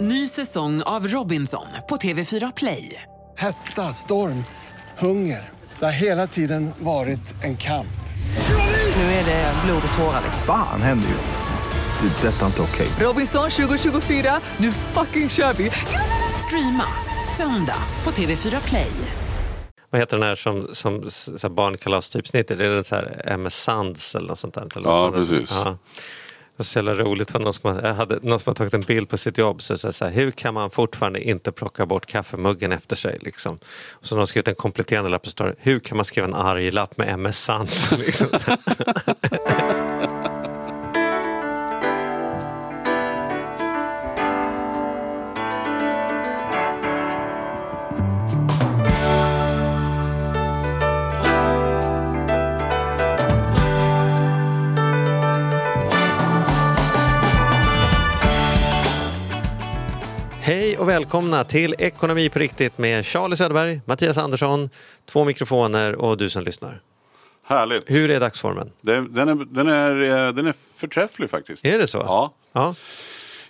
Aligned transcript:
Ny 0.00 0.28
säsong 0.28 0.82
av 0.82 1.06
Robinson 1.08 1.66
på 1.88 1.96
TV4 1.96 2.52
Play. 2.56 3.02
Hetta, 3.38 3.82
storm, 3.92 4.44
hunger. 4.98 5.48
Det 5.78 5.84
har 5.84 5.92
hela 5.92 6.26
tiden 6.26 6.70
varit 6.78 7.34
en 7.44 7.56
kamp. 7.56 7.86
Nu 8.96 9.02
är 9.02 9.24
det 9.24 9.54
blod 9.64 9.82
och 9.92 9.98
tårar. 9.98 10.22
Fan 10.46 10.82
händer 10.82 11.08
just 11.08 11.30
nu. 11.30 12.08
Det. 12.08 12.28
är 12.28 12.32
Detta 12.32 12.42
är 12.42 12.46
inte 12.46 12.62
okej. 12.62 12.88
Robinson 13.00 13.50
2024, 13.50 14.40
nu 14.56 14.72
fucking 14.72 15.28
kör 15.28 15.52
vi! 15.52 15.70
Streama 16.46 16.84
söndag 17.36 17.78
på 18.04 18.10
TV4 18.10 18.68
Play. 18.68 18.90
Vad 19.90 20.00
heter 20.00 20.18
den 20.18 20.28
här 20.28 20.34
som, 20.34 20.68
som 20.72 21.10
så 21.10 21.38
här 21.42 21.48
barnkalas-typsnittet? 21.48 22.60
Är 22.60 22.70
det 22.70 22.84
så 22.84 22.94
här 22.94 23.22
MS 23.26 23.54
Sands 23.62 24.14
eller 24.14 24.28
något 24.28 24.38
sånt 24.38 24.54
där? 24.54 24.76
Eller 24.76 24.88
Ja, 24.88 25.10
vad 25.10 25.12
det- 25.12 25.26
precis. 25.26 25.52
Ja. 25.64 25.76
Det 26.60 26.62
var 26.62 26.66
så 26.66 26.78
jävla 26.78 26.94
roligt. 26.94 27.30
För 27.30 27.38
någon, 27.38 27.54
som 27.54 27.74
har, 27.74 27.92
hade, 27.92 28.18
någon 28.22 28.40
som 28.40 28.50
hade 28.50 28.58
tagit 28.58 28.74
en 28.74 28.80
bild 28.80 29.08
på 29.08 29.18
sitt 29.18 29.38
jobb. 29.38 29.62
Så, 29.62 29.78
så, 29.78 29.92
så 29.92 30.04
här, 30.04 30.12
hur 30.12 30.30
kan 30.30 30.54
man 30.54 30.70
fortfarande 30.70 31.20
inte 31.20 31.52
plocka 31.52 31.86
bort 31.86 32.06
kaffemuggen 32.06 32.72
efter 32.72 32.96
sig? 32.96 33.18
Liksom? 33.20 33.58
Och 33.90 34.06
så 34.06 34.14
har 34.14 34.20
de 34.20 34.26
skrivit 34.26 34.48
en 34.48 34.54
kompletterande 34.54 35.10
lapp 35.10 35.22
och 35.22 35.28
står 35.28 35.54
Hur 35.58 35.80
kan 35.80 35.96
man 35.96 36.04
skriva 36.04 36.26
en 36.26 36.34
arg 36.34 36.70
lapp 36.70 36.98
med 36.98 37.08
MS 37.08 37.44
Sans? 37.44 37.92
liksom. 37.98 38.28
Hej 60.42 60.78
och 60.78 60.88
välkomna 60.88 61.44
till 61.44 61.74
Ekonomi 61.78 62.28
på 62.28 62.38
riktigt 62.38 62.78
med 62.78 63.06
Charlie 63.06 63.36
Söderberg, 63.36 63.80
Mattias 63.84 64.18
Andersson, 64.18 64.70
två 65.06 65.24
mikrofoner 65.24 65.94
och 65.94 66.16
du 66.16 66.30
som 66.30 66.44
lyssnar. 66.44 66.80
Härligt. 67.44 67.90
Hur 67.90 68.10
är 68.10 68.20
dagsformen? 68.20 68.70
Den, 68.80 69.12
den, 69.14 69.28
är, 69.28 69.34
den, 69.44 69.68
är, 69.68 70.26
eh, 70.28 70.32
den 70.34 70.46
är 70.46 70.54
förträfflig 70.76 71.30
faktiskt. 71.30 71.64
Är 71.64 71.78
det 71.78 71.86
så? 71.86 71.98
Ja. 71.98 72.32
ja. 72.52 72.74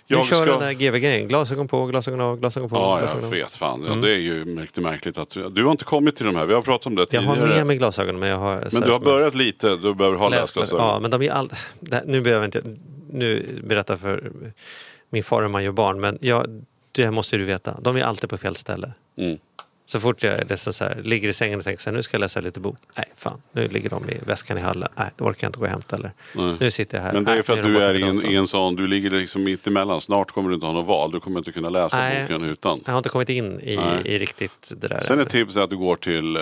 Du 0.07 0.15
Jag 0.15 0.25
kör 0.25 0.35
ska- 0.45 0.51
den 0.51 0.59
där 0.59 0.73
GV-grejen, 0.73 1.27
glasögon 1.27 1.67
på, 1.67 1.85
glasögon 1.85 2.21
av, 2.21 2.39
glasögon 2.39 2.69
på. 2.69 2.75
Ja, 2.75 2.97
glasögon 2.99 3.23
jag 3.23 3.29
vet 3.29 3.55
fan. 3.55 3.85
Ja, 3.87 3.93
det 3.95 4.11
är 4.13 4.17
ju 4.17 4.45
märkligt 4.45 4.83
märkligt 4.83 5.17
att 5.17 5.37
du 5.51 5.63
har 5.63 5.71
inte 5.71 5.83
kommit 5.83 6.15
till 6.15 6.25
de 6.25 6.35
här. 6.35 6.45
Vi 6.45 6.53
har 6.53 6.61
pratat 6.61 6.85
om 6.87 6.95
det 6.95 7.01
Jag 7.01 7.09
tidigare. 7.09 7.39
har 7.39 7.47
med 7.47 7.67
mig 7.67 7.77
glasögon 7.77 8.19
men 8.19 8.29
jag 8.29 8.37
har... 8.37 8.67
Men 8.71 8.81
du 8.81 8.91
har 8.91 8.99
börjat 8.99 9.35
lite. 9.35 9.75
Du 9.75 9.93
behöver 9.93 10.17
ha 10.17 10.29
läsglasögon. 10.29 10.85
Ja, 10.85 10.99
men 10.99 11.11
de 11.11 11.21
är 11.21 11.31
all... 11.31 11.49
här- 11.91 12.03
Nu 12.05 12.21
behöver 12.21 12.41
jag 12.43 12.47
inte 12.47 12.77
nu 13.09 13.59
berätta 13.63 13.97
för 13.97 14.31
min 15.09 15.23
far 15.23 15.41
hur 15.41 15.49
man 15.49 15.63
gör 15.63 15.71
barn 15.71 15.99
men 15.99 16.17
jag, 16.21 16.61
det 16.91 17.11
måste 17.11 17.37
du 17.37 17.45
veta. 17.45 17.77
De 17.81 17.97
är 17.97 18.03
alltid 18.03 18.29
på 18.29 18.37
fel 18.37 18.55
ställe. 18.55 18.93
Mm. 19.15 19.37
Så 19.91 19.99
fort 19.99 20.23
jag 20.23 20.59
så 20.59 20.83
här, 20.83 21.01
ligger 21.03 21.29
i 21.29 21.33
sängen 21.33 21.59
och 21.59 21.65
tänker 21.65 21.81
så 21.83 21.89
här, 21.89 21.97
nu 21.97 22.03
ska 22.03 22.15
jag 22.15 22.19
läsa 22.21 22.41
lite 22.41 22.59
bok. 22.59 22.77
Nej, 22.97 23.05
fan, 23.17 23.41
nu 23.51 23.67
ligger 23.67 23.89
de 23.89 24.09
i 24.09 24.17
väskan 24.25 24.57
i 24.57 24.61
hallen. 24.61 24.89
Nej, 24.95 25.09
det 25.17 25.23
orkar 25.23 25.45
jag 25.45 25.49
inte 25.49 25.59
gå 25.59 25.65
och 25.65 25.71
hämta 25.71 25.95
eller. 25.95 26.11
Nej. 26.35 26.55
Nu 26.59 26.71
sitter 26.71 26.97
jag 26.97 27.03
här. 27.03 27.13
Men 27.13 27.23
det 27.23 27.31
är 27.31 27.43
för 27.43 27.53
att 27.57 27.63
du 27.63 27.83
är 27.83 27.93
i 27.93 28.01
en, 28.03 28.25
en 28.25 28.47
sån, 28.47 28.75
du 28.75 28.87
ligger 28.87 29.09
liksom 29.09 29.43
mitt 29.43 29.67
emellan. 29.67 30.01
Snart 30.01 30.31
kommer 30.31 30.49
du 30.49 30.55
inte 30.55 30.65
ha 30.67 30.73
något 30.73 30.85
val. 30.87 31.11
Du 31.11 31.19
kommer 31.19 31.37
inte 31.39 31.51
kunna 31.51 31.69
läsa 31.69 31.97
Nej. 31.97 32.21
boken 32.21 32.43
utan. 32.49 32.79
Jag 32.85 32.91
har 32.93 32.97
inte 32.97 33.09
kommit 33.09 33.29
in 33.29 33.59
i, 33.59 33.79
i 34.05 34.19
riktigt 34.19 34.71
det 34.77 34.87
där. 34.87 34.99
Sen 34.99 35.19
än. 35.19 35.25
är 35.25 35.29
tipset 35.29 35.63
att 35.63 35.69
du 35.69 35.77
går 35.77 35.95
till 35.95 36.35
eh, 36.35 36.41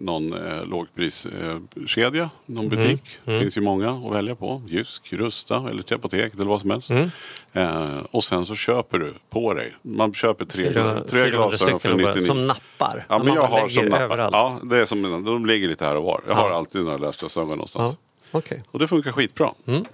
någon 0.00 0.32
eh, 0.32 0.64
lågpriskedja, 0.64 2.22
eh, 2.22 2.28
någon 2.46 2.64
Mm. 2.66 2.78
butik. 2.78 3.02
Det 3.24 3.40
finns 3.40 3.56
ju 3.56 3.60
många 3.60 3.90
att 3.90 4.12
välja 4.12 4.34
på. 4.34 4.62
Jysk, 4.68 5.12
Rusta 5.12 5.56
eller 5.70 5.94
apoteket 5.94 6.34
eller 6.34 6.44
vad 6.44 6.60
som 6.60 6.70
helst. 6.70 6.90
Mm. 6.90 7.10
Eh, 7.52 7.98
och 8.10 8.24
sen 8.24 8.46
så 8.46 8.54
köper 8.54 8.98
du 8.98 9.14
på 9.30 9.54
dig. 9.54 9.72
Man 9.82 10.14
köper 10.14 10.44
tre, 10.44 10.72
Fyra- 10.72 10.94
tre 11.04 11.20
400 11.22 11.30
glasögon 11.30 11.58
stycken 11.58 11.80
för 11.80 11.90
och 11.92 11.98
bara- 11.98 12.08
99. 12.14 12.26
som 12.26 12.46
nappar. 12.46 12.87
Ja, 13.08 13.16
Som 13.18 13.26
men 13.26 13.34
jag 13.34 13.42
har 13.46 13.68
som 13.68 13.84
nappar. 13.84 14.04
överallt. 14.04 14.32
Ja, 14.32 14.58
det 14.62 14.76
är 14.78 14.84
som, 14.84 15.24
de 15.24 15.46
ligger 15.46 15.68
lite 15.68 15.84
här 15.84 15.94
och 15.96 16.04
var. 16.04 16.20
Jag 16.26 16.36
Ja. 16.36 16.40
har 16.40 16.50
alltid 16.50 16.80
några 16.82 16.96
läsglasögon 16.96 17.48
någonstans. 17.48 17.96
Ja, 18.30 18.38
okej. 18.38 18.62
Och 18.70 18.78
det 18.78 18.88
funkar 18.88 19.12
skitbra. 19.12 19.52
Mm, 19.66 19.84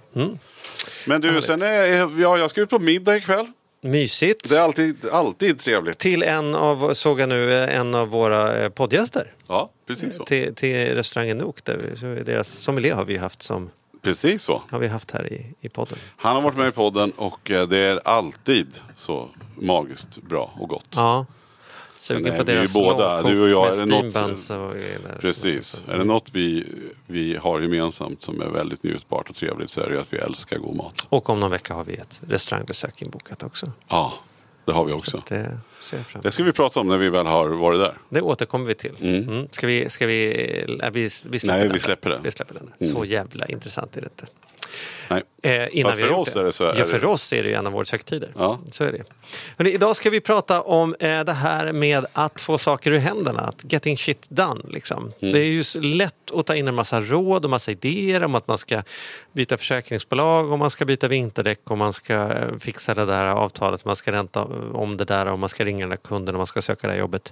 Men 1.05 1.21
du, 1.21 1.41
sen 1.41 1.61
är, 1.61 2.21
ja, 2.21 2.37
jag 2.37 2.49
ska 2.49 2.61
ut 2.61 2.69
på 2.69 2.79
middag 2.79 3.17
ikväll. 3.17 3.47
Mysigt. 3.81 4.49
Det 4.49 4.55
är 4.57 4.61
alltid, 4.61 5.05
alltid 5.11 5.59
trevligt. 5.59 5.97
Till 5.97 6.23
en 6.23 6.55
av, 6.55 6.93
såg 6.93 7.19
jag 7.19 7.29
nu, 7.29 7.53
en 7.63 7.95
av 7.95 8.07
våra 8.07 8.57
eh, 8.57 8.69
poddgäster. 8.69 9.31
Ja, 9.47 9.69
precis 9.87 10.15
så. 10.15 10.23
Till, 10.25 10.55
till 10.55 10.95
restaurangen 10.95 11.37
Nook. 11.37 11.63
Där 11.63 11.77
vi, 12.01 12.23
deras 12.23 12.47
sommelier 12.49 12.95
har 12.95 13.05
vi 13.05 13.17
haft 13.17 13.43
som 13.43 13.69
Precis 14.01 14.43
så. 14.43 14.61
har 14.69 14.79
vi 14.79 14.87
haft 14.87 15.11
här 15.11 15.33
i, 15.33 15.45
i 15.61 15.69
podden. 15.69 15.97
Han 16.17 16.35
har 16.35 16.41
varit 16.41 16.57
med 16.57 16.67
i 16.67 16.71
podden 16.71 17.11
och 17.11 17.51
eh, 17.51 17.67
det 17.67 17.77
är 17.77 17.99
alltid 18.07 18.67
så 18.95 19.29
magiskt 19.55 20.17
bra 20.21 20.51
och 20.59 20.69
gott. 20.69 20.87
Ja. 20.95 21.25
Sugen 21.97 22.37
på 22.37 22.43
deras 22.43 22.73
båda, 22.73 23.21
du 23.21 23.41
och 23.41 23.49
jag, 23.49 23.75
är 23.75 23.79
det 23.79 23.85
något- 23.85 24.49
och 24.49 24.73
grejer. 24.73 24.99
Precis. 25.21 25.83
Är 25.87 25.97
det 25.97 26.03
något 26.03 26.29
vi, 26.31 26.67
vi 27.07 27.35
har 27.35 27.61
gemensamt 27.61 28.21
som 28.21 28.41
är 28.41 28.45
väldigt 28.45 28.83
njutbart 28.83 29.29
och 29.29 29.35
trevligt 29.35 29.69
så 29.69 29.81
är 29.81 29.89
det 29.89 30.01
att 30.01 30.13
vi 30.13 30.17
älskar 30.17 30.57
god 30.57 30.75
mat. 30.75 31.05
Och 31.09 31.29
om 31.29 31.39
någon 31.39 31.51
vecka 31.51 31.73
har 31.73 31.83
vi 31.83 31.93
ett 31.93 32.19
restaurangbesök 32.29 33.01
inbokat 33.01 33.43
också. 33.43 33.71
Ja, 33.87 34.13
det 34.65 34.71
har 34.71 34.85
vi 34.85 34.93
också. 34.93 35.21
Det 35.29 35.57
Det 36.21 36.31
ska 36.31 36.43
vi 36.43 36.51
prata 36.51 36.79
om 36.79 36.87
när 36.87 36.97
vi 36.97 37.09
väl 37.09 37.25
har 37.25 37.49
varit 37.49 37.79
där. 37.79 37.93
Det 38.09 38.21
återkommer 38.21 38.65
vi 38.65 38.75
till. 38.75 38.95
Mm. 39.01 39.47
Ska 39.51 39.67
vi, 39.67 39.89
ska 39.89 40.07
vi, 40.07 40.77
äh, 40.83 40.89
vi, 40.91 41.01
vi 41.03 41.09
släpper 41.09 41.47
Nej, 41.47 41.63
den 41.63 41.73
vi 41.73 41.79
släpper 41.79 42.09
den. 42.09 42.23
Vi 42.23 42.31
släpper 42.31 42.53
den. 42.53 42.87
Så 42.87 43.05
jävla 43.05 43.45
intressant 43.45 43.97
är 43.97 44.01
det 44.01 44.07
inte. 44.07 44.25
Nej. 45.07 45.23
Eh, 45.41 45.67
innan 45.71 45.91
Fast 45.91 46.01
för 46.01 46.11
oss 46.11 46.35
är 46.35 46.43
det 46.43 46.51
så. 46.51 46.63
Ja, 46.63 46.85
för 46.85 47.05
oss 47.05 47.33
är 47.33 47.43
det 47.43 47.49
ju 47.49 47.55
en 47.55 47.67
av 47.67 47.75
årets 47.75 47.91
högtider. 47.91 48.29
Ja. 48.35 48.59
Så 48.71 48.83
är 48.83 48.91
det. 48.91 49.03
Hörrni, 49.57 49.71
idag 49.71 49.95
ska 49.95 50.09
vi 50.09 50.21
prata 50.21 50.61
om 50.61 50.95
eh, 50.99 51.23
det 51.23 51.33
här 51.33 51.71
med 51.71 52.05
att 52.13 52.41
få 52.41 52.57
saker 52.57 52.91
ur 52.91 52.97
händerna. 52.97 53.41
Att 53.41 53.73
getting 53.73 53.97
shit 53.97 54.25
done. 54.29 54.61
Liksom. 54.69 55.13
Mm. 55.19 55.33
Det 55.33 55.39
är 55.39 55.45
ju 55.45 55.63
lätt 55.81 56.31
att 56.33 56.45
ta 56.45 56.55
in 56.55 56.67
en 56.67 56.75
massa 56.75 57.01
råd 57.01 57.43
och 57.43 57.49
massa 57.49 57.71
idéer 57.71 58.23
om 58.23 58.35
att 58.35 58.47
man 58.47 58.57
ska 58.57 58.83
byta 59.33 59.57
försäkringsbolag, 59.57 60.51
om 60.51 60.59
man 60.59 60.69
ska 60.69 60.85
byta 60.85 61.07
vinterdäck, 61.07 61.71
om 61.71 61.79
man 61.79 61.93
ska 61.93 62.13
eh, 62.13 62.57
fixa 62.59 62.93
det 62.93 63.05
där 63.05 63.25
avtalet, 63.25 63.85
man 63.85 63.95
ska 63.95 64.11
ränta 64.11 64.47
om 64.73 64.97
det 64.97 65.05
där, 65.05 65.25
om 65.25 65.39
man 65.39 65.49
ska 65.49 65.65
ringa 65.65 65.79
den 65.79 65.89
där 65.89 65.97
kunden, 65.97 66.35
om 66.35 66.39
man 66.39 66.47
ska 66.47 66.61
söka 66.61 66.87
det 66.87 66.93
här 66.93 66.99
jobbet. 66.99 67.31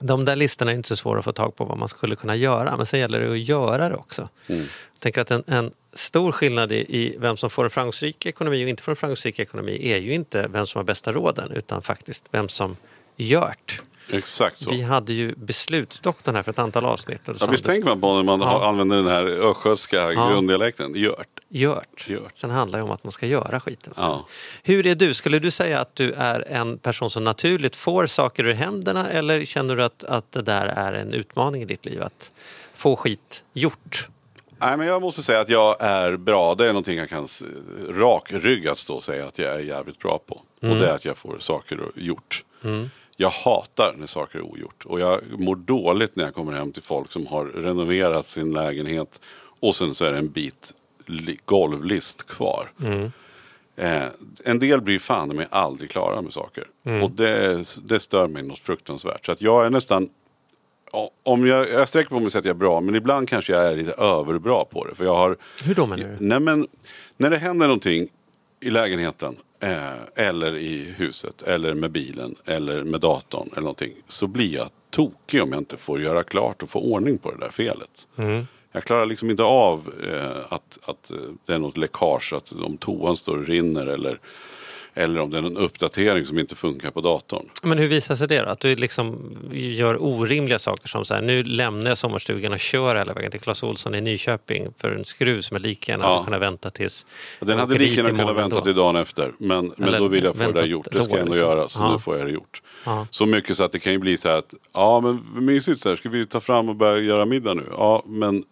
De 0.00 0.24
där 0.24 0.36
listorna 0.36 0.70
är 0.70 0.74
inte 0.76 0.88
så 0.88 0.96
svåra 0.96 1.18
att 1.18 1.24
få 1.24 1.32
tag 1.32 1.56
på 1.56 1.64
vad 1.64 1.78
man 1.78 1.88
skulle 1.88 2.16
kunna 2.16 2.36
göra, 2.36 2.76
men 2.76 2.86
sen 2.86 3.00
gäller 3.00 3.20
det 3.20 3.30
att 3.32 3.38
göra 3.38 3.88
det 3.88 3.94
också. 3.94 4.28
Mm. 4.46 4.60
Jag 4.92 5.00
tänker 5.00 5.20
att 5.20 5.30
en, 5.30 5.44
en 5.46 5.70
stor 5.92 6.32
skillnad 6.32 6.72
i, 6.72 6.76
i 6.76 7.16
vem 7.18 7.36
som 7.36 7.50
får 7.50 7.64
en 7.64 7.70
framgångsrik 7.70 8.26
ekonomi 8.26 8.64
och 8.64 8.68
inte 8.68 8.82
får 8.82 8.92
en 8.92 8.96
framgångsrik 8.96 9.38
ekonomi 9.38 9.92
är 9.92 9.96
ju 9.96 10.12
inte 10.12 10.46
vem 10.50 10.66
som 10.66 10.78
har 10.78 10.84
bästa 10.84 11.12
råden, 11.12 11.52
utan 11.52 11.82
faktiskt 11.82 12.24
vem 12.30 12.48
som 12.48 12.76
gjort. 13.16 13.82
Exakt 14.12 14.62
så. 14.62 14.70
Vi 14.70 14.82
hade 14.82 15.12
ju 15.12 15.34
beslutsdoktorn 15.36 16.34
här 16.36 16.42
för 16.42 16.50
ett 16.52 16.58
antal 16.58 16.84
avsnitt. 16.84 17.20
Ja, 17.40 17.46
visst 17.50 17.64
tänker 17.64 17.88
man 17.88 18.00
på 18.00 18.14
när 18.14 18.22
man 18.22 18.40
Ja. 18.40 18.68
använder 18.68 18.96
den 18.96 19.06
här 19.06 19.26
östgötska 19.26 20.12
Ja. 20.12 20.30
grunddialekten. 20.30 20.94
Gjort. 20.94 21.39
Gjort. 21.52 22.08
Gjort. 22.08 22.32
Sen 22.34 22.50
handlar 22.50 22.78
det 22.78 22.82
om 22.82 22.90
att 22.90 23.04
man 23.04 23.12
ska 23.12 23.26
göra 23.26 23.60
skiten. 23.60 23.92
Ja. 23.96 24.26
Hur 24.62 24.86
är 24.86 24.94
du? 24.94 25.14
Skulle 25.14 25.38
du 25.38 25.50
säga 25.50 25.80
att 25.80 25.94
du 25.94 26.12
är 26.12 26.48
en 26.48 26.78
person 26.78 27.10
som 27.10 27.24
naturligt 27.24 27.76
får 27.76 28.06
saker 28.06 28.46
ur 28.46 28.52
händerna 28.52 29.10
eller 29.10 29.44
känner 29.44 29.76
du 29.76 29.82
att, 29.82 30.04
att 30.04 30.32
det 30.32 30.42
där 30.42 30.66
är 30.66 30.92
en 30.92 31.14
utmaning 31.14 31.62
i 31.62 31.64
ditt 31.64 31.84
liv? 31.84 32.02
Att 32.02 32.30
få 32.74 32.96
skit 32.96 33.44
gjort? 33.52 34.08
Nej, 34.58 34.76
men 34.76 34.86
jag 34.86 35.02
måste 35.02 35.22
säga 35.22 35.40
att 35.40 35.48
jag 35.48 35.76
är 35.80 36.16
bra. 36.16 36.54
Det 36.54 36.64
är 36.64 36.68
någonting 36.68 36.98
jag 36.98 37.08
kan 37.08 37.28
rakryggat 37.88 38.78
stå 38.78 38.94
och 38.94 39.04
säga 39.04 39.26
att 39.26 39.38
jag 39.38 39.54
är 39.54 39.58
jävligt 39.58 39.98
bra 39.98 40.20
på. 40.26 40.34
Och 40.60 40.76
det 40.76 40.86
är 40.86 40.94
att 40.94 41.04
jag 41.04 41.16
får 41.16 41.36
saker 41.40 41.80
gjort. 41.94 42.44
Jag 43.16 43.30
hatar 43.30 43.94
när 43.96 44.06
saker 44.06 44.38
är 44.38 44.42
ogjort. 44.42 44.84
Och 44.84 45.00
jag 45.00 45.20
mår 45.40 45.56
dåligt 45.56 46.16
när 46.16 46.24
jag 46.24 46.34
kommer 46.34 46.52
hem 46.52 46.72
till 46.72 46.82
folk 46.82 47.12
som 47.12 47.26
har 47.26 47.44
renoverat 47.44 48.26
sin 48.26 48.52
lägenhet. 48.52 49.20
Och 49.60 49.76
sen 49.76 49.94
så 49.94 50.04
är 50.04 50.12
det 50.12 50.18
en 50.18 50.28
bit 50.28 50.74
golvlist 51.44 52.26
kvar. 52.26 52.70
Eh, 53.76 54.02
en 54.44 54.58
del 54.58 54.80
blir 54.80 54.98
fan 54.98 55.36
med 55.36 55.46
aldrig 55.50 55.90
klara 55.90 56.22
med 56.22 56.32
saker. 56.32 56.64
Och 57.02 57.10
det, 57.10 57.62
det 57.84 58.00
stör 58.00 58.26
mig 58.28 58.42
något 58.42 58.58
fruktansvärt. 58.58 59.26
Så 59.26 59.32
att 59.32 59.40
jag 59.42 59.66
är 59.66 59.70
nästan 59.70 60.08
Om 61.22 61.46
jag, 61.46 61.68
jag 61.70 61.88
sträcker 61.88 62.08
på 62.08 62.14
mig 62.14 62.26
och 62.26 62.32
säger 62.32 62.40
att 62.40 62.46
jag 62.46 62.54
är 62.54 62.58
bra, 62.58 62.80
men 62.80 62.94
ibland 62.94 63.28
kanske 63.28 63.52
jag 63.52 63.72
är 63.72 63.76
lite 63.76 63.92
överbra 63.92 64.64
på 64.64 64.84
det. 64.84 64.94
För 64.94 65.04
jag 65.04 65.16
har, 65.16 65.36
Hur 65.64 65.74
då 65.74 65.86
menar 65.86 66.04
du? 66.04 66.16
nej 66.26 66.40
men, 66.40 66.66
när 67.16 67.30
det 67.30 67.38
händer 67.38 67.66
någonting 67.66 68.08
i 68.60 68.70
lägenheten, 68.70 69.36
eh, 69.60 69.92
eller 70.14 70.56
i 70.56 70.94
huset, 70.96 71.42
eller 71.42 71.74
med 71.74 71.90
bilen, 71.90 72.34
eller 72.44 72.82
med 72.84 73.00
datorn, 73.00 73.48
eller 73.52 73.60
någonting. 73.62 73.92
Så 74.08 74.26
blir 74.26 74.54
jag 74.54 74.68
tokig 74.90 75.42
om 75.42 75.52
jag 75.52 75.60
inte 75.60 75.76
får 75.76 76.00
göra 76.00 76.22
klart 76.22 76.62
och 76.62 76.70
få 76.70 76.80
ordning 76.80 77.18
på 77.18 77.30
det 77.30 77.38
där 77.38 77.50
felet. 77.50 78.06
Jag 78.72 78.84
klarar 78.84 79.06
liksom 79.06 79.30
inte 79.30 79.42
av 79.42 79.92
eh, 80.12 80.52
att, 80.54 80.78
att 80.84 81.10
eh, 81.10 81.16
det 81.46 81.52
är 81.54 81.58
något 81.58 81.76
läckage, 81.76 82.32
att 82.32 82.52
om 82.52 82.76
toan 82.76 83.16
står 83.16 83.36
och 83.36 83.46
rinner 83.46 83.86
eller 83.86 84.18
Eller 84.94 85.20
om 85.20 85.30
det 85.30 85.38
är 85.38 85.42
en 85.42 85.56
uppdatering 85.56 86.26
som 86.26 86.38
inte 86.38 86.54
funkar 86.56 86.90
på 86.90 87.00
datorn. 87.00 87.46
Men 87.62 87.78
hur 87.78 87.88
visar 87.88 88.14
sig 88.16 88.28
det 88.28 88.42
då? 88.42 88.48
Att 88.48 88.60
du 88.60 88.76
liksom 88.76 89.36
gör 89.52 90.02
orimliga 90.04 90.58
saker 90.58 90.88
som 90.88 91.04
så 91.04 91.14
här, 91.14 91.22
nu 91.22 91.42
lämnar 91.42 91.90
jag 91.90 91.98
sommarstugan 91.98 92.52
och 92.52 92.60
kör 92.60 92.96
hela 92.96 93.12
vägen 93.14 93.30
till 93.30 93.40
Clas 93.40 93.62
Ohlson 93.62 93.94
i 93.94 94.00
Nyköping 94.00 94.68
för 94.78 94.90
en 94.92 95.04
skruv 95.04 95.40
som 95.40 95.54
jag 95.54 95.62
lika 95.62 95.92
gärna 95.92 96.04
Ja. 96.04 96.12
hade 96.12 96.24
kunnat 96.24 96.40
vänta 96.40 96.70
tills... 96.70 97.06
Den 97.40 97.58
hade 97.58 97.78
lika 97.78 97.94
gärna 98.02 98.18
kunnat 98.18 98.36
vänta 98.36 98.56
då. 98.56 98.62
till 98.62 98.74
dagen 98.74 98.96
efter. 98.96 99.32
Men, 99.38 99.72
men 99.76 99.88
Eller 99.88 99.98
då 99.98 100.08
vill 100.08 100.24
jag 100.24 100.36
få 100.36 100.42
det 100.42 100.52
där 100.52 100.66
gjort. 100.66 100.86
Det 100.92 101.02
ska 101.02 101.12
jag 101.12 101.20
ändå 101.20 101.32
liksom. 101.32 101.48
göra. 101.50 101.68
Så 101.68 101.80
Ja. 101.82 101.92
nu 101.92 101.98
får 101.98 102.16
jag 102.18 102.26
det 102.26 102.32
gjort. 102.32 102.62
Ja. 102.84 103.06
Så 103.10 103.26
mycket 103.26 103.56
så 103.56 103.64
att 103.64 103.72
det 103.72 103.78
kan 103.78 103.92
ju 103.92 103.98
bli 103.98 104.16
så 104.16 104.28
här 104.28 104.36
att 104.36 104.54
ja 104.72 105.00
men 105.00 105.44
mysigt 105.44 105.80
så 105.80 105.88
här, 105.88 105.96
ska 105.96 106.08
vi 106.08 106.26
ta 106.26 106.40
fram 106.40 106.68
och 106.68 106.76
börja 106.76 107.02
göra 107.02 107.24
middag 107.24 107.54
nu? 107.54 107.64
Ja 107.70 108.02
men 108.06 108.44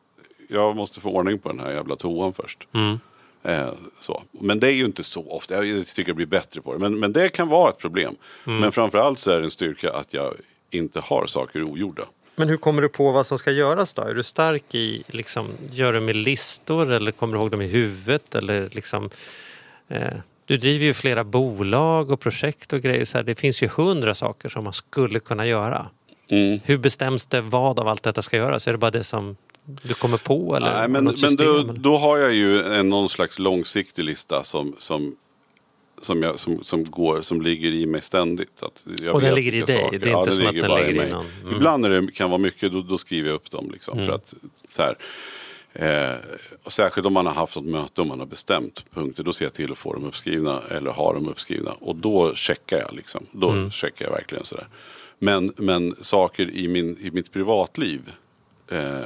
jag 0.48 0.76
måste 0.76 1.00
få 1.00 1.10
ordning 1.10 1.38
på 1.38 1.48
den 1.48 1.60
här 1.60 1.72
jävla 1.72 1.96
toan 1.96 2.32
först. 2.32 2.66
Mm. 2.72 3.00
Eh, 3.42 3.72
så. 4.00 4.22
Men 4.30 4.60
det 4.60 4.66
är 4.66 4.72
ju 4.72 4.84
inte 4.84 5.04
så 5.04 5.30
ofta, 5.30 5.64
jag 5.64 5.86
tycker 5.86 6.08
jag 6.08 6.16
blir 6.16 6.26
bättre 6.26 6.60
på 6.60 6.72
det. 6.72 6.78
Men, 6.78 7.00
men 7.00 7.12
det 7.12 7.28
kan 7.28 7.48
vara 7.48 7.70
ett 7.70 7.78
problem. 7.78 8.16
Mm. 8.46 8.60
Men 8.60 8.72
framförallt 8.72 9.18
så 9.18 9.30
är 9.30 9.38
det 9.38 9.44
en 9.44 9.50
styrka 9.50 9.92
att 9.92 10.14
jag 10.14 10.34
inte 10.70 11.00
har 11.00 11.26
saker 11.26 11.62
ogjorda. 11.62 12.02
Men 12.36 12.48
hur 12.48 12.56
kommer 12.56 12.82
du 12.82 12.88
på 12.88 13.12
vad 13.12 13.26
som 13.26 13.38
ska 13.38 13.50
göras 13.50 13.94
då? 13.94 14.02
Är 14.02 14.14
du 14.14 14.22
stark 14.22 14.74
i, 14.74 15.02
liksom, 15.06 15.48
gör 15.70 15.92
du 15.92 16.00
med 16.00 16.16
listor 16.16 16.92
eller 16.92 17.12
kommer 17.12 17.34
du 17.34 17.40
ihåg 17.40 17.50
dem 17.50 17.62
i 17.62 17.66
huvudet? 17.66 18.34
Eller 18.34 18.68
liksom, 18.72 19.10
eh, 19.88 20.14
du 20.44 20.56
driver 20.56 20.84
ju 20.84 20.94
flera 20.94 21.24
bolag 21.24 22.10
och 22.10 22.20
projekt 22.20 22.72
och 22.72 22.80
grejer. 22.80 23.04
Så 23.04 23.18
här. 23.18 23.24
Det 23.24 23.34
finns 23.34 23.62
ju 23.62 23.68
hundra 23.68 24.14
saker 24.14 24.48
som 24.48 24.64
man 24.64 24.72
skulle 24.72 25.20
kunna 25.20 25.46
göra. 25.46 25.86
Mm. 26.28 26.60
Hur 26.64 26.76
bestäms 26.78 27.26
det 27.26 27.40
vad 27.40 27.78
av 27.78 27.88
allt 27.88 28.02
detta 28.02 28.22
ska 28.22 28.36
göras? 28.36 28.68
Är 28.68 28.72
det 28.72 28.78
bara 28.78 28.90
det 28.90 29.04
som 29.04 29.36
du 29.82 29.94
kommer 29.94 30.18
på? 30.18 30.56
Eller 30.56 30.72
Nej, 30.74 30.88
men, 30.88 31.04
något 31.04 31.22
men 31.22 31.36
då, 31.36 31.62
då 31.62 31.96
har 31.96 32.18
jag 32.18 32.34
ju 32.34 32.62
en, 32.62 32.88
någon 32.88 33.08
slags 33.08 33.38
långsiktig 33.38 34.04
lista 34.04 34.42
som, 34.42 34.74
som, 34.78 35.16
som, 36.00 36.22
jag, 36.22 36.38
som, 36.38 36.64
som, 36.64 36.84
går, 36.84 37.20
som 37.22 37.42
ligger 37.42 37.70
i 37.70 37.86
mig 37.86 38.00
ständigt. 38.02 38.62
Att 38.62 38.84
jag 39.02 39.14
Och 39.14 39.20
den 39.20 39.34
ligger 39.34 39.54
i 39.54 39.60
dig? 39.60 39.76
saker- 39.82 39.98
Det 39.98 40.10
är 40.10 40.18
inte 40.20 40.32
som 40.32 40.46
att 40.46 40.54
den 40.54 40.86
ligger 40.86 41.06
i 41.06 41.10
någon- 41.10 41.26
mm. 41.42 41.54
Ibland 41.56 41.82
när 41.82 41.90
det 41.90 42.12
kan 42.12 42.30
vara 42.30 42.38
mycket, 42.40 42.72
då, 42.72 42.80
då 42.80 42.98
skriver 42.98 43.28
jag 43.28 43.34
upp 43.36 43.50
dem. 43.50 43.70
Liksom, 43.72 43.96
för 43.98 44.08
att, 44.12 44.34
så 44.68 44.82
här, 44.82 44.96
eh, 45.72 46.16
och 46.62 46.72
särskilt 46.72 47.06
om 47.06 47.12
man 47.12 47.26
har 47.26 47.34
haft 47.34 47.56
ett 47.56 47.64
möte 47.64 48.00
och 48.00 48.06
man 48.06 48.18
har 48.18 48.26
bestämt 48.26 48.84
punkter. 48.94 49.22
Då 49.22 49.32
ser 49.32 49.44
jag 49.44 49.54
till 49.54 49.72
att 49.72 49.78
få 49.78 49.92
dem 49.92 50.04
uppskrivna 50.04 50.62
eller 50.70 50.90
ha 50.90 51.12
dem 51.12 51.28
uppskrivna. 51.28 51.70
Och 51.80 51.96
då 51.96 52.34
checkar 52.34 52.78
jag. 52.78 52.94
Liksom. 52.94 53.26
Då 53.32 53.50
Mm. 53.50 53.70
checkar 53.70 54.04
jag 54.04 54.12
verkligen 54.12 54.44
sådär. 54.44 54.66
Men, 55.18 55.52
men 55.56 55.94
saker 56.00 56.50
i, 56.50 56.68
min, 56.68 56.96
i 57.00 57.10
mitt 57.10 57.32
privatliv. 57.32 58.00
Eh, 58.70 59.00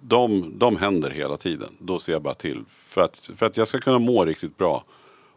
de, 0.00 0.52
de 0.58 0.76
händer 0.76 1.10
hela 1.10 1.36
tiden. 1.36 1.76
Då 1.78 1.98
ser 1.98 2.12
jag 2.12 2.22
bara 2.22 2.34
till. 2.34 2.64
För 2.88 3.00
att, 3.00 3.30
för 3.36 3.46
att 3.46 3.56
jag 3.56 3.68
ska 3.68 3.80
kunna 3.80 3.98
må 3.98 4.24
riktigt 4.24 4.58
bra 4.58 4.84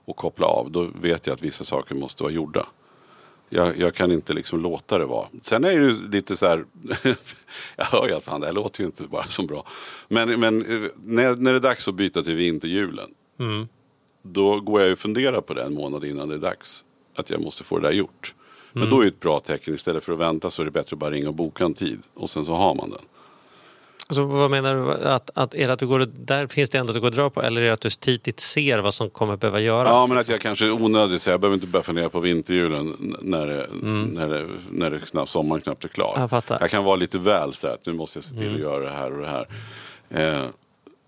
och 0.05 0.15
koppla 0.15 0.45
av. 0.45 0.71
Då 0.71 0.87
vet 1.01 1.27
jag 1.27 1.33
att 1.33 1.41
vissa 1.41 1.63
saker 1.63 1.95
måste 1.95 2.23
vara 2.23 2.33
gjorda. 2.33 2.65
Jag, 3.49 3.77
jag 3.77 3.95
kan 3.95 4.11
inte 4.11 4.33
liksom 4.33 4.61
låta 4.61 4.97
det 4.97 5.05
vara. 5.05 5.27
Sen 5.41 5.63
är 5.63 5.69
det 5.69 5.75
ju 5.75 6.09
lite 6.09 6.37
så 6.37 6.47
här. 6.47 6.65
jag 7.75 7.85
hör 7.85 8.07
ju 8.07 8.13
att 8.13 8.23
fan, 8.23 8.41
det 8.41 8.47
här 8.47 8.53
låter 8.53 8.81
ju 8.81 8.85
inte 8.85 9.03
bara 9.03 9.27
så 9.27 9.43
bra. 9.43 9.67
Men, 10.07 10.39
men 10.39 10.65
eh, 10.65 10.89
när, 10.95 11.35
när 11.35 11.51
det 11.51 11.57
är 11.57 11.61
dags 11.61 11.87
att 11.87 11.95
byta 11.95 12.23
till 12.23 12.35
vinterhjulen. 12.35 13.09
Mm. 13.39 13.67
Då 14.21 14.59
går 14.59 14.79
jag 14.79 14.87
ju 14.87 14.93
och 14.93 14.99
funderar 14.99 15.41
på 15.41 15.53
det 15.53 15.63
en 15.63 15.73
månad 15.73 16.05
innan 16.05 16.29
det 16.29 16.35
är 16.35 16.39
dags. 16.39 16.85
Att 17.15 17.29
jag 17.29 17.41
måste 17.41 17.63
få 17.63 17.79
det 17.79 17.87
där 17.87 17.93
gjort. 17.93 18.33
Men 18.71 18.89
då 18.89 18.99
är 18.99 19.01
det 19.01 19.07
ett 19.07 19.19
bra 19.19 19.39
tecken. 19.39 19.75
Istället 19.75 20.03
för 20.03 20.13
att 20.13 20.19
vänta 20.19 20.49
så 20.49 20.61
är 20.61 20.65
det 20.65 20.71
bättre 20.71 20.93
att 20.93 20.99
bara 20.99 21.11
ringa 21.11 21.27
och 21.27 21.33
boka 21.33 21.65
en 21.65 21.73
tid. 21.73 21.99
Och 22.13 22.29
sen 22.29 22.45
så 22.45 22.53
har 22.53 22.75
man 22.75 22.89
den. 22.89 22.99
Alltså, 24.09 24.23
vad 24.23 24.51
menar 24.51 24.75
du? 24.75 25.07
Att, 25.07 25.29
att, 25.33 25.53
är 25.53 25.67
det 25.67 25.73
att 25.73 25.79
du 25.79 25.87
går, 25.87 26.09
där 26.13 26.47
finns 26.47 26.69
det 26.69 26.77
ändå 26.77 26.91
att 26.91 26.95
du 26.95 27.01
går 27.01 27.07
att 27.07 27.15
dra 27.15 27.29
på? 27.29 27.41
Eller 27.41 27.61
är 27.61 27.65
det 27.65 27.73
att 27.73 27.81
du 27.81 27.89
tidigt 27.89 28.39
ser 28.39 28.79
vad 28.79 28.93
som 28.93 29.09
kommer 29.09 29.35
behöva 29.35 29.59
göras? 29.59 29.91
Ja, 29.91 30.07
men 30.07 30.17
att 30.17 30.29
jag 30.29 30.41
kanske 30.41 30.65
är 30.65 30.71
onödig. 30.71 31.21
Så 31.21 31.29
jag 31.29 31.39
behöver 31.39 31.55
inte 31.55 31.67
börja 31.67 31.83
fundera 31.83 32.09
på 32.09 32.19
vinterhjulen 32.19 33.15
när, 33.21 33.45
det, 33.45 33.67
när, 34.13 34.29
det, 34.29 34.47
när 34.69 34.91
det 34.91 34.99
knappt, 34.99 35.31
sommaren 35.31 35.61
knappt 35.61 35.83
är 35.83 35.87
klar. 35.87 36.09
Mm. 36.09 36.21
Jag 36.21 36.29
fattar. 36.29 36.55
Mm. 36.55 36.63
Jag 36.63 36.71
kan 36.71 36.83
vara 36.83 36.95
lite 36.95 37.17
väl 37.17 37.53
så 37.53 37.67
här 37.67 37.73
att 37.73 37.85
nu 37.85 37.93
måste 37.93 38.17
jag 38.17 38.23
se 38.23 38.37
till 38.37 38.53
att 38.53 38.59
göra 38.59 38.85
det 38.85 38.91
här 38.91 39.13
och 39.13 39.21
det 39.21 39.29
här. 39.29 39.47
Eh, 40.09 40.45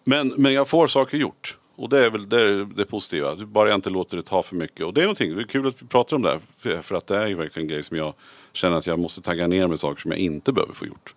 men, 0.03 0.33
men 0.37 0.53
jag 0.53 0.67
får 0.67 0.87
saker 0.87 1.17
gjort. 1.17 1.57
Och 1.75 1.89
det 1.89 2.05
är 2.05 2.09
väl 2.09 2.29
det, 2.29 2.41
är 2.41 2.67
det 2.75 2.85
positiva. 2.85 3.35
Bara 3.35 3.69
jag 3.69 3.77
inte 3.77 3.89
låter 3.89 4.17
det 4.17 4.23
ta 4.23 4.43
för 4.43 4.55
mycket. 4.55 4.85
Och 4.85 4.93
det 4.93 5.01
är 5.01 5.05
någonting, 5.05 5.35
det 5.35 5.41
är 5.41 5.45
kul 5.47 5.67
att 5.67 5.81
vi 5.81 5.87
pratar 5.87 6.15
om 6.15 6.21
det 6.21 6.29
här. 6.29 6.81
För- 6.81 6.95
att 6.95 7.07
det 7.07 7.17
är 7.17 7.27
ju 7.27 7.35
verkligen 7.35 7.69
en 7.69 7.73
grej 7.73 7.83
som 7.83 7.97
jag 7.97 8.13
känner 8.53 8.77
att 8.77 8.87
jag 8.87 8.99
måste 8.99 9.21
tagga 9.21 9.47
ner 9.47 9.67
med 9.67 9.79
saker 9.79 10.01
som 10.01 10.11
jag 10.11 10.19
inte 10.19 10.51
behöver 10.51 10.73
få 10.73 10.85
gjort. 10.85 11.13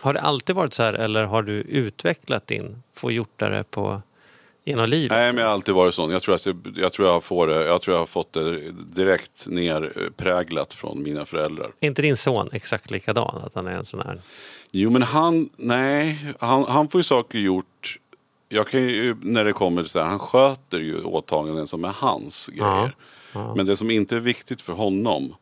Har 0.00 0.12
det 0.12 0.20
alltid 0.20 0.56
varit 0.56 0.74
så 0.74 0.82
här 0.82 0.92
eller 0.92 1.24
har 1.24 1.42
du 1.42 1.52
utvecklat 1.52 2.46
din 2.46 2.82
få 2.94 3.12
gjortare 3.12 3.64
på 3.64 4.02
genom 4.64 4.88
livet? 4.88 5.10
Nej, 5.10 5.32
men 5.32 5.40
jag 5.40 5.46
har 5.46 5.54
alltid 5.54 5.74
varit 5.74 5.94
sån. 5.94 6.10
Jag 6.10 6.22
tror 6.22 6.34
att 6.34 6.46
jag, 6.46 6.56
jag, 6.76 6.92
tror 6.92 7.08
jag, 7.08 7.24
får 7.24 7.46
det, 7.46 7.64
jag 7.64 7.82
tror 7.82 7.94
jag 7.94 8.02
har 8.02 8.06
fått 8.06 8.32
det 8.32 8.70
direkt 8.72 9.46
nerpräglat 9.48 10.74
från 10.74 11.02
mina 11.02 11.24
föräldrar. 11.24 11.70
Är 11.80 11.86
inte 11.86 12.02
din 12.02 12.16
son 12.16 12.48
exakt 12.52 12.90
likadan? 12.90 13.42
Att 13.46 13.54
han 13.54 13.66
är 13.66 13.72
en 13.72 13.84
sån 13.84 14.00
här... 14.00 14.20
Jo, 14.70 14.90
men 14.90 15.02
han, 15.02 15.48
nej, 15.56 16.18
han, 16.40 16.64
han 16.64 16.88
får 16.88 16.98
ju 16.98 17.02
saker 17.02 17.38
gjort. 17.38 17.98
Jag 18.48 18.68
kan 18.68 18.80
ju, 18.80 19.16
när 19.22 19.44
det 19.44 19.52
kommer 19.52 19.82
till 19.82 19.90
så 19.90 19.98
här, 19.98 20.06
han 20.06 20.18
sköter 20.18 20.78
ju 20.78 21.02
åtaganden 21.02 21.66
som 21.66 21.84
är 21.84 21.92
hans 21.96 22.46
grejer. 22.46 22.92
Men 23.56 23.66
det 23.66 23.76
som 23.76 23.90
inte 23.90 24.16
är 24.16 24.20
viktigt 24.20 24.62
för 24.62 24.72
honom, 24.72 25.34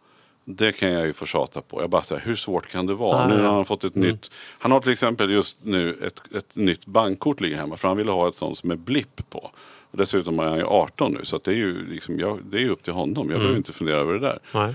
det 0.48 0.72
kan 0.72 0.92
jag 0.92 1.06
ju 1.06 1.12
få 1.12 1.26
tjata 1.26 1.62
på. 1.62 1.82
Jag 1.82 1.90
bara 1.90 2.02
säger, 2.02 2.22
hur 2.22 2.36
svårt 2.36 2.70
kan 2.70 2.86
det 2.86 2.94
vara? 2.94 3.18
Ah, 3.18 3.28
nu 3.28 3.42
har 3.42 3.52
han 3.52 3.64
fått 3.64 3.84
ett 3.84 3.94
nytt, 3.94 4.30
han 4.58 4.72
har 4.72 4.80
till 4.80 4.92
exempel 4.92 5.30
just 5.30 5.64
nu 5.64 5.98
ett, 6.06 6.22
ett 6.34 6.56
nytt 6.56 6.86
bankkort 6.86 7.40
ligger 7.40 7.56
hemma. 7.56 7.76
För 7.76 7.88
han 7.88 7.96
ville 7.96 8.10
ha 8.10 8.28
ett 8.28 8.36
sånt 8.36 8.58
som 8.58 8.70
är 8.70 8.76
blipp 8.76 9.30
på. 9.30 9.50
Och 9.90 9.98
dessutom 9.98 10.38
är 10.38 10.44
han 10.44 10.58
ju 10.58 10.64
18 10.64 11.12
nu, 11.12 11.24
så 11.24 11.40
det 11.44 11.50
är 11.50 11.54
ju 11.54 11.88
liksom, 11.88 12.18
jag, 12.18 12.38
det 12.42 12.62
är 12.62 12.68
upp 12.68 12.82
till 12.82 12.92
honom. 12.92 13.30
Jag 13.30 13.38
behöver 13.38 13.56
inte 13.56 13.72
fundera 13.72 13.96
över 13.96 14.12
det 14.12 14.18
där. 14.18 14.38
Nej. 14.52 14.74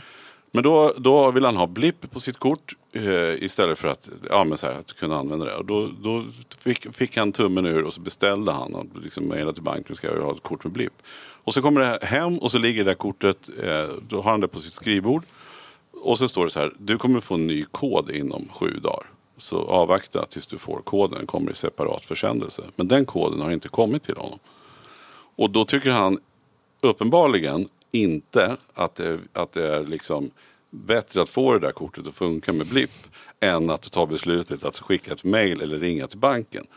Men 0.52 0.64
då, 0.64 0.94
då 0.98 1.32
vill 1.32 1.46
han 1.46 1.56
ha 1.56 1.68
blipp 1.68 2.12
på 2.12 2.20
sitt 2.20 2.38
kort 2.38 2.74
eh, 2.92 3.44
istället 3.44 3.80
för 3.80 3.88
att, 3.88 4.10
ja, 4.30 4.44
men 4.44 4.58
så 4.58 4.68
här, 4.68 4.74
att 4.74 4.94
kunna 4.94 5.16
använda 5.16 5.46
det. 5.46 5.56
Och 5.56 5.66
då 5.66 5.90
då 6.04 6.26
fick, 6.58 6.96
fick 6.96 7.18
han 7.18 7.32
tummen 7.32 7.66
ur 7.66 7.84
och 7.84 7.94
så 7.94 8.02
beställde 8.02 8.52
han 8.52 8.74
och 8.76 8.86
liksom 9.04 9.26
mejlade 9.26 9.54
till 9.54 9.64
banken 9.64 9.96
ska 9.96 10.08
jag 10.08 10.24
ha 10.24 10.34
ett 10.34 10.44
kort 10.44 10.64
med 10.64 10.74
blipp. 10.74 10.94
Och 11.44 11.54
så 11.54 11.62
kommer 11.62 11.82
det 11.82 12.06
hem 12.06 12.38
och 12.38 12.52
så 12.52 12.58
ligger 12.58 12.84
det 12.84 12.90
där 12.90 12.96
kortet, 12.96 13.50
eh, 13.64 13.90
då 14.08 14.22
har 14.22 14.32
han 14.32 14.40
det 14.40 14.48
på 14.48 14.60
sitt 14.60 14.74
skrivbord. 14.74 15.24
Och 16.02 16.18
så 16.18 16.28
står 16.28 16.46
det 16.46 16.52
så 16.52 16.60
här, 16.60 16.74
du 16.78 16.98
kommer 16.98 17.22
få 17.22 17.34
en 17.34 17.48
ny 17.48 17.66
kod 17.72 18.12
inom 18.12 18.50
sju 18.54 18.80
dagar. 18.84 19.06
Så 19.38 19.62
avvakta 19.62 20.26
tills 20.26 20.46
du 20.46 20.58
får 20.58 20.82
koden, 20.82 21.18
den 21.18 21.28
kommer 21.28 21.52
i 21.52 21.56
separat 21.56 22.06
försändelse. 22.06 22.64
Men 22.76 22.88
den 22.88 23.06
koden 23.06 23.42
har 23.42 23.52
inte 23.52 23.70
kommit 23.70 24.04
till 24.04 24.16
honom. 24.16 24.40
Och 25.36 25.50
då 25.50 25.66
tycker 25.66 25.90
han 25.90 26.20
uppenbarligen 26.82 27.70
inte 27.92 28.58
att 28.74 28.96
det, 28.96 29.20
att 29.34 29.52
det 29.52 29.76
är 29.76 29.84
liksom 29.84 30.32
bättre 30.70 31.22
att 31.22 31.30
få 31.30 31.54
det 31.54 31.60
där 31.60 31.72
kortet 31.72 32.08
att 32.08 32.16
funka 32.16 32.54
med 32.54 32.68
blipp 32.68 32.92
än 33.40 33.70
att 33.70 33.92
ta 33.92 34.06
beslutet 34.06 34.64
att 34.64 34.80
skicka 34.80 35.12
ett 35.12 35.24
mail 35.24 35.62
eller 35.62 35.80
ringa 35.80 36.08
till 36.08 36.18
banken. 36.18 36.68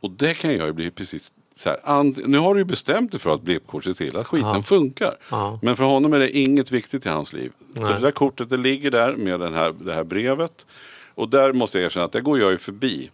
Och 0.00 0.10
det 0.10 0.34
kan 0.34 0.54
jag 0.54 0.66
ju 0.66 0.72
bli 0.72 0.90
precis 0.90 1.32
så 1.60 1.68
här, 1.68 2.02
nu 2.28 2.38
har 2.38 2.54
du 2.54 2.60
ju 2.60 2.64
bestämt 2.64 3.10
dig 3.10 3.20
för 3.20 3.34
att 3.34 3.42
blippkort 3.42 3.84
ser 3.84 3.92
till 3.94 4.16
att 4.16 4.26
skiten 4.26 4.48
Ja. 4.54 4.62
funkar. 4.62 5.14
Ja. 5.30 5.58
Men 5.62 5.76
för 5.76 5.84
honom 5.84 6.12
är 6.12 6.18
det 6.18 6.38
inget 6.38 6.70
viktigt 6.70 7.06
i 7.06 7.08
hans 7.08 7.32
liv. 7.32 7.52
Så 7.74 7.80
Nej. 7.80 7.92
det 7.94 7.98
där 7.98 8.10
kortet 8.10 8.50
det 8.50 8.56
ligger 8.56 8.90
där 8.90 9.12
med 9.16 9.40
den 9.40 9.54
här, 9.54 9.74
det 9.80 9.94
här 9.94 10.04
brevet. 10.04 10.66
Och 11.14 11.28
där 11.28 11.52
måste 11.52 11.78
jag 11.78 11.84
erkänna 11.84 12.04
att 12.04 12.12
det 12.12 12.20
går 12.20 12.38
jag 12.40 12.50
ju 12.50 12.58
förbi 12.58 13.10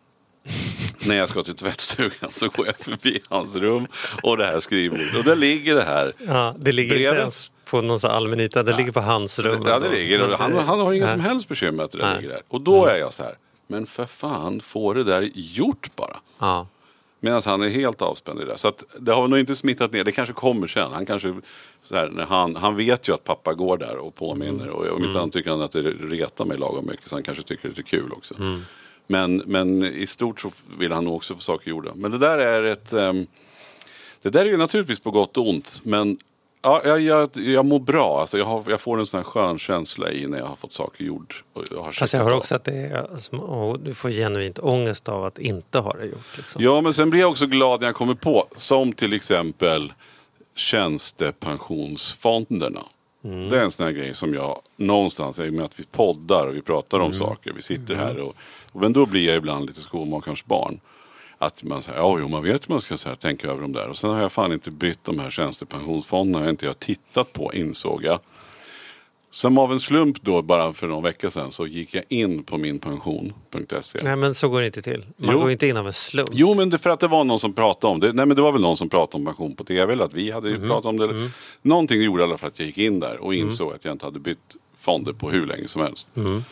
när 1.06 1.14
jag 1.16 1.28
ska 1.28 1.42
till 1.42 1.54
tvättstugan 1.54 2.30
så 2.30 2.48
går 2.48 2.66
jag 2.66 2.78
förbi 2.78 3.20
hans 3.28 3.56
rum 3.56 3.86
och 4.22 4.36
det 4.36 4.44
här 4.46 4.60
skrivbordet. 4.60 5.14
Och 5.16 5.24
där 5.24 5.36
ligger 5.36 5.74
det 5.74 5.82
här. 5.84 6.12
Ja, 6.26 6.54
det 6.58 6.72
ligger 6.72 6.94
Brevet. 6.94 7.12
inte 7.12 7.20
ens 7.22 7.50
på 7.64 7.80
någon 7.80 8.00
sån 8.00 8.10
allmän 8.10 8.40
yta, 8.40 8.62
det 8.62 8.76
ligger 8.76 8.92
på 8.92 9.00
hans 9.00 9.38
rum. 9.38 9.62
Ja, 9.66 9.78
det 9.78 9.90
ligger. 9.90 10.36
Han, 10.36 10.52
han 10.52 10.80
har 10.80 10.92
inga 10.92 11.08
som 11.08 11.20
helst 11.20 11.48
bekymmer 11.48 11.84
att 11.84 11.92
det 11.92 11.98
där. 11.98 12.04
Mm. 12.04 12.16
ligger 12.22 12.34
där. 12.34 12.42
Och 12.48 12.60
då 12.60 12.86
är 12.86 12.96
jag 12.96 13.14
så 13.14 13.22
här. 13.22 13.34
Men 13.66 13.86
för 13.86 14.04
fan, 14.06 14.60
få 14.60 14.92
det 14.92 15.04
där 15.04 15.30
gjort 15.34 15.90
bara. 15.96 16.16
Ja. 16.38 16.66
Medan 17.26 17.42
han 17.44 17.62
är 17.62 17.68
helt 17.68 18.02
avspänd 18.02 18.40
i 18.40 18.44
det. 18.44 18.58
Så 18.58 18.68
att 18.68 18.84
det 18.98 19.12
har 19.12 19.28
nog 19.28 19.38
inte 19.38 19.56
smittat 19.56 19.92
ner. 19.92 20.04
Det 20.04 20.12
kanske 20.12 20.32
kommer 20.32 20.66
sen. 20.66 20.92
Han 20.92 21.06
kanske 21.06 21.34
så 21.82 21.96
här, 21.96 22.08
när 22.08 22.26
han, 22.26 22.56
han 22.56 22.76
vet 22.76 23.08
ju 23.08 23.14
att 23.14 23.24
pappa 23.24 23.54
går 23.54 23.76
där 23.78 23.96
och 23.96 24.14
påminner. 24.14 24.68
Och 24.70 24.96
om 24.96 25.04
inte 25.04 25.18
han 25.18 25.30
tycker 25.30 25.50
han 25.50 25.60
att 25.60 25.72
det 25.72 25.82
retar 25.82 26.44
mig 26.44 26.58
lagom 26.58 26.86
mycket. 26.86 27.08
Så 27.08 27.16
han 27.16 27.22
kanske 27.22 27.42
tycker 27.42 27.68
det 27.68 27.78
är 27.78 27.82
kul 27.82 28.12
också. 28.12 28.34
Men, 29.06 29.42
men 29.46 29.84
i 29.84 30.06
stort 30.06 30.40
så 30.40 30.50
vill 30.78 30.92
han 30.92 31.04
nog 31.04 31.14
också 31.14 31.34
få 31.34 31.40
saker 31.40 31.70
gjorda. 31.70 31.92
Men 31.94 32.10
det 32.10 32.18
där 32.18 32.38
är 32.38 32.62
ett... 32.62 32.92
ehm, 32.92 33.26
det 34.22 34.30
där 34.30 34.40
är 34.40 34.50
ju 34.50 34.56
naturligtvis 34.56 35.00
på 35.00 35.10
gott 35.10 35.36
och 35.36 35.48
ont. 35.48 35.80
Men 35.84 36.18
ja, 36.66 36.80
jag, 36.84 37.00
jag, 37.00 37.36
jag 37.36 37.64
mår 37.64 37.78
bra. 37.78 38.20
Alltså 38.20 38.38
jag, 38.38 38.46
har, 38.46 38.64
jag 38.68 38.80
får 38.80 38.98
en 38.98 39.06
sån 39.06 39.18
här 39.18 39.24
skön 39.24 39.58
känsla 39.58 40.10
i 40.10 40.26
när 40.26 40.38
jag 40.38 40.46
har 40.46 40.56
fått 40.56 40.72
saker 40.72 41.04
gjord. 41.04 41.34
Och 41.52 41.64
jag 41.70 41.82
har 41.82 41.92
Fast 41.92 42.14
jag 42.14 42.24
hör 42.24 42.32
också 42.32 42.54
att 42.54 42.64
det 42.64 42.72
är, 42.72 43.06
åh, 43.32 43.76
du 43.78 43.94
får 43.94 44.10
genuint 44.10 44.58
ångest 44.58 45.08
av 45.08 45.24
att 45.24 45.38
inte 45.38 45.78
ha 45.78 45.92
det 45.92 46.06
gjort. 46.06 46.36
Liksom. 46.36 46.62
Ja, 46.62 46.80
men 46.80 46.94
sen 46.94 47.10
blir 47.10 47.20
jag 47.20 47.30
också 47.30 47.46
glad 47.46 47.80
när 47.80 47.88
jag 47.88 47.94
kommer 47.94 48.14
på, 48.14 48.46
som 48.56 48.92
till 48.92 49.12
exempel 49.12 49.92
tjänstepensionsfonderna. 50.54 52.82
Det 53.20 53.58
är 53.58 53.64
en 53.64 53.70
sån 53.70 53.86
här 53.86 53.92
grej 53.92 54.14
som 54.14 54.34
jag 54.34 54.60
någonstans, 54.76 55.38
i 55.38 55.48
och 55.48 55.52
med 55.52 55.64
att 55.64 55.80
vi 55.80 55.84
poddar 55.84 56.46
och 56.46 56.56
vi 56.56 56.62
pratar 56.62 56.98
om 56.98 57.12
saker, 57.12 57.52
vi 57.52 57.62
sitter 57.62 57.94
här 57.94 58.18
och, 58.18 58.36
och 58.72 58.80
men 58.80 58.92
då 58.92 59.06
blir 59.06 59.26
jag 59.26 59.36
ibland 59.36 59.66
lite 59.66 59.80
skomakarens 59.80 60.44
barn. 60.44 60.80
Att 61.38 61.62
man 61.62 61.82
säger, 61.82 61.98
ja 61.98 62.18
jo 62.20 62.28
man 62.28 62.42
vet 62.42 62.68
hur 62.68 62.72
man 62.74 62.80
ska 62.80 62.96
så 62.96 63.08
här, 63.08 63.16
tänka 63.16 63.48
över 63.50 63.62
de 63.62 63.72
där. 63.72 63.88
Och 63.88 63.96
sen 63.96 64.10
har 64.10 64.22
jag 64.22 64.32
fan 64.32 64.52
inte 64.52 64.70
bytt 64.70 65.04
de 65.04 65.18
här 65.18 65.30
tjänstepensionsfonderna, 65.30 66.44
har 66.44 66.50
inte 66.50 66.66
jag 66.66 66.78
tittat 66.78 67.32
på 67.32 67.54
insåg 67.54 68.04
jag. 68.04 68.18
Som 69.30 69.58
av 69.58 69.72
en 69.72 69.80
slump 69.80 70.22
då 70.22 70.42
bara 70.42 70.72
för 70.72 70.86
någon 70.86 71.02
vecka 71.02 71.30
sedan 71.30 71.52
så 71.52 71.66
gick 71.66 71.94
jag 71.94 72.04
in 72.08 72.42
på 72.42 72.58
minpension.se. 72.58 73.98
Nej 74.02 74.16
men 74.16 74.34
så 74.34 74.48
går 74.48 74.60
det 74.60 74.66
inte 74.66 74.82
till. 74.82 75.04
Man 75.16 75.34
Jo. 75.34 75.40
går 75.40 75.50
inte 75.50 75.66
in 75.66 75.76
av 75.76 75.86
en 75.86 75.92
slump. 75.92 76.30
Jo 76.32 76.54
men 76.54 76.70
det 76.70 76.78
för 76.78 76.90
att 76.90 77.00
det 77.00 77.08
var 77.08 77.24
någon 77.24 77.40
som 77.40 77.52
pratade 77.52 77.92
om 77.92 78.00
det. 78.00 78.12
Nej 78.12 78.26
men 78.26 78.36
det 78.36 78.42
var 78.42 78.52
väl 78.52 78.60
någon 78.60 78.76
som 78.76 78.88
pratade 78.88 79.16
om 79.22 79.26
pension 79.26 79.54
på 79.56 79.64
tv. 79.64 79.92
Eller 79.92 80.04
att 80.04 80.14
vi 80.14 80.30
hade 80.30 80.50
Mhm. 80.50 80.62
ju 80.62 80.68
pratat 80.68 80.84
om 80.86 80.96
det. 80.96 81.04
Mm. 81.04 81.30
Någonting 81.62 82.02
gjorde 82.02 82.22
i 82.22 82.26
alla 82.26 82.38
fall 82.38 82.48
att 82.48 82.58
jag 82.58 82.66
gick 82.66 82.78
in 82.78 83.00
där 83.00 83.16
och 83.20 83.34
insåg 83.34 83.72
att 83.72 83.84
jag 83.84 83.92
inte 83.92 84.04
hade 84.06 84.18
bytt 84.18 84.56
fonder 84.80 85.12
på 85.12 85.30
hur 85.30 85.46
länge 85.46 85.68
som 85.68 85.82
helst. 85.82 86.08
Mm. 86.16 86.44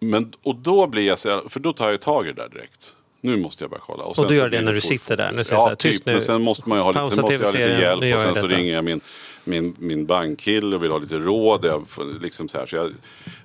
Men, 0.00 0.32
och 0.42 0.56
då 0.56 0.86
blir 0.86 1.02
jag 1.06 1.18
så 1.18 1.42
för 1.48 1.60
då 1.60 1.72
tar 1.72 1.90
jag 1.90 2.00
tag 2.00 2.26
i 2.26 2.32
det 2.32 2.42
där 2.42 2.48
direkt. 2.48 2.94
Nu 3.24 3.36
måste 3.36 3.64
jag 3.64 3.70
bara 3.70 3.80
kolla. 3.80 4.04
Och 4.04 4.16
sen 4.16 4.28
du 4.28 4.34
gör 4.34 4.48
det 4.48 4.60
när 4.60 4.72
du 4.72 4.80
sitter 4.80 5.16
där? 5.16 5.32
Nu 5.32 5.44
säger 5.44 5.62
ja, 5.62 5.68
här, 5.68 5.74
typ. 5.74 6.06
nu. 6.06 6.12
Men 6.12 6.22
sen 6.22 6.42
måste 6.42 6.68
man 6.68 6.78
ju 6.78 6.82
ha 6.82 6.90
lite, 6.90 7.00
Pausa 7.00 7.14
sen 7.14 7.22
måste 7.22 7.34
jag 7.34 7.46
ha 7.46 7.52
lite 7.52 7.80
hjälp. 7.80 8.14
Och 8.14 8.22
sen 8.22 8.34
så 8.34 8.46
detta. 8.46 8.56
ringer 8.56 8.74
jag 8.74 8.84
min, 8.84 9.00
min, 9.44 9.74
min 9.78 10.06
bankkille 10.06 10.76
och 10.76 10.82
vill 10.82 10.90
ha 10.90 10.98
lite 10.98 11.18
råd. 11.18 11.64
Jag, 11.64 11.86
liksom 12.22 12.48
så 12.48 12.58
här, 12.58 12.66
så 12.66 12.76
jag, 12.76 12.90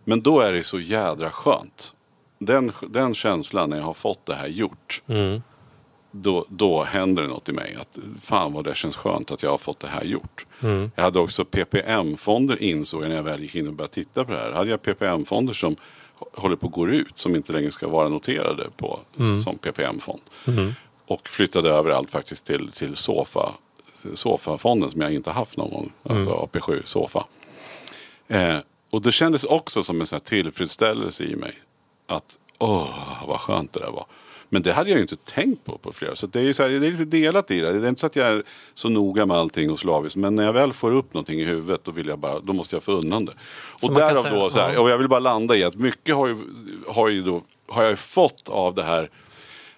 men 0.03 0.21
då 0.21 0.39
är 0.39 0.53
det 0.53 0.63
så 0.63 0.79
jädra 0.79 1.31
skönt. 1.31 1.93
Den, 2.39 2.71
den 2.81 3.15
känslan 3.15 3.69
när 3.69 3.77
jag 3.77 3.83
har 3.83 3.93
fått 3.93 4.25
det 4.25 4.35
här 4.35 4.47
gjort. 4.47 5.01
Mm. 5.07 5.41
Då, 6.11 6.45
då 6.49 6.83
händer 6.83 7.21
det 7.21 7.27
något 7.27 7.49
i 7.49 7.51
mig. 7.51 7.77
Att, 7.81 7.97
fan 8.23 8.53
vad 8.53 8.63
det 8.63 8.75
känns 8.75 8.95
skönt 8.95 9.31
att 9.31 9.43
jag 9.43 9.51
har 9.51 9.57
fått 9.57 9.79
det 9.79 9.87
här 9.87 10.03
gjort. 10.03 10.45
Mm. 10.61 10.91
Jag 10.95 11.03
hade 11.03 11.19
också 11.19 11.45
PPM-fonder 11.45 12.63
insåg 12.63 13.03
jag 13.03 13.09
när 13.09 13.15
jag 13.15 13.23
väl 13.23 13.41
gick 13.41 13.55
in 13.55 13.67
och 13.67 13.73
började 13.73 13.93
titta 13.93 14.25
på 14.25 14.31
det 14.31 14.39
här. 14.39 14.51
Hade 14.51 14.69
jag 14.69 14.81
PPM-fonder 14.81 15.53
som 15.53 15.75
håller 16.33 16.55
på 16.55 16.67
att 16.67 16.73
gå 16.73 16.87
ut. 16.87 17.13
Som 17.19 17.35
inte 17.35 17.53
längre 17.53 17.71
ska 17.71 17.87
vara 17.87 18.09
noterade 18.09 18.67
på, 18.77 18.99
Mm. 19.19 19.41
som 19.43 19.57
PPM-fond. 19.57 20.21
Och 21.07 21.29
flyttade 21.29 21.69
över 21.69 21.89
allt 21.91 22.09
faktiskt 22.11 22.45
till, 22.45 22.71
till 22.71 22.95
Sofa. 22.95 23.53
Sofa-fonden 24.13 24.91
som 24.91 25.01
jag 25.01 25.13
inte 25.13 25.31
haft 25.31 25.57
någon 25.57 25.69
gång. 25.69 25.91
Alltså 26.03 26.29
AP7 26.51 26.81
Sofa. 26.85 27.25
Eh, 28.27 28.57
och 28.89 29.01
det 29.01 29.11
kändes 29.11 29.43
också 29.43 29.83
som 29.83 30.01
en 30.01 30.07
sån 30.07 30.19
tillfredsställelse 30.19 31.23
i 31.23 31.35
mig. 31.35 31.53
Att 32.07 32.37
åh 32.57 33.23
vad 33.27 33.39
skönt 33.39 33.73
det 33.73 33.79
där 33.79 33.91
var. 33.91 34.05
Men 34.49 34.61
det 34.61 34.73
hade 34.73 34.89
jag 34.89 34.95
ju 34.97 35.01
inte 35.01 35.15
tänkt 35.15 35.65
på 35.65 35.77
på 35.77 35.93
flera. 35.93 36.15
Så 36.15 36.27
det 36.27 36.41
är, 36.41 36.53
så 36.53 36.63
här, 36.63 36.69
det 36.69 36.87
är 36.87 36.91
lite 36.91 37.05
delat 37.05 37.51
i 37.51 37.59
det. 37.59 37.79
Det 37.79 37.85
är 37.85 37.89
inte 37.89 38.01
så 38.01 38.07
att 38.07 38.15
jag 38.15 38.27
är 38.27 38.43
så 38.73 38.89
noga 38.89 39.25
med 39.25 39.37
allting 39.37 39.71
och 39.71 39.79
slaviskt. 39.79 40.15
Men 40.15 40.35
när 40.35 40.43
jag 40.43 40.53
väl 40.53 40.73
får 40.73 40.91
upp 40.91 41.13
någonting 41.13 41.39
i 41.39 41.43
huvudet 41.43 41.81
då, 41.83 41.91
vill 41.91 42.07
jag 42.07 42.19
bara, 42.19 42.39
då 42.39 42.53
måste 42.53 42.75
jag 42.75 42.83
få 42.83 42.91
undan 42.91 43.25
det. 43.25 43.31
Och 43.87 43.93
därav 43.93 44.23
säga- 44.23 44.35
då, 44.35 44.49
så 44.49 44.59
här, 44.59 44.77
och 44.79 44.89
jag 44.89 44.97
vill 44.97 45.07
bara 45.07 45.19
landa 45.19 45.55
i 45.57 45.63
att 45.63 45.75
mycket 45.75 46.15
har 46.15 46.27
ju, 46.27 46.37
har 46.87 47.09
ju, 47.09 47.21
då, 47.21 47.41
har 47.67 47.81
jag 47.83 47.91
ju 47.91 47.95
fått 47.97 48.49
av 48.49 48.75
det 48.75 48.83
här. 48.83 49.09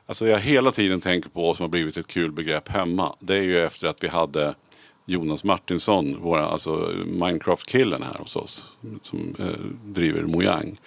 Alltså 0.06 0.28
jag 0.28 0.40
hela 0.40 0.72
tiden 0.72 1.02
tänker 1.02 1.30
på 1.30 1.54
som 1.54 1.64
har 1.64 1.70
blivit 1.70 1.98
ett 1.98 2.08
kul 2.08 2.32
begrepp 2.32 2.68
hemma. 2.68 3.16
Det 3.20 3.36
är 3.36 3.42
ju 3.42 3.60
efter 3.66 3.88
att 3.88 4.04
vi 4.04 4.08
hade 4.08 4.56
Jonas 5.06 5.44
Martinsson, 5.44 6.18
våra, 6.22 6.46
alltså 6.46 6.94
Minecraft-killen 7.06 8.04
här 8.04 8.20
hos 8.20 8.36
oss. 8.36 8.66
Som 9.04 9.36
eh, 9.40 9.46
driver 9.86 10.22
Mojang. 10.22 10.78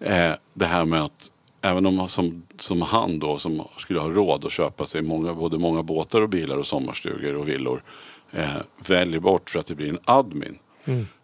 Eh, 0.00 0.32
det 0.54 0.66
här 0.66 0.84
med 0.84 1.02
att 1.02 1.31
även 1.62 1.86
om 1.86 2.08
som, 2.08 2.42
som 2.58 2.82
han 2.82 3.18
då 3.18 3.38
som 3.38 3.62
skulle 3.76 4.00
ha 4.00 4.08
råd 4.08 4.44
att 4.44 4.52
köpa 4.52 4.86
sig 4.86 5.02
många, 5.02 5.34
både 5.34 5.58
många 5.58 5.82
båtar 5.82 6.20
och 6.20 6.28
bilar 6.28 6.56
och 6.56 6.66
sommarstugor 6.66 7.36
och 7.36 7.48
villor. 7.48 7.82
Eh, 8.32 8.56
väljer 8.86 9.20
bort 9.20 9.50
för 9.50 9.58
att 9.60 9.66
det 9.66 9.74
blir 9.74 9.88
en 9.88 9.98
admin. 10.04 10.58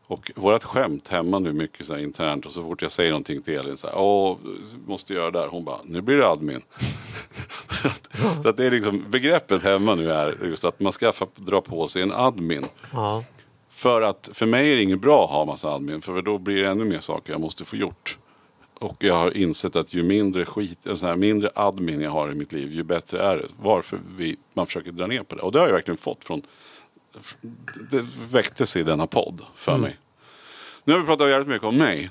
Och 0.06 0.30
vårt 0.34 0.64
skämt 0.64 1.08
hemma 1.08 1.38
nu 1.38 1.52
mycket 1.52 1.86
så 1.86 1.92
här 1.92 2.00
internt 2.00 2.46
och 2.46 2.52
så 2.52 2.62
fort 2.62 2.82
jag 2.82 2.92
säger 2.92 3.10
någonting 3.10 3.42
till 3.42 3.54
Elin 3.54 3.76
så 3.76 3.86
här, 3.86 3.98
åh, 3.98 4.36
måste 4.86 5.14
göra 5.14 5.30
det 5.30 5.38
där. 5.38 5.48
Hon 5.48 5.64
bara, 5.64 5.78
nu 5.84 6.00
blir 6.00 6.16
det 6.16 6.28
admin. 6.28 6.62
så 7.70 7.88
att, 7.88 8.08
så 8.42 8.48
att 8.48 8.56
det 8.56 8.64
är 8.64 8.70
liksom, 8.70 9.04
begreppet 9.08 9.62
hemma 9.62 9.94
nu 9.94 10.12
är 10.12 10.38
just 10.44 10.64
att 10.64 10.80
man 10.80 10.92
ska 10.92 11.12
dra 11.36 11.60
på 11.60 11.88
sig 11.88 12.02
en 12.02 12.12
admin. 12.12 12.66
Ja. 12.92 13.24
För 13.70 14.02
att 14.02 14.30
för 14.32 14.46
mig 14.46 14.72
är 14.72 14.76
det 14.76 14.82
inget 14.82 15.00
bra 15.00 15.24
att 15.24 15.30
ha 15.30 15.44
massa 15.44 15.68
admin. 15.68 16.02
För 16.02 16.22
då 16.22 16.38
blir 16.38 16.62
det 16.62 16.68
ännu 16.68 16.84
mer 16.84 17.00
saker 17.00 17.32
jag 17.32 17.40
måste 17.40 17.64
få 17.64 17.76
gjort. 17.76 18.16
Och 18.80 19.04
jag 19.04 19.14
har 19.14 19.36
insett 19.36 19.76
att 19.76 19.94
ju 19.94 20.02
mindre 20.02 20.44
skit, 20.44 20.86
eller 20.86 20.96
så 20.96 21.06
här, 21.06 21.16
mindre 21.16 21.50
admin 21.54 22.00
jag 22.00 22.10
har 22.10 22.30
i 22.30 22.34
mitt 22.34 22.52
liv, 22.52 22.72
ju 22.72 22.82
bättre 22.82 23.22
är 23.22 23.36
det. 23.36 23.46
Varför 23.60 23.98
vi, 24.16 24.36
man 24.54 24.66
försöker 24.66 24.92
dra 24.92 25.06
ner 25.06 25.22
på 25.22 25.34
det. 25.36 25.42
Och 25.42 25.52
det 25.52 25.58
har 25.58 25.66
jag 25.66 25.74
verkligen 25.74 25.98
fått 25.98 26.24
från, 26.24 26.42
det 27.90 28.06
väcktes 28.30 28.76
i 28.76 28.82
denna 28.82 29.06
podd 29.06 29.40
för 29.54 29.72
Mm. 29.72 29.82
mig. 29.82 29.96
Nu 30.84 30.92
har 30.92 31.00
vi 31.00 31.06
pratat 31.06 31.28
jävligt 31.28 31.48
mycket 31.48 31.66
om 31.66 31.76
mig. 31.78 32.10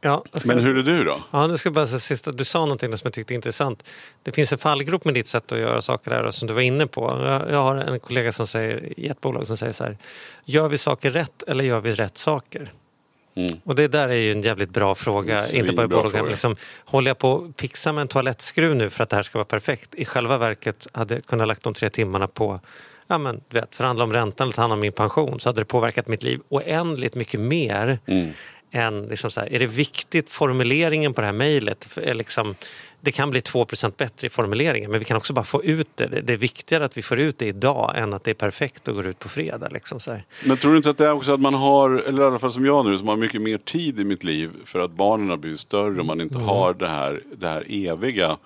Ja, 0.00 0.24
jag 0.32 0.40
ska- 0.40 0.48
Men 0.48 0.58
hur 0.58 0.78
är 0.78 0.82
du 0.82 1.04
då? 1.04 1.22
Ja, 1.30 1.46
nu 1.46 1.58
ska 1.58 1.66
jag 1.66 1.74
bara 1.74 1.86
säga 1.86 1.98
sista. 1.98 2.32
Du 2.32 2.44
sa 2.44 2.58
någonting 2.60 2.96
som 2.96 3.06
jag 3.06 3.12
tyckte 3.12 3.32
är 3.32 3.36
intressant. 3.36 3.84
Det 4.22 4.32
finns 4.32 4.52
en 4.52 4.58
fallgrop 4.58 5.04
med 5.04 5.14
ditt 5.14 5.26
sätt 5.26 5.52
att 5.52 5.58
göra 5.58 5.80
saker 5.80 6.10
där 6.10 6.22
och 6.22 6.34
som 6.34 6.48
du 6.48 6.54
var 6.54 6.60
inne 6.60 6.86
på. 6.86 7.00
Jag, 7.24 7.50
jag 7.50 7.62
har 7.62 7.76
en 7.76 8.00
kollega 8.00 8.32
som 8.32 8.46
säger, 8.46 8.92
i 9.00 9.06
ett 9.06 9.20
bolag 9.20 9.46
som 9.46 9.56
säger 9.56 9.72
så 9.72 9.84
här. 9.84 9.96
Gör 10.44 10.68
vi 10.68 10.78
saker 10.78 11.10
rätt 11.10 11.42
eller 11.42 11.64
gör 11.64 11.80
vi 11.80 11.92
rätt 11.94 12.18
saker? 12.18 12.72
Mm. 13.38 13.60
Och 13.64 13.74
det 13.74 13.88
där 13.88 14.08
är 14.08 14.14
ju 14.16 14.32
en 14.32 14.42
jävligt 14.42 14.70
bra 14.70 14.94
fråga. 14.94 15.48
Inte 15.52 15.72
bara 15.72 15.88
fråga. 15.88 16.22
Liksom, 16.22 16.56
håller 16.84 17.10
jag 17.10 17.18
på 17.18 17.48
att 17.50 17.60
fixa 17.60 17.92
med 17.92 18.02
en 18.02 18.08
toalettskruv 18.08 18.76
nu 18.76 18.90
för 18.90 19.02
att 19.02 19.10
det 19.10 19.16
här 19.16 19.22
ska 19.22 19.38
vara 19.38 19.44
perfekt? 19.44 19.94
I 19.94 20.04
själva 20.04 20.38
verket 20.38 20.86
hade 20.92 21.14
jag 21.14 21.26
kunnat 21.26 21.48
lagt 21.48 21.62
de 21.62 21.74
tre 21.74 21.90
timmarna 21.90 22.26
på 22.26 22.60
ja, 23.08 23.18
men, 23.18 23.40
du 23.48 23.60
vet, 23.60 23.74
förhandla 23.74 24.04
om 24.04 24.12
räntan 24.12 24.44
eller 24.44 24.52
ta 24.54 24.60
hand 24.62 24.72
om 24.72 24.80
min 24.80 24.92
pension 24.92 25.40
så 25.40 25.48
hade 25.48 25.60
det 25.60 25.64
påverkat 25.64 26.08
mitt 26.08 26.22
liv 26.22 26.40
oändligt 26.48 27.14
mycket 27.14 27.40
mer 27.40 27.98
Mm. 28.06 28.30
än 28.70 29.06
liksom 29.06 29.30
så 29.30 29.40
här, 29.40 29.52
är 29.52 29.58
det 29.58 29.66
viktigt 29.66 30.30
formuleringen 30.30 31.14
på 31.14 31.20
det 31.20 31.26
här 31.26 31.34
mejlet? 31.34 31.98
Är 32.02 32.14
Liksom, 32.14 32.54
det 33.00 33.12
kan 33.12 33.30
bli 33.30 33.40
2% 33.40 33.92
bättre 33.96 34.26
i 34.26 34.30
formuleringen 34.30 34.90
men 34.90 34.98
vi 34.98 35.04
kan 35.04 35.16
också 35.16 35.32
bara 35.32 35.44
få 35.44 35.64
ut 35.64 35.88
det. 35.94 36.06
det. 36.06 36.32
Är 36.32 36.36
viktigare 36.36 36.84
att 36.84 36.96
vi 36.96 37.02
får 37.02 37.18
ut 37.18 37.38
det 37.38 37.46
idag 37.46 37.92
än 37.96 38.14
att 38.14 38.24
det 38.24 38.30
är 38.30 38.34
perfekt 38.34 38.88
och 38.88 38.94
går 38.94 39.06
ut 39.06 39.18
på 39.18 39.28
fredag. 39.28 39.68
Liksom 39.70 40.00
så 40.00 40.10
här. 40.10 40.24
Men 40.44 40.56
tror 40.56 40.70
du 40.70 40.76
inte 40.76 40.90
att 40.90 40.98
det 40.98 41.06
är 41.06 41.12
också 41.12 41.34
att 41.34 41.40
man 41.40 41.54
har, 41.54 41.90
eller 41.90 42.22
i 42.22 42.26
alla 42.26 42.38
fall 42.38 42.52
som 42.52 42.66
jag 42.66 42.86
nu, 42.86 42.98
som 42.98 43.08
har 43.08 43.16
mycket 43.16 43.42
mer 43.42 43.58
tid 43.58 44.00
i 44.00 44.04
mitt 44.04 44.24
liv 44.24 44.50
för 44.64 44.80
att 44.80 44.90
barnen 44.90 45.30
har 45.30 45.36
blivit 45.36 45.60
större 45.60 46.00
och 46.00 46.06
man 46.06 46.20
inte 46.20 46.38
har 46.38 46.74
det 46.74 46.88
här, 46.88 47.22
det 47.36 47.48
här 47.48 47.64
eviga 47.68 48.36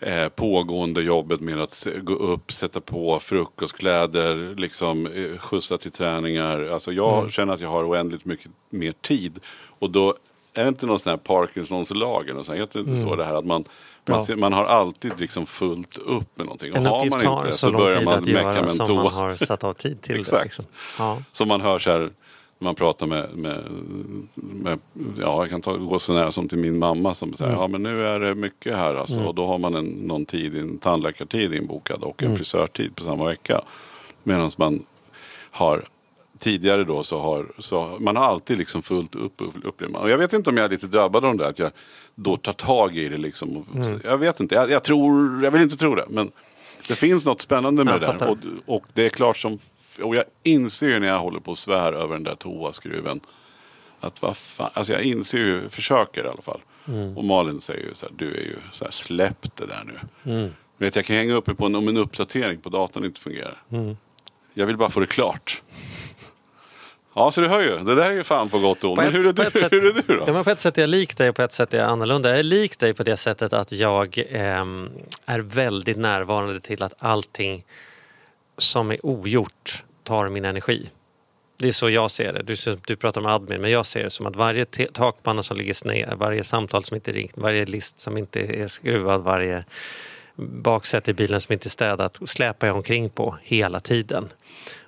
eh, 0.00 0.28
pågående 0.28 1.02
jobbet 1.02 1.40
med 1.40 1.60
att 1.60 1.86
gå 2.02 2.14
upp, 2.14 2.52
sätta 2.52 2.80
på 2.80 3.20
frukostkläder, 3.20 4.54
liksom 4.56 5.06
eh, 5.06 5.38
skjutsa 5.38 5.78
till 5.78 5.90
träningar. 5.90 6.68
Alltså 6.72 6.92
jag 6.92 7.32
känner 7.32 7.54
att 7.54 7.60
jag 7.60 7.68
har 7.68 7.88
oändligt 7.88 8.24
mycket 8.24 8.50
mer 8.70 8.92
tid. 8.92 9.40
Och 9.78 9.90
då 9.90 10.14
är 10.54 10.62
det 10.62 10.68
inte 10.68 10.86
någon 10.86 10.98
sån 10.98 11.10
här 11.10 11.16
Parkinsons-lagen 11.16 12.36
och 12.36 12.46
så, 12.46 12.52
heter 12.52 12.82
det 12.82 12.90
inte 12.90 13.02
så 13.02 13.16
det 13.16 13.24
här 13.24 13.34
att 13.34 13.46
man 13.46 13.64
man, 14.08 14.26
ser, 14.26 14.36
man 14.36 14.52
har 14.52 14.64
alltid 14.64 15.20
liksom 15.20 15.46
fullt 15.46 15.96
upp 15.96 16.38
med 16.38 16.46
någonting. 16.46 16.72
Och 16.72 16.78
En 16.78 16.86
har 16.86 17.06
man 17.06 17.24
inte 17.24 17.46
det 17.46 17.52
så 17.52 17.58
så 17.58 17.72
börjar 17.72 18.02
man 18.02 18.20
mecka 18.20 18.42
med 18.42 18.56
en 18.56 18.70
som 18.70 18.86
toa. 18.86 19.02
man 19.02 19.12
har 19.12 19.36
satt 19.36 19.64
av 19.64 19.72
tid 19.72 20.02
till 20.02 20.14
det. 20.14 20.20
Exakt. 20.20 20.44
Liksom. 20.44 20.64
Ja. 20.98 21.22
Som 21.32 21.48
man 21.48 21.60
hör 21.60 21.78
så 21.78 21.90
här, 21.90 21.98
när 22.58 22.64
man 22.64 22.74
pratar 22.74 23.06
med, 23.06 23.28
med, 23.34 23.62
med 24.34 24.78
ja 25.18 25.42
jag 25.42 25.50
kan 25.50 25.60
ta, 25.60 25.76
gå 25.76 25.98
så 25.98 26.12
nära 26.12 26.32
som 26.32 26.48
till 26.48 26.58
min 26.58 26.78
mamma 26.78 27.14
som 27.14 27.32
säger, 27.32 27.52
ja 27.52 27.66
men 27.66 27.82
nu 27.82 28.06
är 28.06 28.20
det 28.20 28.34
mycket 28.34 28.76
här 28.76 28.94
alltså. 28.94 29.20
Och 29.20 29.34
då 29.34 29.46
har 29.46 29.58
man 29.58 29.74
en, 29.74 29.84
någon 29.86 30.26
tid, 30.26 30.56
en 30.56 30.78
tandläkartid 30.78 31.54
inbokad 31.54 32.02
och 32.02 32.22
en 32.22 32.36
frisörtid 32.36 32.96
på 32.96 33.02
samma 33.02 33.24
vecka. 33.24 33.60
Medan 34.22 34.50
man 34.56 34.84
har 35.50 35.84
tidigare 36.44 36.84
då 36.84 37.02
så 37.02 37.20
har, 37.20 37.46
så 37.58 37.96
man 38.00 38.16
har 38.16 38.24
alltid 38.24 38.58
liksom 38.58 38.82
fullt 38.82 39.14
upp, 39.14 39.42
upplever 39.64 39.92
man. 39.92 40.02
Och 40.02 40.10
jag 40.10 40.18
vet 40.18 40.32
inte 40.32 40.50
om 40.50 40.56
jag 40.56 40.64
är 40.64 40.70
lite 40.70 40.86
drabbad 40.86 41.24
av 41.24 41.36
det 41.36 41.44
där, 41.44 41.50
att 41.50 41.58
jag 41.58 41.70
då 42.14 42.36
tar 42.36 42.52
tag 42.52 42.96
i 42.96 43.08
det 43.08 43.16
liksom. 43.16 43.56
Och, 43.56 43.64
Jag 44.04 44.18
vet 44.18 44.40
inte, 44.40 44.54
jag, 44.54 44.70
jag 44.70 44.82
tror, 44.82 45.44
jag 45.44 45.50
vill 45.50 45.62
inte 45.62 45.76
tro 45.76 45.94
det. 45.94 46.06
Men 46.08 46.32
det 46.88 46.94
finns 46.94 47.26
något 47.26 47.40
spännande 47.40 47.84
med 47.84 47.94
Jag 47.94 48.00
det 48.00 48.16
där. 48.18 48.28
Och, 48.30 48.38
och 48.66 48.84
det 48.92 49.04
är 49.04 49.08
klart 49.08 49.36
som, 49.36 49.58
och 50.02 50.16
jag 50.16 50.24
inser 50.42 50.88
ju 50.88 50.98
när 50.98 51.08
jag 51.08 51.18
håller 51.18 51.40
på 51.40 51.50
och 51.50 51.58
svär 51.58 51.92
över 51.92 52.14
den 52.14 52.24
där 52.24 52.34
toaskruven. 52.34 53.20
Att 54.00 54.22
vad 54.22 54.36
fan, 54.36 54.70
alltså 54.74 54.92
jag 54.92 55.02
inser 55.02 55.38
ju, 55.38 55.68
försöker 55.68 56.24
i 56.24 56.28
alla 56.28 56.42
fall. 56.42 56.60
Och 57.16 57.24
Malin 57.24 57.60
säger 57.60 57.80
ju 57.88 57.94
så 57.94 58.06
här, 58.06 58.14
du 58.16 58.34
är 58.34 58.40
ju 58.44 58.56
så 58.72 58.84
här, 58.84 58.92
släpp 58.92 59.56
det 59.56 59.66
där 59.66 59.82
nu. 59.86 59.98
Vet, 60.76 60.96
jag 60.96 61.04
kan 61.04 61.16
hänga 61.16 61.34
uppe 61.34 61.54
på 61.54 61.66
en, 61.66 61.74
om 61.74 61.88
en 61.88 61.96
uppdatering 61.96 62.58
på 62.60 62.68
datorn 62.68 63.04
inte 63.04 63.20
fungerar. 63.20 63.62
Jag 64.56 64.66
vill 64.66 64.76
bara 64.76 64.90
få 64.90 65.00
det 65.00 65.06
klart. 65.06 65.62
Ja, 67.14 67.32
så 67.32 67.40
du 67.40 67.48
hör 67.48 67.60
ju. 67.62 67.78
Det 67.78 67.94
där 67.94 68.10
är 68.10 68.14
ju 68.14 68.24
fan 68.24 68.48
på 68.48 68.58
gott 68.58 68.84
och 68.84 68.90
ont. 68.90 68.96
Men 69.00 69.12
hur 69.12 69.26
är 69.26 69.32
du, 69.32 69.50
sätt- 69.50 69.72
hur 69.72 69.84
är 69.84 70.02
du 70.06 70.16
då? 70.16 70.24
Ja, 70.26 70.32
men 70.32 70.44
på 70.44 70.50
ett 70.50 70.60
sätt 70.60 70.78
är 70.78 70.82
jag 70.82 70.88
lik 70.90 71.16
dig 71.16 71.28
och 71.28 71.36
på 71.36 71.42
ett 71.42 71.52
sätt 71.52 71.74
är 71.74 71.78
jag 71.78 71.88
annorlunda. 71.88 72.28
Jag 72.28 72.38
är 72.38 72.42
lik 72.42 72.78
dig 72.78 72.94
på 72.94 73.02
det 73.02 73.16
sättet 73.16 73.52
att 73.52 73.72
jag 73.72 74.24
ehm, 74.30 74.90
är 75.26 75.38
väldigt 75.38 75.96
närvarande 75.96 76.60
till 76.60 76.82
att 76.82 76.94
allting 76.98 77.64
som 78.58 78.90
är 78.90 79.06
ogjort 79.06 79.84
tar 80.02 80.28
min 80.28 80.44
energi. 80.44 80.90
Det 81.56 81.68
är 81.68 81.72
så 81.72 81.90
jag 81.90 82.10
ser 82.10 82.32
det. 82.32 82.42
Du, 82.42 82.76
du 82.86 82.96
pratar 82.96 83.20
om 83.20 83.26
admin, 83.26 83.60
men 83.60 83.70
jag 83.70 83.86
ser 83.86 84.04
det 84.04 84.10
som 84.10 84.26
att 84.26 84.36
varje 84.36 84.64
takpanna 84.92 85.42
som 85.42 85.56
ligger 85.56 85.74
sned, 85.74 86.14
varje 86.18 86.44
samtal 86.44 86.84
som 86.84 86.94
inte 86.94 87.10
är 87.10 87.12
ringt, 87.12 87.32
varje 87.34 87.64
list 87.64 88.00
som 88.00 88.18
inte 88.18 88.40
är 88.40 88.68
skruvad, 88.68 89.20
varje 89.22 89.64
baksäte 90.36 91.10
i 91.10 91.14
bilen 91.14 91.40
som 91.40 91.52
inte 91.52 91.68
är 91.68 91.70
städat 91.70 92.18
släpar 92.24 92.66
jag 92.66 92.76
omkring 92.76 93.10
på 93.10 93.36
hela 93.42 93.80
tiden. 93.80 94.28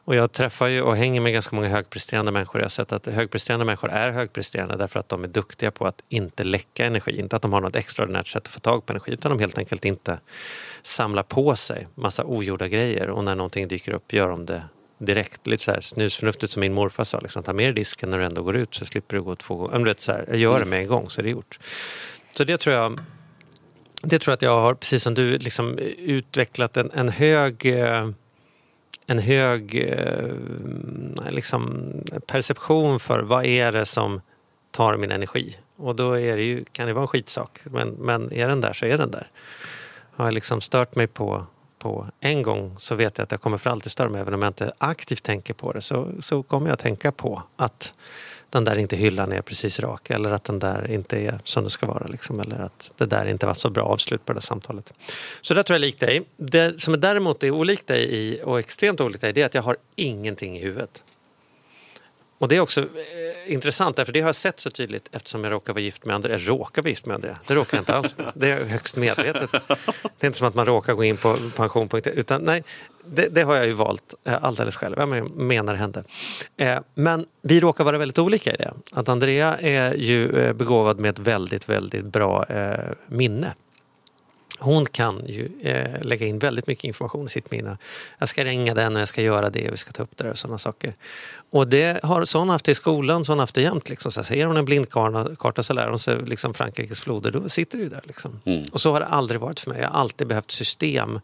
Och 0.06 0.14
jag 0.14 0.32
träffar 0.32 0.66
ju 0.66 0.82
och 0.82 0.96
hänger 0.96 1.20
med 1.20 1.32
ganska 1.32 1.56
många 1.56 1.68
högpresterande 1.68 2.32
människor. 2.32 2.60
Jag 2.60 2.64
har 2.64 2.68
sett 2.68 2.92
att 2.92 3.06
högpresterande 3.06 3.64
människor 3.64 3.90
är 3.90 4.10
högpresterande 4.10 4.76
därför 4.76 5.00
att 5.00 5.08
de 5.08 5.25
är 5.25 5.28
duktiga 5.28 5.70
på 5.70 5.86
att 5.86 6.02
inte 6.08 6.44
läcka 6.44 6.86
energi. 6.86 7.18
Inte 7.18 7.36
att 7.36 7.42
de 7.42 7.52
har 7.52 7.60
något 7.60 7.76
extraordinärt 7.76 8.26
sätt 8.26 8.42
att 8.46 8.52
få 8.52 8.60
tag 8.60 8.86
på 8.86 8.92
energi 8.92 9.12
utan 9.12 9.30
de 9.30 9.38
helt 9.38 9.58
enkelt 9.58 9.84
inte 9.84 10.18
samlar 10.82 11.22
på 11.22 11.56
sig 11.56 11.86
massa 11.94 12.25
ogjorda 12.25 12.68
grejer 12.68 13.10
och 13.10 13.25
när 13.25 13.34
någonting 13.34 13.68
dyker 13.68 13.92
upp 13.92 14.12
gör 14.12 14.28
de 14.28 14.46
det 14.46 14.62
direkt. 14.98 15.46
Lite 15.46 15.64
så 15.64 15.70
här 15.70 15.80
snusförnuftigt 15.80 16.52
som 16.52 16.60
min 16.60 16.72
morfar 16.72 17.04
sa. 17.04 17.20
Liksom, 17.20 17.42
ta 17.42 17.52
med 17.52 17.66
dig 17.66 17.72
disken 17.72 18.10
när 18.10 18.18
du 18.18 18.25
ändå 18.25 18.42
går 18.42 18.56
ut 18.56 18.75
så 18.75 18.84
slipper 18.84 19.16
du 19.16 19.22
gå 19.22 19.36
två 19.36 19.54
gånger. 19.54 19.78
Du 19.78 19.84
vet, 19.84 20.00
så 20.00 20.12
här, 20.12 20.25
jag 20.28 20.38
gör 20.38 20.60
det 20.60 20.66
med 20.66 20.80
en 20.80 20.86
gång 20.86 21.10
så 21.10 21.20
är 21.20 21.22
det 21.22 21.30
gjort. 21.30 21.58
Så 22.34 22.44
det 22.44 22.58
tror 22.58 22.76
jag 22.76 23.00
det 24.02 24.18
tror 24.18 24.32
jag 24.32 24.36
att 24.36 24.42
jag 24.42 24.60
har, 24.60 24.75
precis 24.75 25.02
som 25.02 25.14
du, 25.14 25.38
liksom, 25.38 25.78
utvecklat 25.98 26.76
en, 26.76 26.90
en 26.94 27.08
hög 27.08 27.66
eh, 27.66 28.08
en 29.06 29.18
hög 29.18 29.75
eh, 29.75 31.30
liksom, 31.30 31.92
perception 32.26 33.00
för 33.00 33.20
vad 33.20 33.44
är 33.44 33.72
det 33.72 33.86
som 33.86 34.20
tar 34.70 34.96
min 34.96 35.10
energi. 35.10 35.56
Och 35.76 35.96
då 35.96 36.12
är 36.12 36.36
det 36.36 36.42
ju, 36.42 36.64
kan 36.72 36.86
det 36.86 36.92
vara 36.92 37.02
en 37.02 37.08
skitsak, 37.08 37.60
men, 37.64 37.88
men 37.88 38.32
är 38.32 38.48
den 38.48 38.60
där 38.60 38.72
så 38.72 38.86
är 38.86 38.98
den 38.98 39.10
där. 39.10 39.28
Har 40.16 40.25
jag 40.25 40.34
liksom 40.34 40.60
stört 40.60 40.94
mig 40.94 41.06
på, 41.06 41.46
på 41.78 42.06
en 42.20 42.42
gång 42.42 42.76
så 42.78 42.94
vet 42.94 43.18
jag 43.18 43.22
att 43.25 43.30
jag 43.30 43.40
kommer 43.40 43.58
för 43.58 43.70
alltid 43.70 43.92
störa 43.92 44.08
mig. 44.08 44.20
Även 44.20 44.34
om 44.34 44.42
jag 44.42 44.50
inte 44.50 44.72
aktivt 44.78 45.22
tänker 45.22 45.54
på 45.54 45.72
det 45.72 45.80
så, 45.80 46.08
så 46.20 46.42
kommer 46.42 46.66
jag 46.66 46.75
att 46.75 46.80
tänka 46.80 47.12
på 47.12 47.42
att 47.56 47.94
den 48.50 48.65
där 48.65 48.79
inte 48.79 48.97
hyllan 48.97 49.33
är 49.33 49.43
precis 49.43 49.81
rak 49.81 50.11
eller 50.11 50.33
att 50.33 50.45
den 50.45 50.59
där 50.59 50.91
inte 50.91 51.19
är 51.19 51.38
som 51.45 51.65
det 51.65 51.71
ska 51.71 51.87
vara. 51.87 52.07
Liksom, 52.07 52.41
eller 52.41 52.59
att 52.59 52.91
det 52.97 53.07
där 53.07 53.26
inte 53.26 53.47
var 53.47 53.55
så 53.55 53.71
bra 53.71 53.85
avslut 53.85 54.25
på 54.25 54.33
det 54.33 54.37
där 54.37 54.47
samtalet. 54.47 54.93
Så 55.43 55.55
det 55.55 55.62
tror 55.62 55.75
jag 55.75 55.79
är 55.79 55.87
likt 55.87 56.00
dig. 56.00 56.23
Det 56.37 56.81
som 56.81 56.95
är 56.95 56.99
däremot 56.99 57.43
är 57.43 57.50
olikt 57.50 57.87
dig 57.87 58.15
i, 58.15 58.41
och 58.45 58.59
extremt 58.59 59.00
olikt 59.00 59.21
dig 59.21 59.33
det 59.33 59.43
är 59.43 59.47
att 59.47 59.55
jag 59.55 59.62
har 59.62 59.76
ingenting 59.95 60.57
i 60.57 60.61
huvudet. 60.61 61.03
Och 62.38 62.49
det 62.49 62.57
är 62.57 62.61
också 62.61 62.81
eh, 62.81 63.53
intressant, 63.53 63.97
därför 63.97 64.12
det 64.12 64.21
har 64.21 64.29
jag 64.29 64.35
sett 64.35 64.61
så 64.61 64.71
tydligt 64.71 65.09
eftersom 65.12 65.45
jag 65.45 65.50
råkar 65.50 65.73
vara 65.73 65.83
gift 65.83 66.05
med 66.05 66.15
Andrea. 66.15 66.38
Jag 66.38 66.49
råkar 66.49 66.83
vara 66.83 66.91
gift 66.91 67.07
med 67.07 67.15
Andrea, 67.15 67.38
det 67.47 67.55
råkar 67.55 67.76
jag 67.76 67.83
inte 67.83 67.95
alls. 67.95 68.17
Det 68.35 68.50
är 68.50 68.65
högst 68.65 68.97
medvetet. 68.97 69.50
Det 69.50 70.21
är 70.21 70.26
inte 70.26 70.38
som 70.38 70.49
att 70.49 70.55
man 70.55 70.67
råkar 70.67 70.95
gå 70.95 71.05
in 71.05 71.17
på 71.17 71.38
pension. 71.57 71.88
Utan 72.05 72.43
nej, 72.43 72.65
det, 73.08 73.28
det, 73.28 73.42
har 73.42 73.56
jag 73.56 73.66
ju 73.66 73.72
valt 73.72 74.14
eh, 74.25 74.44
alldeles 74.44 74.76
själv. 74.76 74.94
Jag 74.98 75.30
menar 75.30 75.75
hände. 75.75 76.04
Eh, 76.56 76.78
men 76.94 77.26
vi 77.42 77.60
råkar 77.60 77.84
vara 77.84 77.98
väldigt 77.98 78.18
olika 78.18 78.52
i 78.52 78.56
det. 78.56 78.72
Att 78.92 79.08
Andrea 79.08 79.56
är 79.58 79.94
ju 79.94 80.38
eh, 80.38 80.52
begåvad 80.52 81.00
med 81.00 81.10
ett 81.10 81.18
väldigt, 81.18 81.68
väldigt 81.68 82.04
bra 82.04 82.46
minne. 83.06 83.54
Hon 84.58 84.86
kan 84.86 85.22
ju 85.26 85.48
lägga 86.00 86.26
in 86.26 86.38
väldigt 86.38 86.66
mycket 86.66 86.84
information 86.84 87.26
i 87.26 87.28
sitt 87.28 87.50
minne. 87.50 87.78
Jag 88.18 88.28
ska 88.28 88.44
ringa 88.44 88.75
den 88.75 88.94
och 88.96 89.00
jag 89.00 89.08
ska 89.08 89.22
göra 89.22 89.50
det 89.50 89.66
och 89.66 89.72
vi 89.72 89.76
ska 89.76 89.92
ta 89.92 90.02
upp 90.02 90.16
det 90.16 90.30
och 90.30 90.38
sådana 90.38 90.58
saker. 90.58 90.94
Och 91.50 91.68
det 91.68 92.04
har 92.04 92.25
sån 92.25 92.48
haft 92.48 92.68
i 92.68 92.75
skolan, 92.75 93.25
sån 93.25 93.38
haft 93.38 93.54
det 93.54 93.62
jämt. 93.62 93.88
Liksom. 93.88 94.12
Så 94.12 94.25
ser 94.25 94.46
hon 94.46 94.56
en 94.56 94.64
blindkarta 94.64 95.62
så 95.62 95.72
lär 95.72 95.88
hon 95.88 95.98
sig 95.98 96.22
liksom 96.22 96.54
Frankrikes 96.54 97.00
floder, 97.00 97.30
då 97.30 97.48
sitter 97.48 97.78
det 97.78 97.84
ju 97.84 97.90
där. 97.90 98.02
Liksom. 98.04 98.40
Mm. 98.44 98.64
Och 98.72 98.80
så 98.80 98.92
har 98.92 99.00
det 99.00 99.06
aldrig 99.06 99.40
varit 99.40 99.60
för 99.60 99.70
mig. 99.70 99.80
Jag 99.80 99.88
har 99.88 100.00
alltid 100.00 100.26
behövt 100.26 100.50
system 100.50 101.20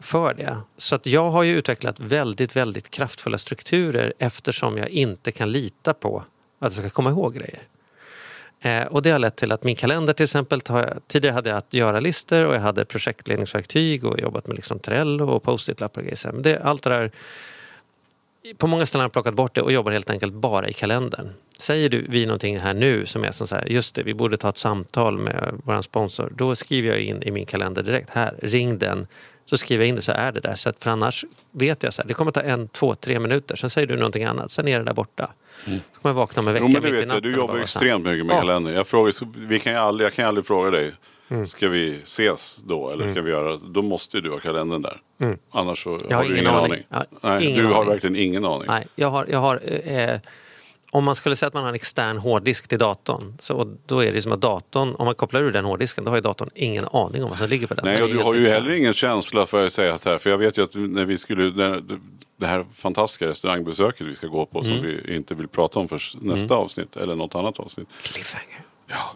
för 0.00 0.34
det. 0.34 0.56
Så 0.76 0.94
att 0.94 1.06
jag 1.06 1.30
har 1.30 1.42
ju 1.42 1.58
utvecklat 1.58 2.00
väldigt, 2.00 2.56
väldigt 2.56 2.90
kraftfulla 2.90 3.38
strukturer 3.38 4.12
eftersom 4.18 4.78
jag 4.78 4.88
inte 4.88 5.32
kan 5.32 5.52
lita 5.52 5.94
på 5.94 6.24
att 6.58 6.76
jag 6.76 6.84
ska 6.84 6.90
komma 6.90 7.10
ihåg 7.10 7.34
grejer. 7.34 7.62
Eh, 8.60 8.86
och 8.86 9.02
det 9.02 9.10
har 9.10 9.18
lett 9.18 9.36
till 9.36 9.52
att 9.52 9.64
min 9.64 9.76
kalender 9.76 10.12
till 10.12 10.24
exempel, 10.24 10.60
jag, 10.68 10.88
tidigare 11.06 11.34
hade 11.34 11.50
jag 11.50 11.58
att 11.58 11.74
göra-listor 11.74 12.44
och 12.44 12.54
jag 12.54 12.60
hade 12.60 12.84
projektledningsverktyg 12.84 14.04
och 14.04 14.20
jobbat 14.20 14.46
med 14.46 14.56
liksom 14.56 14.78
Trello 14.78 15.28
och 15.28 15.42
post-it-lappar 15.42 16.00
och 16.00 16.06
grejer. 16.06 16.32
Men 16.32 16.42
det, 16.42 16.62
allt 16.62 16.82
det 16.82 16.90
där, 16.90 17.10
på 18.56 18.66
många 18.66 18.86
ställen 18.86 19.00
har 19.00 19.04
jag 19.04 19.12
plockat 19.12 19.34
bort 19.34 19.54
det 19.54 19.62
och 19.62 19.72
jobbar 19.72 19.92
helt 19.92 20.10
enkelt 20.10 20.32
bara 20.32 20.68
i 20.68 20.72
kalendern. 20.72 21.28
Säger 21.58 21.88
du 21.88 22.06
vi 22.08 22.26
någonting 22.26 22.58
här 22.58 22.74
nu 22.74 23.06
som 23.06 23.24
är 23.24 23.30
som 23.30 23.46
så 23.46 23.54
här, 23.54 23.66
just 23.66 23.94
det, 23.94 24.02
vi 24.02 24.14
borde 24.14 24.36
ta 24.36 24.48
ett 24.48 24.58
samtal 24.58 25.18
med 25.18 25.60
vår 25.64 25.82
sponsor. 25.82 26.32
Då 26.36 26.56
skriver 26.56 26.88
jag 26.88 27.00
in 27.00 27.22
i 27.22 27.30
min 27.30 27.46
kalender 27.46 27.82
direkt, 27.82 28.10
här, 28.10 28.34
ring 28.42 28.78
den 28.78 29.06
så 29.50 29.58
skriver 29.58 29.84
jag 29.84 29.88
in 29.88 29.94
det 29.94 30.02
så 30.02 30.12
är 30.12 30.32
det 30.32 30.40
där. 30.40 30.54
Så 30.54 30.68
att 30.68 30.84
för 30.84 30.90
annars 30.90 31.24
vet 31.50 31.82
jag 31.82 31.94
så 31.94 32.02
här, 32.02 32.08
det 32.08 32.14
kommer 32.14 32.32
ta 32.32 32.40
en, 32.40 32.68
två, 32.68 32.94
tre 32.94 33.18
minuter. 33.18 33.56
Sen 33.56 33.70
säger 33.70 33.86
du 33.86 33.96
någonting 33.96 34.24
annat, 34.24 34.52
sen 34.52 34.68
är 34.68 34.78
det 34.78 34.84
där 34.84 34.92
borta. 34.92 35.30
Mm. 35.66 35.80
Så 35.92 36.00
kommer 36.00 36.14
jag 36.14 36.20
vakna 36.20 36.42
med 36.42 36.54
veckan 36.54 36.68
jo, 36.70 36.80
men 36.80 36.92
det 36.92 37.00
vet 37.00 37.08
jag, 37.08 37.22
Du 37.22 37.36
jobbar 37.36 37.58
extremt 37.58 38.04
mycket 38.04 38.26
med 38.26 38.36
ja. 38.36 38.40
kalender. 38.40 38.72
Jag, 38.72 38.86
frågar, 38.86 39.14
vi 39.46 39.60
kan 39.60 39.76
aldrig, 39.76 40.06
jag 40.06 40.14
kan 40.14 40.26
aldrig 40.26 40.46
fråga 40.46 40.70
dig, 40.70 40.92
mm. 41.28 41.46
ska 41.46 41.68
vi 41.68 42.00
ses 42.04 42.60
då? 42.64 42.90
Eller 42.90 43.02
mm. 43.02 43.14
kan 43.14 43.24
vi 43.24 43.30
göra, 43.30 43.56
då 43.56 43.82
måste 43.82 44.20
du 44.20 44.30
ha 44.30 44.38
kalendern 44.38 44.82
där. 44.82 45.00
Mm. 45.18 45.38
Annars 45.50 45.82
så 45.82 45.90
har, 45.90 46.14
har 46.14 46.24
du 46.24 46.32
ingen 46.32 46.46
aning. 46.46 46.82
aning. 46.88 47.06
Nej, 47.20 47.44
ingen 47.44 47.56
du 47.56 47.64
aning. 47.64 47.76
har 47.76 47.84
verkligen 47.84 48.16
ingen 48.16 48.44
aning. 48.44 48.68
Nej, 48.68 48.86
jag 48.94 49.10
har, 49.10 49.26
jag 49.30 49.38
har 49.38 49.60
eh, 49.84 50.20
om 50.90 51.04
man 51.04 51.14
skulle 51.14 51.36
säga 51.36 51.48
att 51.48 51.54
man 51.54 51.62
har 51.62 51.68
en 51.68 51.74
extern 51.74 52.18
hårddisk 52.18 52.68
till 52.68 52.78
datorn, 52.78 53.38
så 53.40 53.76
då 53.86 54.04
är 54.04 54.12
det 54.12 54.22
som 54.22 54.32
att 54.32 54.40
datorn, 54.40 54.94
om 54.94 55.04
man 55.04 55.14
kopplar 55.14 55.40
ur 55.40 55.52
den 55.52 55.64
hårddisken, 55.64 56.04
då 56.04 56.10
har 56.10 56.16
ju 56.16 56.20
datorn 56.20 56.48
ingen 56.54 56.88
aning 56.92 57.24
om 57.24 57.30
vad 57.30 57.38
som 57.38 57.48
ligger 57.48 57.66
på 57.66 57.74
den. 57.74 57.84
Nej, 57.84 58.02
och 58.02 58.08
du 58.08 58.18
har 58.18 58.34
ju 58.34 58.40
extern. 58.40 58.62
heller 58.62 58.76
ingen 58.76 58.94
känsla 58.94 59.46
för 59.46 59.66
att 59.66 59.72
säga 59.72 59.98
så 59.98 60.10
här, 60.10 60.18
för 60.18 60.30
jag 60.30 60.38
vet 60.38 60.58
ju 60.58 60.62
att 60.62 60.74
när 60.74 61.04
vi 61.04 61.18
skulle, 61.18 61.50
det 62.36 62.46
här 62.46 62.64
fantastiska 62.74 63.28
restaurangbesöket 63.28 64.06
vi 64.06 64.14
ska 64.14 64.26
gå 64.26 64.46
på 64.46 64.58
mm. 64.58 64.70
som 64.70 64.82
vi 64.86 65.16
inte 65.16 65.34
vill 65.34 65.48
prata 65.48 65.78
om 65.78 65.88
för 65.88 66.02
nästa 66.20 66.54
mm. 66.54 66.64
avsnitt 66.64 66.96
eller 66.96 67.14
något 67.14 67.34
annat 67.34 67.60
avsnitt. 67.60 67.88
Cliffhanger. 68.02 68.60
Ja. 68.86 69.12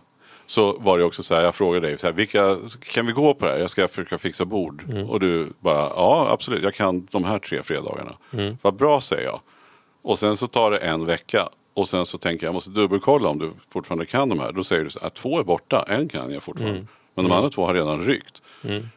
Så 0.46 0.72
var 0.72 0.98
det 0.98 1.04
också 1.04 1.22
så 1.22 1.34
här, 1.34 1.42
jag 1.42 1.54
frågade 1.54 1.86
dig, 1.86 1.98
så 1.98 2.06
här, 2.06 2.14
vilka, 2.14 2.56
kan 2.80 3.06
vi 3.06 3.12
gå 3.12 3.34
på 3.34 3.44
det 3.44 3.52
här? 3.52 3.58
Jag 3.58 3.70
ska 3.70 3.88
försöka 3.88 4.18
fixa 4.18 4.44
bord. 4.44 4.82
Mm. 4.88 5.10
Och 5.10 5.20
du 5.20 5.52
bara, 5.60 5.80
ja 5.80 6.28
absolut, 6.30 6.62
jag 6.62 6.74
kan 6.74 7.08
de 7.10 7.24
här 7.24 7.38
tre 7.38 7.62
fredagarna. 7.62 8.12
Mm. 8.32 8.58
Vad 8.62 8.74
bra 8.74 9.00
säger 9.00 9.24
jag. 9.24 9.40
Och 10.02 10.18
sen 10.18 10.36
så 10.36 10.46
tar 10.46 10.70
det 10.70 10.78
en 10.78 11.06
vecka 11.06 11.48
och 11.74 11.88
sen 11.88 12.06
så 12.06 12.18
tänker 12.18 12.46
jag, 12.46 12.48
jag 12.48 12.54
måste 12.54 12.70
dubbelkolla 12.70 13.28
om 13.28 13.38
du 13.38 13.52
fortfarande 13.70 14.06
kan 14.06 14.28
de 14.28 14.38
här. 14.38 14.52
Då 14.52 14.64
säger 14.64 14.84
du 14.84 14.90
så 14.90 15.00
här, 15.00 15.10
två 15.10 15.38
är 15.38 15.44
borta, 15.44 15.84
en 15.88 16.08
kan 16.08 16.32
jag 16.32 16.42
fortfarande. 16.42 16.78
Mm. 16.78 16.88
Men 17.14 17.24
de 17.24 17.26
mm. 17.26 17.36
andra 17.36 17.50
två 17.50 17.66
har 17.66 17.74
redan 17.74 18.04
ryckt. 18.04 18.42
Mm. 18.62 18.88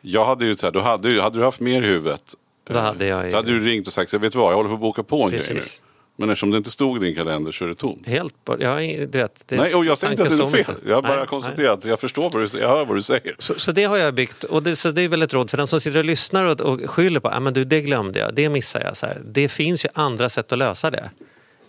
Jag 0.00 0.24
hade 0.24 0.46
ju 0.46 0.56
så 0.56 0.66
här, 0.66 0.72
då 0.72 0.80
hade, 0.80 1.22
hade 1.22 1.38
du 1.38 1.44
haft 1.44 1.60
mer 1.60 1.82
i 1.82 1.86
huvudet. 1.86 2.34
Då 2.64 2.78
hade 2.78 3.06
jag 3.06 3.30
Då 3.30 3.36
hade 3.36 3.50
du 3.50 3.64
ringt 3.64 3.86
och 3.86 3.92
sagt, 3.92 4.14
vet 4.14 4.32
du 4.32 4.38
vad, 4.38 4.52
jag 4.52 4.56
håller 4.56 4.68
på 4.68 4.74
att 4.74 4.80
boka 4.80 5.02
på 5.02 5.22
en 5.22 5.30
Precis. 5.30 5.48
grej 5.48 5.60
nu. 5.60 5.86
Men 6.18 6.30
eftersom 6.30 6.50
det 6.50 6.56
inte 6.56 6.70
stod 6.70 7.02
i 7.02 7.06
din 7.06 7.14
kalender 7.14 7.52
så 7.52 7.64
är 7.64 7.68
det 7.68 7.74
tomt. 7.74 8.06
Helt 8.06 8.44
bort. 8.44 8.60
Jag, 8.60 9.08
det, 9.08 9.44
det 9.46 9.56
nej, 9.56 9.74
och 9.74 9.84
jag 9.84 9.98
säger 9.98 10.12
inte 10.12 10.22
att 10.22 10.52
det 10.52 10.58
är 10.58 10.64
fel. 10.64 10.74
Jag 10.86 10.94
har 10.94 11.02
bara 11.02 11.26
konstaterat 11.26 11.78
att 11.78 11.84
jag 11.84 12.00
förstår 12.00 12.30
vad 12.30 12.52
du, 12.52 12.58
jag 12.58 12.68
hör 12.68 12.84
vad 12.84 12.96
du 12.96 13.02
säger. 13.02 13.36
Så, 13.38 13.54
så 13.56 13.72
det 13.72 13.84
har 13.84 13.96
jag 13.96 14.14
byggt. 14.14 14.44
Och 14.44 14.62
det, 14.62 14.76
så 14.76 14.90
det 14.90 15.02
är 15.02 15.08
väl 15.08 15.22
ett 15.22 15.32
råd 15.32 15.50
för 15.50 15.56
den 15.56 15.66
som 15.66 15.80
sitter 15.80 15.98
och 15.98 16.04
lyssnar 16.04 16.44
och, 16.44 16.60
och 16.60 16.90
skyller 16.90 17.20
på 17.20 17.28
att 17.28 17.46
ah, 17.46 17.50
det 17.50 17.80
glömde 17.80 18.18
jag, 18.18 18.34
det 18.34 18.48
missade 18.48 18.84
jag. 18.84 18.96
Så 18.96 19.06
här. 19.06 19.20
Det 19.24 19.48
finns 19.48 19.84
ju 19.84 19.88
andra 19.94 20.28
sätt 20.28 20.52
att 20.52 20.58
lösa 20.58 20.90
det. 20.90 21.10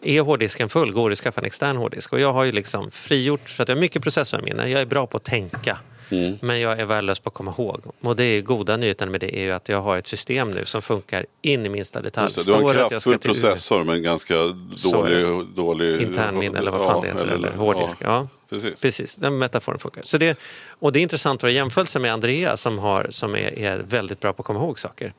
Är 0.07 0.21
hårddisken 0.21 0.69
full 0.69 0.91
går 0.91 1.09
det 1.09 1.13
att 1.13 1.19
skaffa 1.19 1.41
en 1.41 1.45
extern 1.45 1.77
hårddisk. 1.77 2.13
Och 2.13 2.19
jag 2.19 2.33
har 2.33 2.43
ju 2.43 2.51
liksom 2.51 2.91
frigjort 2.91 3.49
så 3.49 3.61
att 3.61 3.69
jag 3.69 3.75
har 3.75 3.81
mycket 3.81 4.01
processorminne. 4.01 4.69
Jag 4.69 4.81
är 4.81 4.85
bra 4.85 5.07
på 5.07 5.17
att 5.17 5.23
tänka. 5.23 5.77
Mm. 6.09 6.37
Men 6.41 6.59
jag 6.59 6.79
är 6.79 6.85
värdelös 6.85 7.19
på 7.19 7.27
att 7.27 7.33
komma 7.33 7.53
ihåg. 7.57 7.81
Och 8.01 8.15
det 8.15 8.23
är 8.23 8.41
goda 8.41 8.77
nyheten 8.77 9.11
med 9.11 9.21
det 9.21 9.39
är 9.39 9.43
ju 9.43 9.51
att 9.51 9.69
jag 9.69 9.81
har 9.81 9.97
ett 9.97 10.07
system 10.07 10.51
nu 10.51 10.65
som 10.65 10.81
funkar 10.81 11.25
in 11.41 11.65
i 11.65 11.69
minsta 11.69 12.01
detalj. 12.01 12.33
du 12.45 12.53
har 12.53 12.75
en 12.75 12.89
kraftfull 12.89 13.19
processor 13.19 13.83
men 13.83 14.03
ganska 14.03 14.35
dålig... 14.91 15.45
dålig 15.55 16.01
Internminne 16.01 16.59
eller 16.59 16.71
vad 16.71 16.85
fan 16.85 17.01
det 17.01 17.07
heter. 17.07 17.21
Eller, 17.21 17.33
eller 17.33 17.51
hårddisk. 17.51 17.97
Ja. 17.99 18.07
ja. 18.07 18.27
Precis. 18.49 18.81
Precis, 18.81 19.15
den 19.15 19.37
metaforen 19.37 19.79
funkar. 19.79 20.01
Så 20.05 20.17
det, 20.17 20.39
och 20.79 20.91
det 20.91 20.99
är 20.99 21.01
intressant 21.01 21.43
att 21.43 21.51
jämförelse 21.51 21.99
med 21.99 22.13
Andrea 22.13 22.57
som, 22.57 22.79
har, 22.79 23.07
som 23.09 23.35
är, 23.35 23.59
är 23.59 23.77
väldigt 23.77 24.19
bra 24.19 24.33
på 24.33 24.41
att 24.41 24.45
komma 24.45 24.59
ihåg 24.59 24.79
saker. 24.79 25.13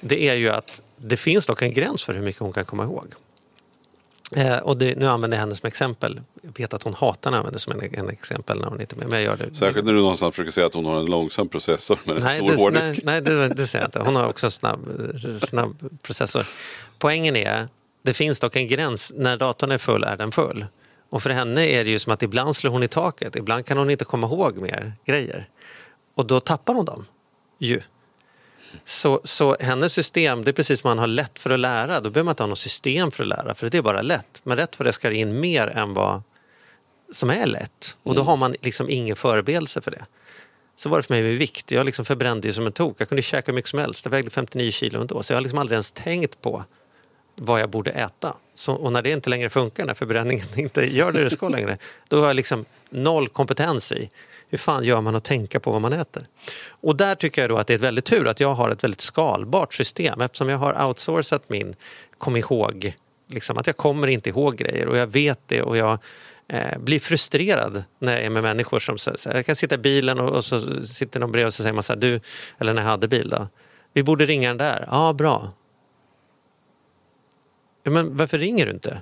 Det 0.00 0.28
är 0.28 0.34
ju 0.34 0.48
att 0.48 0.82
det 0.96 1.16
finns 1.16 1.46
dock 1.46 1.62
en 1.62 1.72
gräns 1.72 2.04
för 2.04 2.14
hur 2.14 2.20
mycket 2.20 2.40
hon 2.40 2.52
kan 2.52 2.64
komma 2.64 2.84
ihåg. 2.84 3.06
Eh, 4.36 4.58
och 4.58 4.76
det, 4.76 4.98
nu 4.98 5.08
använder 5.08 5.36
jag 5.36 5.40
henne 5.40 5.56
som 5.56 5.66
exempel. 5.66 6.20
Jag 6.42 6.58
vet 6.58 6.74
att 6.74 6.82
hon 6.82 6.94
hatar 6.94 7.30
när 7.30 7.38
jag 7.38 7.40
använder 7.40 7.60
som 7.60 7.72
en, 7.72 7.94
en 7.94 8.08
exempel 8.08 8.60
när 8.60 8.66
hon 8.66 8.80
inte 8.80 8.94
är 8.94 8.98
med. 8.98 9.08
Men 9.08 9.22
jag 9.22 9.24
gör 9.24 9.36
det. 9.36 9.54
Särskilt 9.54 9.86
när 9.86 9.92
du 9.92 10.00
någonstans 10.00 10.34
försöker 10.34 10.52
säga 10.52 10.66
att 10.66 10.74
hon 10.74 10.84
har 10.84 11.00
en 11.00 11.06
långsam 11.06 11.48
processor 11.48 11.98
med 12.04 12.16
en 12.16 12.22
nej, 12.22 12.36
stor 12.36 12.56
hårddisk. 12.56 12.84
Nej, 12.84 13.00
nej 13.04 13.20
det, 13.20 13.48
det 13.48 13.66
säger 13.66 13.82
jag 13.82 13.88
inte. 13.88 13.98
Hon 13.98 14.16
har 14.16 14.28
också 14.28 14.46
en 14.46 14.50
snabb, 14.50 14.80
snabb 15.40 15.98
processor. 16.02 16.46
Poängen 16.98 17.36
är, 17.36 17.68
det 18.02 18.14
finns 18.14 18.40
dock 18.40 18.56
en 18.56 18.68
gräns. 18.68 19.12
När 19.16 19.36
datorn 19.36 19.70
är 19.70 19.78
full 19.78 20.04
är 20.04 20.16
den 20.16 20.32
full. 20.32 20.66
Och 21.08 21.22
för 21.22 21.30
henne 21.30 21.66
är 21.66 21.84
det 21.84 21.90
ju 21.90 21.98
som 21.98 22.12
att 22.12 22.22
ibland 22.22 22.56
slår 22.56 22.70
hon 22.70 22.82
i 22.82 22.88
taket. 22.88 23.36
Ibland 23.36 23.66
kan 23.66 23.78
hon 23.78 23.90
inte 23.90 24.04
komma 24.04 24.26
ihåg 24.26 24.56
mer 24.56 24.92
grejer. 25.04 25.48
Och 26.14 26.26
då 26.26 26.40
tappar 26.40 26.74
hon 26.74 26.84
dem. 26.84 27.06
Ju. 27.58 27.80
Så, 28.84 29.20
så 29.24 29.56
hennes 29.60 29.92
system, 29.92 30.44
det 30.44 30.50
är 30.50 30.52
precis 30.52 30.80
som 30.80 30.88
man 30.88 30.98
har 30.98 31.06
lätt 31.06 31.38
för 31.38 31.50
att 31.50 31.60
lära. 31.60 32.00
Då 32.00 32.10
behöver 32.10 32.24
man 32.24 32.32
inte 32.32 32.42
ha 32.42 32.48
något 32.48 32.58
system 32.58 33.10
för 33.10 33.22
att 33.22 33.28
lära, 33.28 33.54
för 33.54 33.70
det 33.70 33.78
är 33.78 33.82
bara 33.82 34.02
lätt. 34.02 34.40
Men 34.42 34.56
rätt 34.56 34.76
för 34.76 34.84
det 34.84 34.92
ska 34.92 35.08
det 35.08 35.16
in 35.16 35.40
mer 35.40 35.66
än 35.66 35.94
vad 35.94 36.22
som 37.10 37.30
är 37.30 37.46
lätt. 37.46 37.96
Och 38.02 38.14
då 38.14 38.20
mm. 38.20 38.26
har 38.26 38.36
man 38.36 38.54
liksom 38.60 38.90
ingen 38.90 39.16
förebild 39.16 39.68
för 39.68 39.90
det. 39.90 40.04
Så 40.76 40.88
var 40.88 40.96
det 40.96 41.02
för 41.02 41.14
mig 41.14 41.22
med 41.22 41.34
vikt. 41.34 41.70
Jag 41.70 41.86
liksom 41.86 42.04
förbrände 42.04 42.48
ju 42.48 42.52
som 42.52 42.66
en 42.66 42.72
tok. 42.72 42.96
Jag 42.98 43.08
kunde 43.08 43.22
käka 43.22 43.46
hur 43.46 43.54
mycket 43.54 43.70
som 43.70 43.78
helst. 43.78 44.04
Jag 44.04 44.10
vägde 44.10 44.30
59 44.30 44.70
kilo 44.70 45.00
ändå. 45.00 45.22
Så 45.22 45.32
jag 45.32 45.36
har 45.36 45.42
liksom 45.42 45.58
aldrig 45.58 45.76
ens 45.76 45.92
tänkt 45.92 46.40
på 46.40 46.64
vad 47.34 47.60
jag 47.60 47.70
borde 47.70 47.90
äta. 47.90 48.36
Så, 48.54 48.72
och 48.72 48.92
när 48.92 49.02
det 49.02 49.10
inte 49.10 49.30
längre 49.30 49.50
funkar, 49.50 49.84
när 49.84 49.94
förbränningen 49.94 50.46
inte 50.56 50.96
gör 50.96 51.12
det 51.12 51.24
det 51.24 51.30
ska 51.30 51.48
längre, 51.48 51.78
då 52.08 52.20
har 52.20 52.26
jag 52.26 52.36
liksom 52.36 52.64
noll 52.90 53.28
kompetens 53.28 53.92
i 53.92 54.10
hur 54.52 54.58
fan 54.58 54.84
gör 54.84 55.00
man 55.00 55.14
att 55.14 55.24
tänka 55.24 55.60
på 55.60 55.70
vad 55.70 55.80
man 55.80 55.92
äter? 55.92 56.26
Och 56.68 56.96
där 56.96 57.14
tycker 57.14 57.42
jag 57.42 57.50
då 57.50 57.56
att 57.56 57.66
det 57.66 57.74
är 57.74 57.78
väldigt 57.78 58.04
tur 58.04 58.28
att 58.28 58.40
jag 58.40 58.54
har 58.54 58.70
ett 58.70 58.84
väldigt 58.84 59.00
skalbart 59.00 59.74
system 59.74 60.20
eftersom 60.20 60.48
jag 60.48 60.58
har 60.58 60.86
outsourcat 60.86 61.42
min 61.46 61.74
kom 62.18 62.36
ihåg. 62.36 62.96
Liksom, 63.26 63.58
att 63.58 63.66
jag 63.66 63.76
kommer 63.76 64.06
inte 64.06 64.28
ihåg 64.28 64.56
grejer 64.56 64.88
och 64.88 64.96
jag 64.96 65.06
vet 65.06 65.38
det 65.46 65.62
och 65.62 65.76
jag 65.76 65.98
eh, 66.48 66.78
blir 66.78 67.00
frustrerad 67.00 67.84
när 67.98 68.12
jag 68.12 68.22
är 68.22 68.30
med 68.30 68.42
människor 68.42 68.78
som 68.78 68.98
säger... 68.98 69.36
jag 69.36 69.46
kan 69.46 69.56
sitta 69.56 69.74
i 69.74 69.78
bilen 69.78 70.20
och, 70.20 70.30
och 70.30 70.44
så 70.44 70.86
sitter 70.86 71.20
någon 71.20 71.32
bredvid 71.32 71.46
och 71.46 71.54
så 71.54 71.62
säger 71.62 71.74
man 71.74 71.82
så 71.82 71.92
här, 71.92 72.00
du, 72.00 72.20
eller 72.58 72.74
när 72.74 72.82
jag 72.82 72.88
hade 72.88 73.08
bil 73.08 73.28
då, 73.28 73.48
vi 73.92 74.02
borde 74.02 74.26
ringa 74.26 74.48
den 74.48 74.56
där. 74.56 74.88
Ja, 74.90 75.12
bra. 75.12 75.52
Ja, 77.82 77.90
men 77.90 78.16
varför 78.16 78.38
ringer 78.38 78.66
du 78.66 78.72
inte? 78.72 79.00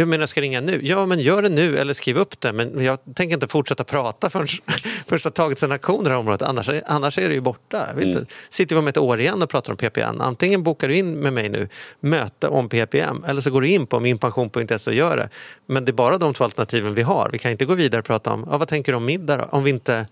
Jag 0.00 0.08
menar, 0.08 0.22
jag 0.22 0.28
ska 0.28 0.40
ringa 0.40 0.60
nu. 0.60 0.80
Ja, 0.86 1.06
men 1.06 1.20
gör 1.20 1.42
det 1.42 1.48
nu 1.48 1.76
eller 1.78 1.92
skriv 1.92 2.18
upp 2.18 2.40
det. 2.40 2.52
Men 2.52 2.84
jag 2.84 2.98
tänker 3.14 3.34
inte 3.34 3.48
fortsätta 3.48 3.84
prata 3.84 4.30
förrän 4.30 4.46
först 5.06 5.24
har 5.24 5.30
tagits 5.30 5.62
en 5.62 5.72
aktion 5.72 6.00
i 6.00 6.04
det 6.04 6.10
här 6.10 6.18
området. 6.18 6.42
Annars, 6.42 6.68
är- 6.68 6.82
annars 6.86 7.18
är 7.18 7.28
det 7.28 7.34
ju 7.34 7.40
borta. 7.40 7.84
Jag 7.88 7.94
vet 7.94 8.04
inte. 8.04 8.26
Sitter 8.50 8.74
vi 8.76 8.78
om 8.78 8.88
ett 8.88 8.96
år 8.98 9.20
igen 9.20 9.42
och 9.42 9.50
pratar 9.50 9.72
om 9.72 9.76
PPM. 9.76 10.20
Antingen 10.20 10.62
bokar 10.62 10.88
du 10.88 10.94
in 10.96 11.12
med 11.14 11.32
mig 11.32 11.48
nu, 11.48 11.68
möte 12.00 12.48
om 12.48 12.68
PPM. 12.68 13.24
Eller 13.26 13.40
så 13.40 13.50
går 13.50 13.60
du 13.60 13.68
in 13.68 13.86
på 13.86 14.00
minpension.se 14.00 14.90
och 14.90 14.96
gör 14.96 15.16
det. 15.16 15.28
Men 15.66 15.84
det 15.84 15.90
är 15.90 15.92
bara 15.94 16.18
de 16.18 16.34
två 16.34 16.44
alternativen 16.44 16.94
vi 16.94 17.02
har. 17.02 17.28
Vi 17.32 17.38
kan 17.38 17.50
inte 17.50 17.64
gå 17.64 17.74
vidare 17.74 17.98
och 17.98 18.04
prata 18.06 18.32
om, 18.32 18.46
ja, 18.50 18.58
vad 18.58 18.68
tänker 18.68 18.92
du 18.92 18.96
om 18.96 19.04
middag 19.04 19.36
då? 19.36 19.44
Om 19.50 19.64
vi 19.64 19.70
inte 19.70 20.06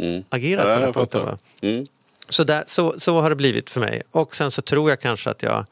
Mm. 0.00 0.22
agerar 0.28 0.62
på 0.62 0.68
Ja, 0.68 0.74
den 0.74 0.82
här 0.84 0.92
punkten. 0.92 1.38
Mm. 1.60 1.86
Så, 2.28 2.44
där, 2.44 2.62
så, 2.66 2.94
så 2.98 3.20
har 3.20 3.30
det 3.30 3.36
blivit 3.36 3.70
för 3.70 3.80
mig. 3.80 4.02
Och 4.10 4.36
sen 4.36 4.50
så 4.50 4.62
tror 4.62 4.90
jag 4.90 5.00
kanske 5.00 5.30
att 5.30 5.42
jag... 5.42 5.66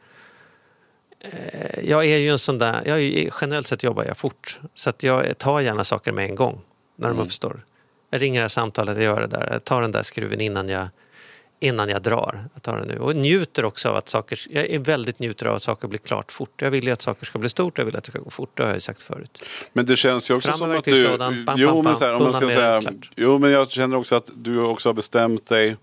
Eh, 1.33 1.89
jag 1.89 2.05
är 2.05 2.17
ju 2.17 2.31
en 2.31 2.39
sån 2.39 2.59
där... 2.59 2.83
Jag 2.87 3.01
är, 3.01 3.31
generellt 3.41 3.67
sett 3.67 3.83
jobbar 3.83 4.05
jag 4.05 4.19
fort. 4.19 4.61
Så 4.75 4.91
att 4.91 5.03
jag 5.03 5.39
tar 5.39 5.61
gärna 5.61 5.85
saker 5.85 6.13
med 6.13 6.31
en 6.31 6.35
gång 6.35 6.61
när 6.97 7.09
de 7.09 7.19
uppstår. 7.19 7.61
Jag 8.11 8.23
ringer 8.23 8.41
det 8.41 8.45
här 8.45 8.49
samtalet, 8.49 8.97
jag 8.97 9.05
gör 9.05 9.21
det 9.21 9.27
där. 9.27 9.49
Jag 9.53 9.65
tar 9.65 9.83
den 9.83 9.93
där 9.93 10.03
skruven 10.03 10.41
innan 10.41 10.69
jag, 10.69 10.89
innan 11.61 11.89
jag 11.89 12.03
drar. 12.03 12.45
Jag 12.55 12.63
tar 12.63 12.79
det 12.79 12.85
nu. 12.85 12.99
Och 12.99 13.17
njuter 13.17 13.65
också 13.65 13.89
av 13.89 13.97
att 13.97 14.09
saker... 14.09 14.41
Jag 14.51 14.67
är 14.67 14.79
väldigt 14.79 15.19
njuter 15.19 15.47
av 15.47 15.57
att 15.57 15.63
saker 15.63 15.89
blir 15.89 15.99
klart 15.99 16.33
fort. 16.33 16.63
Jag 16.63 16.71
vill 16.71 16.85
ju 16.85 16.91
att 16.91 17.03
saker 17.03 17.27
ska 17.27 17.39
bli 17.39 17.49
stort, 17.49 17.79
jag 17.79 17.85
vill 17.85 17.97
att 17.97 18.05
det 18.05 18.11
ska 18.11 18.19
gå 18.19 18.31
fort. 18.31 18.51
Det 18.55 18.63
har 18.63 18.69
jag 18.69 18.77
ju 18.77 18.81
sagt 18.81 19.03
förut. 19.03 19.43
Men 19.73 19.87
det 19.87 19.97
känns 19.97 20.31
ju 20.31 20.35
också 20.35 20.49
Fram 20.49 20.59
som 20.59 20.71
att 20.71 20.85
du... 20.85 20.91
verktygslådan, 20.91 21.45
bam, 21.45 21.55
jo, 21.59 21.69
bam, 21.69 21.85
men 21.85 21.97
så 21.97 22.05
här, 22.05 22.15
om 22.15 22.23
man 22.23 22.33
bam, 22.33 22.41
ska 22.41 22.51
säga, 22.51 22.83
jo, 23.17 23.39
men 23.39 23.51
jag 23.51 23.71
känner 23.71 23.97
också 23.97 24.17
att 24.17 24.31
du 24.35 24.61
också 24.61 24.89
har 24.89 24.95
bestämt 24.95 25.47
dig 25.47 25.77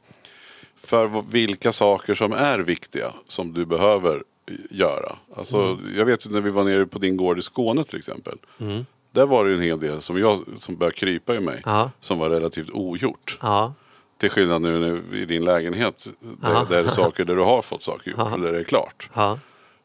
för 0.83 1.23
vilka 1.29 1.71
saker 1.71 2.15
som 2.15 2.33
är 2.33 2.59
viktiga 2.59 3.13
som 3.27 3.53
du 3.53 3.65
behöver 3.65 4.23
göra. 4.69 5.15
Alltså, 5.35 5.57
Mm. 5.57 5.97
Jag 5.97 6.05
vet 6.05 6.25
ju 6.25 6.29
när 6.29 6.41
vi 6.41 6.49
var 6.49 6.63
nere 6.63 6.85
på 6.85 6.99
din 6.99 7.17
gård 7.17 7.39
i 7.39 7.41
Skåne 7.41 7.83
till 7.83 7.97
exempel. 7.97 8.37
Mm. 8.59 8.85
Där 9.11 9.25
var 9.25 9.43
det 9.43 9.49
ju 9.49 9.55
en 9.55 9.61
hel 9.63 9.79
del 9.79 10.01
som, 10.01 10.17
jag, 10.19 10.43
som 10.57 10.75
började 10.75 10.95
krypa 10.95 11.35
i 11.35 11.39
mig. 11.39 11.61
Ja. 11.65 11.91
Som 11.99 12.19
var 12.19 12.29
relativt 12.29 12.69
ogjort. 12.69 13.37
Ja, 13.41 13.73
Till 14.17 14.29
skillnad 14.29 14.61
nu 14.61 15.03
i 15.13 15.25
din 15.25 15.45
lägenhet. 15.45 16.07
Där, 16.19 16.51
Ja. 16.53 16.65
där 16.69 16.83
det 16.83 16.89
är 16.89 16.91
saker 16.93 17.25
där 17.25 17.35
du 17.35 17.41
har 17.41 17.61
fått 17.61 17.83
saker 17.83 18.11
gjort. 18.11 18.19
Ja. 18.19 18.33
Och 18.33 18.39
där 18.39 18.51
det 18.51 18.59
är 18.59 18.63
klart. 18.63 19.09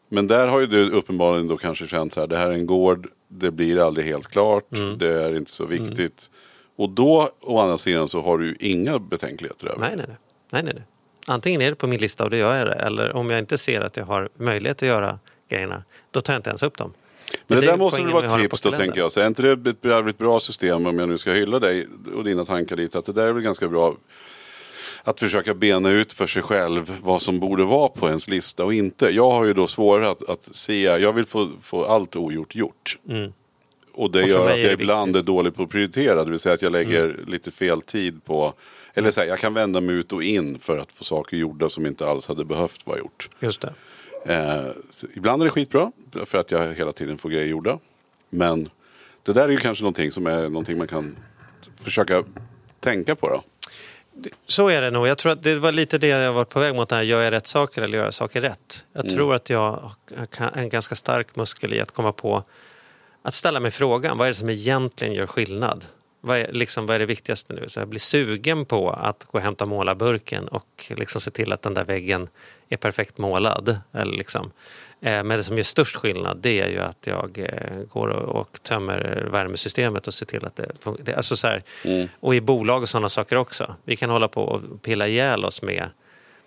Men 0.09 0.27
där 0.27 0.47
har 0.47 0.61
ju 0.61 0.67
du 0.67 0.91
uppenbarligen 0.91 1.49
då 1.49 1.57
kanske 1.57 1.87
känt 1.87 2.13
så 2.13 2.21
här, 2.21 2.27
det 2.27 2.37
här 2.37 2.47
är 2.49 2.53
en 2.53 2.67
gård, 2.67 3.09
det 3.29 3.51
blir 3.51 3.87
aldrig 3.87 4.07
helt 4.07 4.27
klart, 4.29 4.73
Mm. 4.73 4.99
det 4.99 5.23
är 5.25 5.37
inte 5.37 5.53
så 5.53 5.65
viktigt. 5.67 6.31
Och 6.77 6.91
då 6.91 7.31
å 7.41 7.59
andra 7.61 7.79
sidan 7.79 8.09
så 8.09 8.21
har 8.23 8.39
du 8.39 8.47
ju 8.47 8.57
inga 8.61 8.99
betänkligheter 8.99 9.67
över 9.67 9.81
nej, 9.81 9.97
nej, 9.97 10.05
nej. 10.09 10.17
nej, 10.51 10.63
nej, 10.63 10.73
nej. 10.75 10.85
Antingen 11.29 11.63
är 11.63 11.71
det 11.71 11.77
på 11.77 11.87
min 11.87 12.01
lista 12.01 12.25
och 12.25 12.31
då 12.31 12.37
gör 12.37 12.57
jag 12.57 12.67
det. 12.67 12.73
Eller 12.75 13.17
om 13.17 13.31
jag 13.31 13.39
inte 13.39 13.59
ser 13.59 13.81
att 13.81 13.97
jag 13.97 14.05
har 14.05 14.29
möjlighet 14.37 14.83
att 14.83 14.89
göra 14.89 15.19
grejerna, 15.49 15.83
då 16.11 16.21
tar 16.21 16.33
jag 16.33 16.39
inte 16.39 16.51
ens 16.51 16.63
upp 16.63 16.79
dem. 16.79 16.93
Men 17.47 17.61
det, 17.61 17.67
är 17.67 17.71
där 17.71 17.77
måste 17.77 18.03
väl 18.03 18.13
vara 18.13 18.39
tips 18.39 18.61
då 18.61 18.71
tänker 18.71 19.01
jag. 19.01 19.13
Så 19.13 19.21
är 19.21 19.27
inte 19.27 19.43
det 19.43 19.71
ett 19.71 19.85
jävligt 19.85 20.19
bra 20.19 20.41
system 20.41 20.87
om 20.87 20.99
jag 20.99 21.09
nu 21.09 21.19
ska 21.19 21.33
hylla 21.33 21.59
dig 21.59 21.87
och 22.15 22.25
dina 22.25 22.45
tankar 22.45 22.77
dit. 22.77 22.95
Att 22.95 23.07
det 23.07 23.13
där 23.13 23.27
är 23.27 23.33
väl 23.33 23.43
ganska 23.43 23.69
bra 23.69 23.95
att 25.03 25.21
försöka 25.21 25.55
bena 25.55 25.91
ut 25.91 26.13
för 26.13 26.27
sig 26.27 26.43
själv 26.43 26.97
vad 27.03 27.23
som 27.23 27.39
borde 27.41 27.65
vara 27.65 27.89
på 27.89 28.09
ens 28.09 28.29
lista 28.29 28.65
och 28.65 28.75
inte. 28.75 29.09
Jag 29.09 29.31
har 29.31 29.45
ju 29.45 29.55
då 29.55 29.67
svårare 29.67 30.11
att, 30.11 30.29
att 30.31 30.45
se, 30.57 30.83
jag 30.83 31.13
vill 31.13 31.27
få, 31.27 31.49
få 31.63 31.85
allt 31.85 32.17
ogjort 32.17 32.55
gjort. 32.55 32.99
Mm. 33.09 33.33
Och 33.93 34.11
det 34.11 34.23
Och 34.23 34.29
gör 34.29 34.47
att 34.47 34.53
är 34.53 34.57
jag 34.57 34.69
det 34.69 34.73
ibland 34.83 35.09
viktigt. 35.09 35.23
är 35.23 35.27
dålig 35.27 35.55
på 35.55 35.63
att 35.63 35.71
prioritera. 35.71 36.25
Det 36.25 36.31
vill 36.31 36.41
säga 36.41 36.55
att 36.55 36.63
jag 36.63 36.73
lägger 36.73 37.05
Mm. 37.05 37.25
lite 37.27 37.51
fel 37.51 37.83
tid 37.83 38.25
på, 38.25 38.53
eller 38.95 39.11
så 39.11 39.21
här, 39.21 39.29
jag 39.29 39.39
kan 39.39 39.55
vända 39.55 39.81
mig 39.81 39.95
ut 39.95 40.13
och 40.13 40.23
in 40.23 40.59
för 40.59 40.79
att 40.79 40.93
få 40.93 41.05
saker 41.05 41.37
gjorda 41.37 41.69
som 41.69 41.87
inte 41.87 42.07
alls 42.07 42.27
hade 42.27 42.45
behövt 42.45 42.87
vara 42.87 42.99
gjort. 42.99 43.29
Just 43.41 43.61
det. 43.61 43.73
Eh, 44.25 44.67
ibland 45.15 45.43
är 45.43 45.45
det 45.47 45.51
skitbra 45.51 45.93
för 46.27 46.39
att 46.39 46.51
jag 46.51 46.75
hela 46.75 46.93
tiden 46.93 47.19
får 47.19 47.29
grejer 47.31 47.47
gjorda. 47.47 47.79
Men 48.31 48.69
det 49.23 49.33
där 49.33 49.43
är 49.45 49.49
ju 49.49 49.57
kanske 49.57 49.83
någonting 49.85 50.13
som 50.13 50.27
är 50.27 50.49
någonting 50.49 50.79
man 50.79 50.89
kan 50.89 51.17
försöka 51.83 52.25
tänka 52.81 53.15
på 53.17 53.29
då. 53.29 53.43
Så 54.47 54.69
är 54.69 54.83
det 54.83 54.91
nog. 54.91 55.07
Jag 55.07 55.19
tror 55.19 55.33
att 55.33 55.43
det 55.43 55.55
var 55.59 55.73
lite 55.73 55.99
det 55.99 56.07
jag 56.07 56.33
var 56.33 56.45
på 56.45 56.61
väg 56.61 56.75
mot. 56.75 56.91
Här. 56.91 57.03
Gör 57.03 57.23
jag 57.23 57.33
rätt 57.33 57.47
saker 57.47 57.83
eller 57.83 57.99
gör 57.99 58.05
jag 58.05 58.15
saker 58.15 58.41
rätt? 58.41 58.85
Jag 58.93 59.05
Mm. 59.05 59.17
tror 59.17 59.35
att 59.35 59.51
jag 59.51 59.91
har 60.39 60.51
en 60.55 60.69
ganska 60.69 60.95
stark 60.95 61.37
muskel 61.37 61.73
i 61.75 61.81
att 61.81 61.91
komma 61.91 62.13
på 62.13 62.43
att 63.23 63.35
ställa 63.35 63.61
mig 63.61 63.71
frågan. 63.71 64.19
Vad 64.19 64.27
är 64.27 64.31
det 64.31 64.35
som 64.35 64.51
egentligen 64.51 65.15
gör 65.15 65.27
skillnad? 65.27 65.85
Vad 66.21 66.39
är, 66.39 66.53
liksom, 66.53 66.87
vad 66.87 66.95
är 66.95 66.99
det 66.99 67.07
viktigaste 67.07 67.53
nu? 67.53 67.69
Så 67.69 67.81
jag 67.81 67.89
blir 67.89 68.01
sugen 68.01 68.65
på 68.65 68.91
att 68.91 69.25
gå 69.25 69.39
och 69.39 69.45
hämta 69.45 69.67
målarburken 69.67 70.49
och 70.49 70.93
liksom 70.97 71.21
se 71.21 71.31
till 71.31 71.53
att 71.53 71.63
den 71.63 71.75
där 71.75 71.85
väggen 71.85 72.29
är 72.69 72.77
perfekt 72.77 73.19
målad. 73.19 73.79
Eller 73.93 74.17
liksom. 74.17 74.51
eh, 75.01 75.25
Men 75.25 75.29
det 75.29 75.45
som 75.45 75.57
gör 75.57 75.65
störst 75.65 75.97
skillnad 75.97 76.39
det 76.41 76.61
är 76.61 76.69
ju 76.69 76.79
att 76.81 77.07
jag 77.07 77.39
eh, 77.39 77.83
går 77.93 78.09
och, 78.09 78.59
tömmer 78.63 79.29
värmesystemet 79.33 80.07
och 80.07 80.15
ser 80.15 80.27
till 80.27 80.45
att 80.45 80.57
det 80.57 80.67
funkar. 80.81 81.13
Alltså 81.15 81.37
så 81.37 81.47
här, 81.47 81.63
Och 82.21 82.35
i 82.35 82.41
bolag 82.41 82.83
och 82.83 82.89
sådana 82.89 83.09
saker 83.09 83.37
också. 83.37 83.75
Vi 83.85 83.97
kan 83.97 84.11
hålla 84.11 84.29
på 84.29 84.43
och 84.43 84.83
pilla 84.83 85.09
ihjäl 85.09 85.45
oss 85.45 85.63
med 85.63 85.89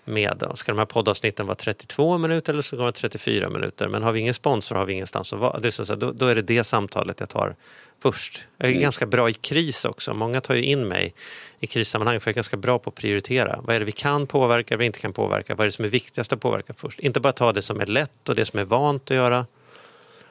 med, 0.05 0.51
ska 0.55 0.71
de 0.71 0.77
här 0.77 0.86
poddavsnitten 0.86 1.45
vara 1.45 1.55
32 1.55 2.17
minuter 2.17 2.53
eller 2.53 2.62
ska 2.62 2.75
de 2.75 2.81
vara 2.81 2.91
34 2.91 3.49
minuter? 3.49 3.88
Men 3.88 4.03
har 4.03 4.12
vi 4.12 4.19
ingen 4.19 4.34
sponsor 4.34 4.75
har 4.75 4.86
vi 4.86 4.93
ingenstans 4.93 5.34
att 5.34 5.39
vara. 5.39 5.60
Det 5.60 5.67
är 5.67 5.71
så 5.71 5.86
här, 5.86 5.95
då, 5.95 6.12
då 6.12 6.27
är 6.27 6.36
det 6.36 6.41
det 6.41 6.63
samtalet 6.63 7.19
jag 7.19 7.29
tar 7.29 7.55
först. 8.01 8.43
Jag 8.57 8.69
är 8.69 8.73
ganska 8.73 9.05
bra 9.05 9.29
i 9.29 9.33
kris 9.33 9.85
också. 9.85 10.13
Många 10.13 10.41
tar 10.41 10.55
ju 10.55 10.63
in 10.63 10.87
mig 10.87 11.13
i 11.59 11.67
krissammanhang 11.67 12.19
för 12.19 12.29
jag 12.29 12.33
är 12.33 12.35
ganska 12.35 12.57
bra 12.57 12.79
på 12.79 12.89
att 12.89 12.95
prioritera. 12.95 13.59
Vad 13.63 13.75
är 13.75 13.79
det 13.79 13.85
vi 13.85 13.91
kan 13.91 14.27
påverka, 14.27 14.75
vad 14.75 14.79
vi 14.79 14.85
inte 14.85 14.99
kan 14.99 15.13
påverka? 15.13 15.55
Vad 15.55 15.63
är 15.63 15.65
det 15.65 15.71
som 15.71 15.85
är 15.85 15.89
viktigast 15.89 16.33
att 16.33 16.39
påverka 16.39 16.73
först? 16.73 16.99
Inte 16.99 17.19
bara 17.19 17.33
ta 17.33 17.53
det 17.53 17.61
som 17.61 17.81
är 17.81 17.85
lätt 17.85 18.29
och 18.29 18.35
det 18.35 18.45
som 18.45 18.59
är 18.59 18.63
vant 18.63 19.11
att 19.11 19.15
göra. 19.15 19.45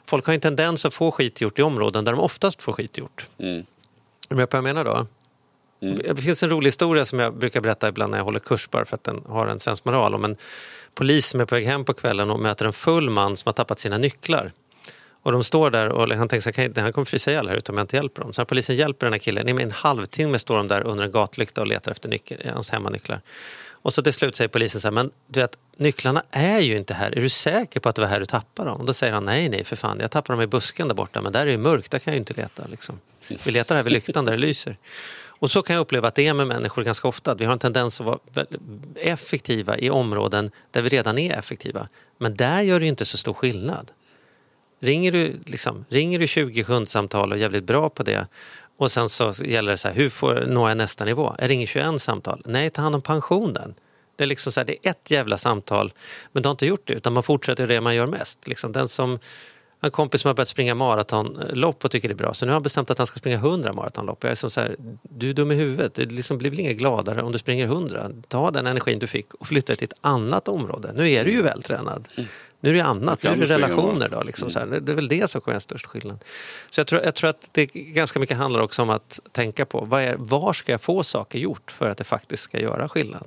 Folk 0.05 0.27
har 0.27 0.35
en 0.35 0.41
tendens 0.41 0.85
att 0.85 0.95
få 0.95 1.11
skit 1.11 1.41
gjort 1.41 1.59
i 1.59 1.63
områden 1.63 2.05
där 2.05 2.13
de 2.13 2.21
oftast 2.21 2.63
får 2.63 2.73
skit 2.73 2.99
gjort. 2.99 3.27
Mm. 3.39 3.59
Är 3.59 3.65
du 4.29 4.35
med 4.35 4.51
på 4.51 4.57
vad 4.57 4.69
jag 4.69 4.75
menar 4.75 4.85
då? 4.85 5.07
Det 5.81 6.23
finns 6.23 6.43
en 6.43 6.49
rolig 6.49 6.69
historia 6.69 7.05
som 7.05 7.19
jag 7.19 7.35
brukar 7.35 7.61
berätta 7.61 7.89
ibland 7.89 8.11
när 8.11 8.19
jag 8.19 8.25
håller 8.25 8.39
kurs 8.39 8.71
bara 8.71 8.85
för 8.85 8.95
att 8.95 9.05
den 9.05 9.23
har 9.29 9.47
en 9.47 9.61
sensmoral 9.61 10.15
om 10.15 10.25
en 10.25 10.37
polis 10.95 11.27
som 11.27 11.41
är 11.41 11.45
på 11.45 11.55
väg 11.55 11.67
hem 11.67 11.85
på 11.85 11.95
kvällen 11.95 12.31
och 12.31 12.41
möter 12.41 12.65
en 12.65 12.73
full 12.73 13.11
man 13.11 13.37
som 13.37 13.49
har 13.49 13.53
tappat 13.53 13.79
sina 13.79 13.99
nycklar. 13.99 14.53
Och 15.23 15.33
de 15.33 15.45
står 15.45 15.71
där 15.71 15.89
och 15.89 16.17
han 16.17 16.29
tänker 16.29 16.53
så 16.53 16.61
här, 16.61 16.81
han 16.81 16.93
kommer 16.93 17.05
frysa 17.05 17.31
ihjäl 17.31 17.49
här 17.49 17.57
ute 17.57 17.73
om 17.73 17.79
jag 17.79 17.85
inte 17.85 17.97
hjälper 17.97 18.23
dem. 18.23 18.33
Så 18.33 18.45
polisen 18.45 18.77
hjälper 18.77 19.07
den 19.07 19.13
här 19.13 19.19
killen, 19.19 19.61
i 19.61 19.63
en 19.63 19.73
halvtimme 19.73 20.39
står 20.39 20.57
de 20.57 20.69
där 20.69 20.87
under 20.87 21.05
en 21.05 21.11
gatlykta 21.11 21.61
och 21.61 21.67
letar 21.67 21.93
efter 21.93 22.09
nyckel, 22.09 22.39
eh, 22.45 22.53
hans 22.53 22.71
hemmanycklar. 22.71 23.21
Och 23.83 23.95
så 23.95 24.03
till 24.03 24.13
slut 24.13 24.37
säger 24.37 24.49
polisen 24.49 24.81
så 24.81 24.87
här, 24.87 24.93
men 24.93 25.11
du 25.27 25.41
vet, 25.41 25.57
nycklarna 25.77 26.23
är 26.31 26.59
ju 26.59 26.77
inte 26.77 26.95
här. 26.95 27.11
Är 27.19 27.21
du 27.21 27.29
säker 27.29 27.81
på 27.81 27.89
att 27.89 27.97
det 27.97 28.03
var 28.03 28.09
här 28.09 28.21
du 28.21 28.27
tappade 28.27 28.71
dem? 28.71 28.81
Och 28.81 28.87
då 28.87 28.93
säger 28.93 29.13
han, 29.13 29.25
nej, 29.25 29.49
nej, 29.49 29.65
för 29.65 29.77
fan, 29.77 29.99
jag 30.01 30.11
tappade 30.11 30.37
dem 30.37 30.43
i 30.43 30.47
busken 30.47 30.89
där 30.89 30.95
borta, 30.95 31.23
men 31.23 31.33
där 31.33 31.47
är 31.47 31.51
det 31.51 31.59
mörkt, 31.59 31.91
där 31.91 31.99
kan 31.99 32.13
jag 32.13 32.17
ju 32.17 32.21
inte 32.21 32.35
leta. 32.35 32.67
Liksom. 32.71 32.99
Vi 33.45 33.51
letar 33.51 33.77
här 33.77 33.83
vid 33.83 33.93
lyktan 33.93 34.25
där 34.25 34.33
det 34.33 34.39
lyser. 34.39 34.77
Och 35.41 35.51
så 35.51 35.63
kan 35.63 35.75
jag 35.77 35.81
uppleva 35.81 36.09
att 36.09 36.15
det 36.15 36.27
är 36.27 36.35
med 36.35 36.47
människor 36.47 36.85
ganska 36.85 37.09
ofta. 37.09 37.35
Vi 37.35 37.45
har 37.45 37.53
en 37.53 37.59
tendens 37.59 38.01
att 38.01 38.07
vara 38.07 38.19
effektiva 38.95 39.79
i 39.79 39.91
områden 39.91 40.51
där 40.71 40.83
vi 40.83 40.89
redan 40.89 41.19
är 41.19 41.39
effektiva. 41.39 41.89
Men 42.19 42.37
där 42.37 42.63
gör 42.63 42.81
det 42.81 42.85
ju 42.85 42.89
inte 42.89 43.05
så 43.05 43.17
stor 43.17 43.33
skillnad. 43.33 43.91
Ringer 44.81 45.13
du, 45.13 45.37
liksom, 45.47 45.85
ringer 45.89 46.19
du 46.19 46.27
20 46.27 46.65
kundsamtal 46.65 47.31
och 47.31 47.37
är 47.37 47.41
jävligt 47.41 47.65
bra 47.65 47.89
på 47.89 48.03
det 48.03 48.27
och 48.81 48.93
sen 48.93 49.09
så 49.09 49.33
gäller 49.45 49.71
det 49.71 49.77
så 49.77 49.89
här, 49.89 49.95
hur 49.95 50.11
får 50.11 50.47
når 50.47 50.69
jag 50.69 50.77
nästa 50.79 51.05
nivå? 51.05 51.35
Jag 51.39 51.51
ringer 51.51 51.67
21 51.67 52.03
samtal. 52.03 52.43
Nej, 52.45 52.71
ta 52.71 52.83
hand 52.83 52.95
om 52.95 53.03
pensionen. 53.03 53.75
Det 54.17 54.25
är 54.25 54.29
liksom 54.29 54.53
så 54.53 54.61
här, 54.61 54.65
det 54.65 54.77
är 54.83 54.91
ett 54.91 55.11
jävla 55.11 55.39
samtal, 55.39 55.93
men 56.33 56.43
du 56.43 56.49
har 56.49 56.51
inte 56.51 56.67
gjort 56.67 56.83
det 56.85 56.93
utan 56.93 57.13
man 57.13 57.23
fortsätter 57.23 57.67
det 57.67 57.81
man 57.81 57.95
gör 57.95 58.07
mest. 58.07 58.49
Liksom 58.49 58.73
den 58.73 58.89
som, 58.89 59.19
en 59.81 59.91
kompis 59.91 60.21
som 60.21 60.29
har 60.29 60.35
börjat 60.35 60.49
springa 60.49 60.75
maratonlopp 60.75 61.85
och 61.85 61.91
tycker 61.91 62.09
det 62.09 62.13
är 62.13 62.17
bra, 62.17 62.35
så 62.35 62.47
nu 62.47 62.51
har 62.51 62.55
han 62.55 62.63
bestämt 62.63 62.91
att 62.91 62.99
han 62.99 63.07
ska 63.07 63.19
springa 63.19 63.37
100 63.37 63.73
maratonlopp. 63.73 64.25
Jag 64.25 64.31
är 64.31 64.37
som 64.37 64.51
så 64.51 64.61
här, 64.61 64.77
du 65.03 65.31
är 65.31 65.35
dum 65.35 65.51
i 65.51 65.55
huvudet, 65.55 65.95
det 65.95 66.05
liksom 66.05 66.39
blir 66.39 66.51
väl 66.51 66.61
inget 66.61 66.77
gladare 66.77 67.23
om 67.23 67.33
du 67.33 67.39
springer 67.39 67.65
100. 67.65 68.11
Ta 68.29 68.51
den 68.51 68.67
energin 68.67 68.99
du 68.99 69.07
fick 69.07 69.35
och 69.35 69.49
flytta 69.49 69.77
till 69.77 69.85
ett 69.85 69.99
annat 70.01 70.49
område. 70.49 70.93
Nu 70.95 71.11
är 71.11 71.25
du 71.25 71.31
ju 71.31 71.43
vältränad. 71.43 72.09
Mm. 72.17 72.29
Nu 72.61 72.71
är 72.71 72.75
det 72.75 72.81
annat, 72.81 73.23
nu 73.23 73.31
är 73.31 73.37
det 73.37 73.47
relationer. 73.47 74.09
Då, 74.09 74.23
liksom 74.23 74.51
så 74.51 74.59
här. 74.59 74.67
Det 74.67 74.93
är 74.93 74.97
väl 74.97 75.09
det 75.09 75.31
som 75.31 75.41
göra 75.47 75.61
störst 75.61 75.87
skillnad. 75.87 76.25
Så 76.71 76.81
jag 76.81 76.87
tror, 76.87 77.03
jag 77.05 77.15
tror 77.15 77.31
att 77.31 77.49
det 77.53 77.67
ganska 77.75 78.19
mycket 78.19 78.37
handlar 78.37 78.61
också 78.61 78.83
om 78.83 78.91
att 78.91 79.21
tänka 79.33 79.65
på 79.65 79.81
vad 79.81 80.03
är, 80.03 80.15
var 80.19 80.53
ska 80.53 80.73
jag 80.73 80.81
få 80.81 81.03
saker 81.03 81.39
gjort 81.39 81.71
för 81.71 81.89
att 81.91 81.99
det 81.99 82.05
faktiskt 82.05 82.43
ska 82.43 82.61
göra 82.61 82.89
skillnad. 82.89 83.25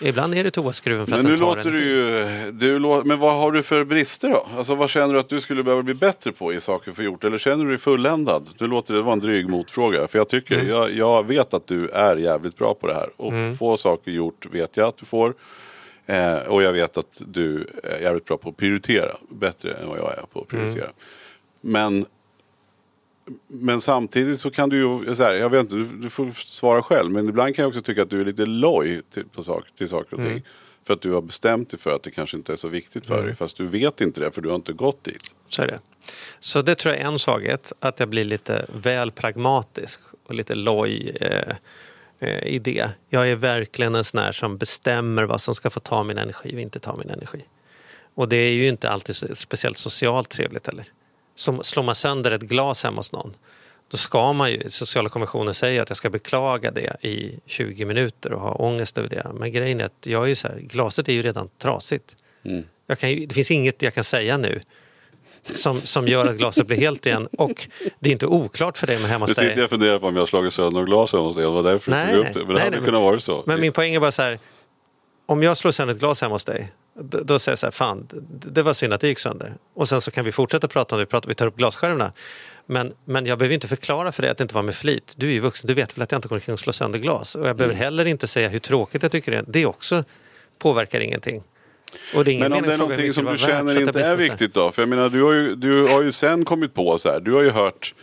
Ibland 0.00 0.34
är 0.34 0.44
det 0.44 0.50
toaskruven 0.50 1.06
för 1.06 1.10
Men 1.10 1.20
att 1.20 1.24
nu 1.24 1.30
den 1.30 1.38
tar 1.38 1.56
låter 1.56 1.68
en... 1.70 1.76
du 1.76 1.84
ju, 1.84 2.50
du 2.52 2.78
lå, 2.78 3.02
men 3.04 3.18
vad 3.18 3.34
har 3.34 3.52
du 3.52 3.62
för 3.62 3.84
brister 3.84 4.30
då? 4.30 4.46
Alltså 4.56 4.74
vad 4.74 4.90
känner 4.90 5.14
du 5.14 5.20
att 5.20 5.28
du 5.28 5.40
skulle 5.40 5.62
behöva 5.62 5.82
bli 5.82 5.94
bättre 5.94 6.32
på 6.32 6.52
i 6.52 6.60
saker 6.60 6.92
för 6.92 7.02
gjort? 7.02 7.24
Eller 7.24 7.38
känner 7.38 7.64
du 7.64 7.70
dig 7.70 7.78
fulländad? 7.78 8.48
Du 8.58 8.66
låter 8.66 8.94
det 8.94 9.02
vara 9.02 9.12
en 9.12 9.20
dryg 9.20 9.48
motfråga. 9.48 10.06
För 10.08 10.18
jag 10.18 10.28
tycker, 10.28 10.54
Mm. 10.54 10.68
jag, 10.68 10.92
jag 10.94 11.26
vet 11.26 11.54
att 11.54 11.66
du 11.66 11.88
är 11.88 12.16
jävligt 12.16 12.56
bra 12.58 12.74
på 12.74 12.86
det 12.86 12.94
här. 12.94 13.08
Och 13.16 13.32
få 13.58 13.76
saker 13.76 14.10
gjort 14.10 14.46
vet 14.50 14.76
jag 14.76 14.88
att 14.88 14.96
du 14.96 15.06
får. 15.06 15.34
Eh, 16.06 16.38
och 16.38 16.62
jag 16.62 16.72
vet 16.72 16.96
att 16.96 17.22
du 17.26 17.66
är 17.82 18.00
jävligt 18.00 18.24
bra 18.24 18.36
på 18.36 18.48
att 18.48 18.56
prioritera. 18.56 19.16
Bättre 19.28 19.72
än 19.72 19.88
vad 19.88 19.98
jag 19.98 20.18
är 20.18 20.22
på 20.32 20.40
att 20.40 20.48
prioritera. 20.48 20.88
Men, 21.60 22.06
men 23.46 23.80
samtidigt 23.80 24.40
så 24.40 24.50
kan 24.50 24.68
du 24.68 24.76
ju, 24.76 25.14
så 25.14 25.22
här, 25.22 25.34
jag 25.34 25.50
vet 25.50 25.60
inte, 25.60 25.74
du, 25.74 25.84
du 25.84 26.10
får 26.10 26.30
svara 26.30 26.82
själv. 26.82 27.10
Men 27.10 27.28
ibland 27.28 27.56
kan 27.56 27.62
jag 27.62 27.68
också 27.68 27.82
tycka 27.82 28.02
att 28.02 28.10
du 28.10 28.20
är 28.20 28.24
lite 28.24 28.46
loj 28.46 29.02
till, 29.10 29.24
på 29.24 29.42
sak, 29.42 29.64
till 29.76 29.88
saker 29.88 30.16
och 30.16 30.22
ting. 30.22 30.42
För 30.84 30.94
att 30.94 31.00
du 31.00 31.12
har 31.12 31.22
bestämt 31.22 31.70
dig 31.70 31.80
för 31.80 31.96
att 31.96 32.02
det 32.02 32.10
kanske 32.10 32.36
inte 32.36 32.52
är 32.52 32.56
så 32.56 32.68
viktigt 32.68 33.06
för 33.06 33.22
dig. 33.26 33.36
Fast 33.36 33.56
du 33.56 33.66
vet 33.66 34.00
inte 34.00 34.20
det 34.20 34.30
för 34.30 34.42
du 34.42 34.48
har 34.48 34.56
inte 34.56 34.72
gått 34.72 35.04
dit. 35.04 35.34
Så 35.48 35.62
är 35.62 35.66
det. 35.66 35.78
Så 36.38 36.62
det 36.62 36.74
tror 36.74 36.94
jag 36.94 37.02
är 37.02 37.06
en 37.06 37.18
svaghet, 37.18 37.72
att 37.80 38.00
jag 38.00 38.08
blir 38.08 38.24
lite 38.24 38.66
väl 38.82 39.10
pragmatisk 39.10 40.00
och 40.24 40.34
lite 40.34 40.54
loj 40.54 41.16
eh, 41.20 41.54
i 42.42 42.58
det. 42.58 42.90
Jag 43.08 43.28
är 43.28 43.36
verkligen 43.36 43.94
en 43.94 44.04
sån 44.04 44.20
här 44.20 44.32
som 44.32 44.56
bestämmer 44.56 45.24
vad 45.24 45.40
som 45.40 45.54
ska 45.54 45.70
få 45.70 45.80
ta 45.80 46.02
min 46.04 46.18
energi 46.18 46.56
och 46.56 46.60
inte 46.60 46.78
ta 46.78 46.96
min 46.96 47.10
energi. 47.10 47.44
Och 48.14 48.28
det 48.28 48.36
är 48.36 48.50
ju 48.50 48.68
inte 48.68 48.90
alltid 48.90 49.36
speciellt 49.36 49.78
socialt 49.78 50.28
trevligt 50.28 50.66
heller. 50.66 50.86
Slår, 51.34 51.82
man 51.82 51.94
sönder 51.94 52.30
ett 52.30 52.42
glas 52.42 52.84
hemma 52.84 52.96
hos 52.96 53.12
någon, 53.12 53.34
då 53.88 53.96
ska 53.96 54.32
man 54.32 54.50
ju, 54.50 54.70
sociala 54.70 55.08
konventioner 55.08 55.52
säger 55.52 55.82
att 55.82 55.90
jag 55.90 55.96
ska 55.96 56.10
beklaga 56.10 56.70
det 56.70 56.96
i 57.00 57.38
20 57.46 57.84
minuter 57.84 58.32
och 58.32 58.40
ha 58.40 58.52
ångest 58.52 58.98
över 58.98 59.08
det. 59.08 59.30
Men 59.34 59.52
grejen 59.52 59.80
är 59.80 59.84
att 59.84 60.06
jag 60.06 60.24
är 60.24 60.28
ju 60.28 60.34
så 60.34 60.48
här, 60.48 60.58
glaset 60.58 61.08
är 61.08 61.12
ju 61.12 61.22
redan 61.22 61.48
trasigt. 61.58 62.16
Mm. 62.42 62.64
Jag 62.86 62.98
kan 62.98 63.10
ju, 63.10 63.26
det 63.26 63.34
finns 63.34 63.50
inget 63.50 63.82
jag 63.82 63.94
kan 63.94 64.04
säga 64.04 64.36
nu 64.36 64.60
som, 65.44 65.80
som 65.80 66.08
gör 66.08 66.26
att 66.26 66.36
glaset 66.36 66.66
blir 66.66 66.76
helt 66.76 67.06
igen. 67.06 67.28
Och 67.38 67.68
det 67.98 68.08
är 68.08 68.12
inte 68.12 68.26
oklart 68.26 68.78
för 68.78 68.86
dig 68.86 68.98
med 68.98 69.10
hemma 69.10 69.26
Nu 69.26 69.34
sitter 69.34 69.56
jag 69.56 69.64
och 69.64 69.70
funderar 69.70 69.98
på 69.98 70.06
om 70.06 70.14
jag 70.14 70.22
har 70.22 70.26
slagit 70.26 70.52
sönder 70.54 70.70
några 70.70 70.86
glas 70.86 71.12
hemma 71.12 71.24
hos 71.24 71.34
dig. 71.34 71.44
Det 71.44 71.50
var 71.50 71.62
därför 71.62 71.92
jag 71.92 71.98
Nej, 71.98 72.14
tog 72.14 72.26
upp 72.26 72.32
det. 72.34 72.38
Men 72.38 72.48
det 72.48 72.54
Nej, 72.54 72.62
hade 72.64 72.76
nej, 72.76 72.84
kunnat 72.84 73.02
vara 73.02 73.20
så. 73.20 73.42
Men 73.46 73.60
min 73.60 73.72
poäng 73.72 73.94
är 73.94 74.00
bara 74.00 74.12
så 74.12 74.22
här. 74.22 74.38
Om 75.26 75.42
jag 75.42 75.56
slår 75.56 75.72
sönder 75.72 75.94
ett 75.94 76.00
glas 76.00 76.20
hemma 76.20 76.34
hos 76.34 76.44
dig. 76.44 76.72
Då, 76.94 77.20
då 77.20 77.38
säger 77.38 77.52
jag 77.52 77.58
så 77.58 77.66
här, 77.66 77.70
fan 77.70 78.06
det, 78.10 78.50
det 78.50 78.62
var 78.62 78.72
synd 78.72 78.92
att 78.92 79.00
det 79.00 79.08
gick 79.08 79.18
sönder. 79.18 79.52
Och 79.74 79.88
sen 79.88 80.00
så 80.00 80.10
kan 80.10 80.24
vi 80.24 80.32
fortsätta 80.32 80.68
prata 80.68 80.94
om 80.94 80.98
det, 80.98 81.04
vi, 81.04 81.10
pratar, 81.10 81.28
vi 81.28 81.34
tar 81.34 81.46
upp 81.46 81.56
glasskärvorna. 81.56 82.12
Men, 82.66 82.92
men 83.04 83.26
jag 83.26 83.38
behöver 83.38 83.54
inte 83.54 83.68
förklara 83.68 84.12
för 84.12 84.22
dig 84.22 84.30
att 84.30 84.38
det 84.38 84.42
inte 84.42 84.54
var 84.54 84.62
med 84.62 84.74
flit. 84.74 85.12
Du 85.16 85.28
är 85.28 85.32
ju 85.32 85.40
vuxen, 85.40 85.68
du 85.68 85.74
vet 85.74 85.96
väl 85.96 86.02
att 86.02 86.12
jag 86.12 86.18
inte 86.18 86.28
går 86.28 86.36
omkring 86.36 86.52
och 86.52 86.60
slår 86.60 86.72
sönder 86.72 86.98
glas. 86.98 87.34
Och 87.34 87.48
jag 87.48 87.56
behöver 87.56 87.74
Mm. 87.74 87.84
heller 87.84 88.04
inte 88.04 88.26
säga 88.26 88.48
hur 88.48 88.58
tråkigt 88.58 89.02
jag 89.02 89.12
tycker 89.12 89.32
det 89.32 89.38
är. 89.38 89.44
Det 89.46 89.66
också 89.66 90.04
påverkar 90.58 91.00
ingenting. 91.00 91.42
Och 92.16 92.24
det 92.24 92.30
är 92.30 92.32
ingen 92.32 92.50
Men 92.50 92.52
om 92.52 92.62
det 92.68 92.74
är 92.74 92.78
någonting 92.78 93.12
som 93.12 93.24
du 93.24 93.38
känner 93.38 93.80
inte 93.80 94.00
är 94.00 94.16
viktigt 94.16 94.54
då? 94.54 94.72
För 94.72 94.82
jag 94.82 94.88
menar 94.88 95.08
du 95.08 95.22
har 95.22 95.32
ju, 95.32 95.54
du 95.54 95.84
har 95.86 96.02
ju 96.02 96.12
sen 96.12 96.44
kommit 96.44 96.74
på 96.74 96.98
så 96.98 97.10
här. 97.10 97.20
Du 97.20 97.32
har 97.32 97.42
ju 97.42 97.50
hört 97.50 97.94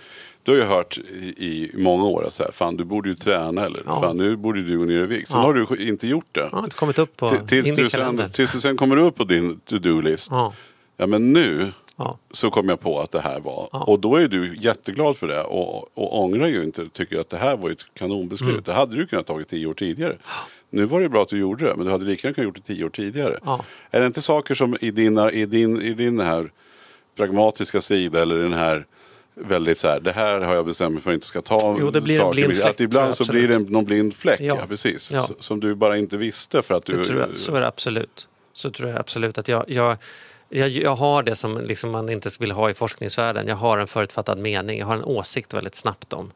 du 0.44 0.52
har 0.52 0.58
ju 0.58 0.64
hört 0.64 0.98
i, 1.38 1.72
många 1.74 2.04
år 2.04 2.28
att 2.28 2.34
så 2.34 2.44
här, 2.44 2.52
fan 2.52 2.78
du 2.78 2.84
borde 2.84 3.10
ju 3.10 3.16
träna 3.16 3.66
eller 3.66 3.82
Ja. 3.86 4.02
fan 4.02 4.18
nu 4.18 4.36
borde 4.36 4.62
du 4.62 4.78
gå 4.78 4.84
ner 4.86 5.04
i 5.04 5.06
vikt. 5.06 5.32
Sen 5.32 5.40
Ja. 5.40 5.46
har 5.46 5.54
du 5.54 5.88
inte 5.88 6.08
gjort 6.08 6.26
det. 6.32 6.50
Har 6.52 6.64
inte 6.64 6.76
kommit 6.76 7.00
upp 7.00 7.18
på 7.18 7.30
Till- 7.30 7.48
tills, 7.48 7.78
du 7.78 7.90
sen, 7.90 8.30
tills 8.34 8.52
du 8.52 8.62
sen 8.62 8.78
kommer 8.78 8.98
upp 8.98 9.16
på 9.16 9.24
din 9.24 9.60
to-do-list. 9.60 10.28
Ja. 10.32 10.54
Ja 10.98 11.08
men 11.08 11.34
nu 11.34 11.72
Ja. 11.98 12.18
så 12.32 12.50
kom 12.52 12.70
jag 12.70 12.80
på 12.80 13.00
att 13.00 13.12
det 13.12 13.22
här 13.22 13.40
var. 13.40 13.70
Ja. 13.72 13.80
Och 13.80 14.00
då 14.00 14.16
är 14.16 14.28
du 14.28 14.56
jätteglad 14.60 15.18
för 15.18 15.28
det 15.28 15.42
och, 15.44 15.98
och 15.98 16.20
ångrar 16.24 16.48
ju 16.48 16.64
inte. 16.64 16.90
Tycker 16.90 17.20
att 17.20 17.30
det 17.30 17.38
här 17.38 17.58
var 17.58 17.70
ett 17.70 17.86
kanonbeslut. 17.94 18.50
Mm. 18.50 18.64
Det 18.66 18.74
hade 18.74 18.96
du 18.96 19.08
kunnat 19.08 19.28
tagit 19.28 19.48
tio 19.48 19.68
år 19.68 19.74
tidigare. 19.74 20.16
Nu 20.74 20.86
var 20.86 21.02
det 21.02 21.10
bra 21.10 21.22
att 21.22 21.30
du 21.30 21.38
gjorde 21.38 21.66
det 21.66 21.76
men 21.76 21.86
du 21.86 21.92
hade 21.92 22.06
lika 22.06 22.28
gärna 22.28 22.36
kunnat 22.36 22.46
gjort 22.46 22.56
det 22.56 22.62
tio 22.74 22.86
år 22.86 22.90
tidigare. 22.90 23.40
Ja. 23.46 23.66
Är 23.92 24.00
det 24.00 24.06
inte 24.06 24.22
saker 24.22 24.56
som 24.56 24.78
i, 24.82 24.92
dina, 24.92 25.32
i, 25.32 25.46
din, 25.46 25.82
i 25.82 25.94
din 25.94 26.20
här 26.20 26.52
pragmatiska 27.16 27.82
sida 27.82 28.22
eller 28.22 28.36
den 28.38 28.54
här 28.54 28.86
väldigt 29.34 29.80
så 29.80 29.88
här, 29.88 30.00
det 30.00 30.12
här 30.12 30.40
har 30.40 30.56
jag 30.56 30.66
bestämt 30.66 30.94
mig 30.94 31.02
för 31.04 31.10
att 31.10 31.14
jag 31.14 31.18
inte 31.18 31.28
ska 31.28 31.42
ta 31.42 31.78
Jo, 31.80 31.92
det 31.92 32.02
blir 32.02 32.16
en 32.16 32.20
saker. 32.20 32.36
blind 32.36 32.52
att 32.52 32.58
fläck, 32.58 32.76
tror 32.78 32.86
ibland 32.86 33.16
så 33.16 33.32
blir 33.32 33.48
det 33.48 33.56
en, 33.56 33.64
någon 33.64 33.86
blind 33.86 34.16
fläck, 34.16 34.40
ja, 34.42 34.58
Ja. 34.60 34.66
precis. 34.68 35.12
Ja. 35.12 35.28
Som 35.40 35.60
du 35.60 35.76
bara 35.76 35.98
inte 35.98 36.18
visste 36.18 36.62
för 36.62 36.74
att 36.74 36.86
du... 36.86 36.94
Jag, 36.94 37.38
så 37.38 37.56
är 37.56 37.62
det 37.62 37.68
absolut. 37.68 38.28
Så 38.54 38.70
tror 38.72 38.90
jag 38.90 39.00
absolut 39.00 39.38
att 39.38 39.48
jag, 39.48 39.66
jag, 39.68 39.98
jag, 40.50 40.70
jag 40.70 40.96
har 40.96 41.24
det 41.24 41.36
som 41.36 41.62
liksom 41.62 41.92
man 41.92 42.10
inte 42.10 42.30
vill 42.40 42.52
ha 42.52 42.70
i 42.70 42.74
forskningsvärlden. 42.74 43.48
Jag 43.48 43.56
har 43.56 43.78
en 43.78 43.88
förutfattad 43.88 44.38
mening, 44.40 44.80
jag 44.80 44.86
har 44.86 44.96
en 44.96 45.04
åsikt 45.04 45.54
väldigt 45.54 45.76
snabbt 45.76 46.14
om. 46.14 46.32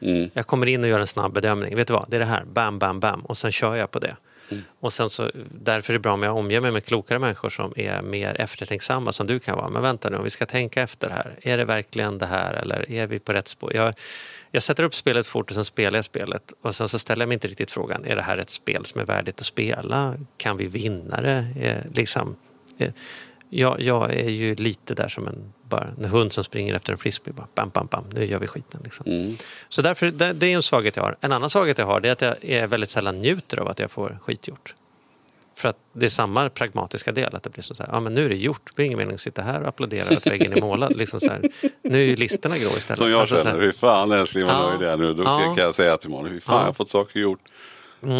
Mm. 0.00 0.30
Jag 0.34 0.46
kommer 0.46 0.66
in 0.66 0.84
och 0.84 0.90
gör 0.90 1.00
en 1.00 1.06
snabb 1.06 1.32
bedömning. 1.32 1.76
Vet 1.76 1.86
du 1.86 1.92
vad, 1.92 2.06
det 2.08 2.16
är 2.16 2.20
det 2.20 2.26
här. 2.26 2.44
Bam, 2.44 2.78
bam, 2.78 3.00
bam. 3.00 3.20
Och 3.20 3.36
sen 3.36 3.52
kör 3.52 3.76
jag 3.76 3.90
på 3.90 3.98
det. 3.98 4.16
Mm. 4.50 4.64
Och 4.80 4.92
sen 4.92 5.10
så, 5.10 5.30
därför 5.50 5.92
är 5.92 5.92
det 5.92 6.02
bra 6.02 6.12
om 6.12 6.22
jag 6.22 6.36
omger 6.36 6.60
mig 6.60 6.70
med 6.70 6.84
klokare 6.84 7.18
människor 7.18 7.50
som 7.50 7.72
är 7.76 8.02
mer 8.02 8.40
eftertänksamma 8.40 9.12
som 9.12 9.26
du 9.26 9.38
kan 9.38 9.56
vara. 9.56 9.68
Men 9.68 9.82
vänta 9.82 10.10
nu, 10.10 10.16
om 10.16 10.24
vi 10.24 10.30
ska 10.30 10.46
tänka 10.46 10.82
efter 10.82 11.10
här. 11.10 11.34
Är 11.42 11.56
det 11.56 11.64
verkligen 11.64 12.18
det 12.18 12.26
här 12.26 12.54
eller 12.54 12.90
är 12.90 13.06
vi 13.06 13.18
på 13.18 13.32
rätt 13.32 13.48
spår? 13.48 13.76
Jag, 13.76 13.94
jag 14.50 14.62
sätter 14.62 14.82
upp 14.82 14.94
spelet 14.94 15.26
fort 15.26 15.50
och 15.50 15.54
sen 15.54 15.64
spelar 15.64 15.98
jag 15.98 16.04
spelet. 16.04 16.52
Och 16.62 16.74
sen 16.74 16.88
så 16.88 16.98
ställer 16.98 17.22
jag 17.22 17.28
mig 17.28 17.34
inte 17.34 17.48
riktigt 17.48 17.70
frågan, 17.70 18.04
är 18.04 18.16
det 18.16 18.22
här 18.22 18.38
ett 18.38 18.50
spel 18.50 18.84
som 18.84 19.00
är 19.00 19.04
värdigt 19.04 19.40
att 19.40 19.46
spela? 19.46 20.14
Kan 20.36 20.56
vi 20.56 20.66
vinna 20.66 21.20
det? 21.20 21.46
Är, 21.60 21.86
liksom, 21.94 22.36
är, 22.78 22.92
jag, 23.50 23.80
jag 23.80 24.14
är 24.14 24.30
ju 24.30 24.54
lite 24.54 24.94
där 24.94 25.08
som 25.08 25.26
en, 25.26 25.52
bara 25.70 25.88
en 25.98 26.04
hund 26.04 26.32
som 26.32 26.44
springer 26.44 26.74
efter 26.74 26.92
en 26.92 26.98
frisbee. 26.98 27.32
Bara, 27.32 27.46
bam, 27.54 27.68
bam, 27.68 27.86
bam, 27.86 28.04
nu 28.14 28.24
gör 28.26 28.38
vi 28.38 28.46
skiten. 28.46 28.80
Liksom. 28.84 29.06
Mm. 29.06 29.36
Så 29.68 29.82
därför, 29.82 30.10
det, 30.10 30.32
det 30.32 30.46
är 30.46 30.54
en 30.56 30.62
svaghet 30.62 30.96
jag 30.96 31.02
har. 31.02 31.16
En 31.20 31.32
annan 31.32 31.50
svaghet 31.50 31.78
jag 31.78 31.86
har 31.86 32.00
det 32.00 32.08
är 32.08 32.12
att 32.12 32.22
jag 32.22 32.50
är 32.58 32.66
väldigt 32.66 32.90
sällan 32.90 33.20
njuter 33.20 33.60
av 33.60 33.68
att 33.68 33.78
jag 33.78 33.90
får 33.90 34.18
skit 34.22 34.48
gjort. 34.48 34.74
För 35.54 35.68
att 35.68 35.76
det 35.92 36.06
är 36.06 36.10
samma 36.10 36.48
pragmatiska 36.50 37.12
del. 37.12 37.34
Att 37.34 37.42
det 37.42 37.50
blir 37.50 37.62
så 37.62 37.74
här, 37.78 37.88
ja 37.92 38.00
men 38.00 38.14
nu 38.14 38.24
är 38.24 38.28
det 38.28 38.36
gjort. 38.36 38.60
Det 38.64 38.74
blir 38.76 38.86
ingen 38.86 38.98
mening 38.98 39.14
att 39.14 39.20
sitta 39.20 39.42
här 39.42 39.62
och 39.62 39.68
applådera 39.68 40.16
att 40.16 40.26
väggen 40.26 40.52
är 40.52 40.60
målad. 40.60 40.96
Liksom 40.96 41.20
så 41.20 41.30
här, 41.30 41.42
nu 41.82 42.12
är 42.12 42.16
listorna 42.16 42.58
grå 42.58 42.68
istället. 42.68 42.98
Som 42.98 43.10
jag 43.10 43.20
Alltså 43.20 43.36
så 43.36 43.42
känner, 43.42 43.60
hur 43.60 43.72
fan 43.72 44.12
älskling 44.12 44.44
vad 44.46 44.54
Ja. 44.54 44.68
nöjd 44.70 44.82
jag 44.82 44.92
är 44.92 44.96
nu. 44.96 45.14
Då 45.14 45.22
Ja. 45.22 45.54
kan 45.56 45.64
jag 45.64 45.74
säga 45.74 45.96
till 45.96 46.10
Malin, 46.10 46.32
hur 46.32 46.40
fan 46.40 46.54
Ja. 46.54 46.60
jag 46.60 46.66
har 46.66 46.72
fått 46.72 46.90
saker 46.90 47.20
gjort. 47.20 47.40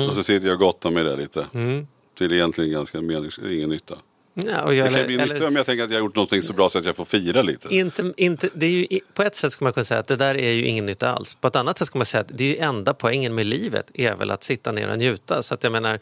Och 0.08 0.14
så 0.14 0.22
sitter 0.22 0.46
jag 0.46 0.54
och 0.54 0.60
gottar 0.60 0.90
med 0.90 1.04
det 1.04 1.16
lite. 1.16 1.46
Mm. 1.54 1.86
Till 2.14 2.32
egentligen 2.32 2.70
ganska 2.72 3.00
menings, 3.00 3.38
ingen 3.38 3.68
nytta. 3.68 3.94
Ja, 4.34 4.62
och 4.62 4.74
jag, 4.74 4.92
Det 4.92 4.98
kan 4.98 5.06
bli 5.06 5.16
nytta 5.16 5.46
om 5.46 5.56
jag 5.56 5.66
tänker 5.66 5.84
att 5.84 5.90
jag 5.90 5.98
har 5.98 6.04
gjort 6.04 6.16
någonting 6.16 6.42
så 6.42 6.52
bra 6.52 6.70
så 6.70 6.78
att 6.78 6.84
jag 6.84 6.96
får 6.96 7.04
fira 7.04 7.42
lite. 7.42 7.74
inte, 7.74 8.12
inte, 8.16 8.48
det 8.54 8.66
är 8.66 8.70
ju, 8.70 9.00
på 9.14 9.22
ett 9.22 9.36
sätt 9.36 9.52
skulle 9.52 9.66
man 9.66 9.72
kunna 9.72 9.84
säga 9.84 10.00
att 10.00 10.06
det 10.06 10.16
där 10.16 10.34
är 10.34 10.52
ju 10.52 10.64
ingen 10.64 10.86
nytta 10.86 11.10
alls. 11.12 11.34
På 11.34 11.48
ett 11.48 11.56
annat 11.56 11.78
sätt 11.78 11.86
skulle 11.86 12.00
man 12.00 12.06
säga 12.06 12.20
att 12.20 12.30
det 12.38 12.44
är 12.44 12.48
ju 12.48 12.56
enda 12.56 12.94
poängen 12.94 13.34
med 13.34 13.46
livet 13.46 13.90
är 13.94 14.14
väl 14.14 14.30
att 14.30 14.44
sitta 14.44 14.72
ner 14.72 14.88
och 14.88 14.98
njuta. 14.98 15.42
Så 15.42 15.54
att 15.54 15.62
jag 15.62 15.72
menar, 15.72 15.98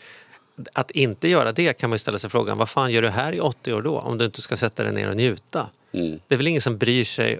att 0.73 0.91
inte 0.91 1.29
göra 1.29 1.53
det 1.53 1.73
kan 1.73 1.91
man 1.91 1.95
ju 1.95 1.99
ställa 1.99 2.19
sig 2.19 2.31
frågan, 2.31 2.59
vad 2.59 2.69
fan 2.69 2.93
gör 2.93 3.03
du 3.03 3.09
här 3.09 3.33
i 3.33 3.41
80 3.41 3.73
år 3.73 3.83
då? 3.83 3.99
Om 3.99 4.19
du 4.19 4.25
inte 4.25 4.43
ska 4.43 4.57
sätta 4.57 4.83
dig 4.83 4.93
ner 4.93 5.09
och 5.09 5.17
njuta. 5.17 5.67
Mm. 5.93 6.21
Det 6.29 6.35
är 6.35 6.37
väl 6.37 6.47
ingen 6.47 6.63
som 6.63 6.79
bryr 6.79 7.05
sig, 7.05 7.39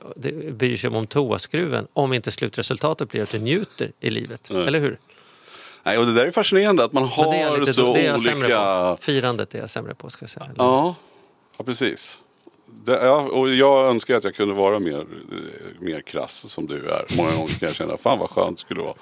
bryr 0.53 0.77
sig 0.77 0.91
om 0.91 1.07
toaskruven 1.07 1.87
om 1.93 2.13
inte 2.13 2.31
slutresultatet 2.31 3.11
blir 3.11 3.23
att 3.23 3.31
du 3.31 3.39
njuter 3.39 3.93
i 4.01 4.11
livet. 4.11 4.49
Nej. 4.51 4.67
Eller 4.67 4.81
hur? 4.81 4.99
Nej, 5.89 5.99
och 5.99 6.07
det 6.07 6.15
där 6.15 6.27
är 6.27 6.31
fascinerande 6.31 6.85
att 6.85 6.93
man 6.93 7.05
har 7.05 7.59
lite, 7.59 7.73
så 7.75 7.95
det 7.95 8.01
är 8.01 8.05
jag 8.07 8.37
olika... 8.37 8.97
Firandet 9.01 9.55
är 9.55 9.59
jag 9.59 9.71
sämre 9.71 9.95
på 9.95 10.11
ska 10.11 10.23
jag 10.23 10.31
säga. 10.31 10.51
Ja, 10.57 10.95
ja 11.59 11.65
precis. 11.65 12.19
Det, 12.85 12.93
ja, 12.93 13.21
och 13.21 13.55
jag 13.55 13.87
önskar 13.91 14.17
att 14.17 14.25
jag 14.25 14.35
kunde 14.35 14.55
vara 14.55 14.79
mer, 14.79 15.07
mer 15.79 16.01
krass 16.01 16.51
som 16.51 16.67
du 16.67 16.91
är. 16.91 17.05
Många 17.17 17.31
gånger 17.31 17.49
kan 17.49 17.67
jag 17.67 17.75
känna, 17.77 17.97
fan 17.97 18.19
vad 18.19 18.31
skönt 18.31 18.57
det 18.59 18.61
skulle 18.61 18.83
vara. 18.83 18.95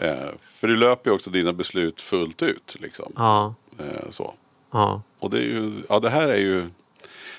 Eh, 0.00 0.28
för 0.54 0.68
du 0.68 0.76
löper 0.76 1.10
ju 1.10 1.14
också 1.14 1.30
dina 1.30 1.52
beslut 1.52 2.00
fullt 2.00 2.42
ut. 2.42 2.76
Liksom. 2.80 3.12
Ja, 3.16 3.54
Eh, 3.78 4.10
så. 4.10 4.34
ja. 4.70 5.02
Och 5.18 5.30
det, 5.30 5.36
är 5.38 5.42
ju, 5.42 5.82
ja, 5.88 6.00
det 6.00 6.10
här 6.10 6.28
är 6.28 6.36
ju 6.38 6.66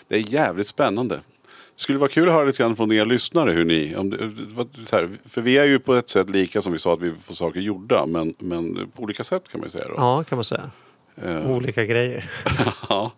det 0.08 0.16
är 0.16 0.34
jävligt 0.34 0.68
spännande. 0.68 1.20
Det 1.76 1.82
skulle 1.82 2.00
vara 2.00 2.10
kul 2.10 2.28
att 2.28 2.34
höra 2.34 2.46
lite 2.46 2.64
grann 2.64 2.76
från 2.76 2.92
er 2.92 3.06
lyssnare 3.06 3.52
hur 3.52 3.66
ni, 3.66 3.96
om 3.96 4.10
det, 4.10 4.18
här, 4.92 5.10
för 5.30 5.42
vi 5.42 5.58
är 5.58 5.66
ju 5.66 5.80
på 5.80 5.96
ett 5.96 6.10
sätt 6.10 6.30
lika 6.30 6.62
som 6.62 6.72
vi 6.72 6.80
sa 6.80 6.94
att 6.94 7.02
vi 7.02 7.14
får 7.26 7.34
saker 7.34 7.60
gjorda, 7.60 8.06
men, 8.06 8.34
men 8.40 8.92
på 8.96 9.04
olika 9.04 9.24
sätt 9.24 9.50
kan 9.52 9.60
man 9.60 9.66
ju 9.68 9.72
säga 9.72 9.86
då. 9.88 9.94
ja, 9.98 10.24
kan 10.24 10.36
man 10.38 10.46
säga. 10.46 10.72
Eh, 11.16 11.52
Olika 11.52 11.86
grejer. 11.86 12.30
ja. 12.90 13.12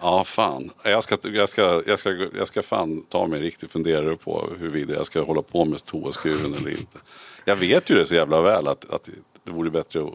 ja, 0.00 0.24
fan. 0.24 0.70
Jag 0.84 1.04
ska, 1.04 1.18
jag, 1.22 1.48
ska, 1.48 1.82
jag, 1.86 1.98
ska, 1.98 2.28
jag 2.38 2.48
ska 2.48 2.62
fan 2.62 3.02
ta 3.08 3.26
mig 3.26 3.36
en 3.36 3.42
riktig 3.42 3.70
funderare 3.70 4.16
på 4.16 4.48
huruvida 4.58 4.94
jag 4.94 5.06
ska 5.06 5.22
hålla 5.22 5.42
på 5.42 5.64
med 5.64 5.84
toaskruven 5.84 6.54
eller 6.54 6.70
inte. 6.70 6.98
Jag 7.44 7.56
vet 7.56 7.90
ju 7.90 7.94
det 7.94 8.06
så 8.06 8.14
jävla 8.14 8.42
väl 8.42 8.68
att, 8.68 8.90
att 8.90 9.08
det 9.44 9.50
vore 9.50 9.70
bättre 9.70 10.02
att 10.02 10.14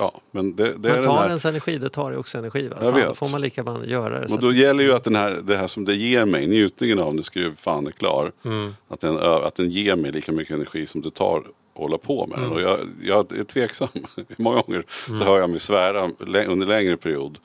Ja, 0.00 0.20
men 0.30 0.56
det, 0.56 0.62
det 0.64 0.70
är 0.70 0.74
Man 0.74 0.82
den 0.92 1.04
tar 1.04 1.16
här... 1.16 1.28
ens 1.28 1.44
energi, 1.44 1.78
det 1.78 1.88
tar 1.88 2.10
ju 2.10 2.16
också 2.16 2.38
energi. 2.38 2.68
Va? 2.68 2.76
Jag 2.80 2.92
Fan, 2.92 2.94
vet. 3.00 3.08
Då 3.08 3.14
får 3.14 3.28
man 3.28 3.40
lika 3.40 3.62
gärna 3.62 3.86
göra 3.86 4.20
det. 4.20 4.34
Och 4.34 4.40
då 4.40 4.52
gäller 4.52 4.84
ju 4.84 4.92
att 4.92 5.04
den 5.04 5.16
här, 5.16 5.40
det 5.42 5.56
här 5.56 5.66
som 5.66 5.84
det 5.84 5.94
ger 5.94 6.24
mig, 6.24 6.46
njutningen 6.46 6.98
av 6.98 7.14
när 7.14 7.22
skruv 7.22 7.56
fan 7.60 7.86
är 7.86 7.90
klar. 7.90 8.32
Mm. 8.44 8.74
Att, 8.88 9.00
den, 9.00 9.18
att 9.18 9.54
den 9.54 9.70
ger 9.70 9.96
mig 9.96 10.12
lika 10.12 10.32
mycket 10.32 10.54
energi 10.54 10.86
som 10.86 11.00
det 11.02 11.10
tar 11.10 11.38
att 11.38 11.44
hålla 11.74 11.98
på 11.98 12.26
med 12.26 12.38
Mm. 12.38 12.48
den. 12.50 12.56
Och 12.58 12.62
jag, 12.70 12.78
jag 13.02 13.38
är 13.38 13.44
tveksam. 13.44 13.88
Många 14.36 14.60
gånger 14.62 14.84
så 15.06 15.24
hör 15.24 15.38
jag 15.38 15.50
mig 15.50 15.60
svära 15.60 16.10
under 16.48 16.66
längre 16.66 16.96
period. 16.96 17.38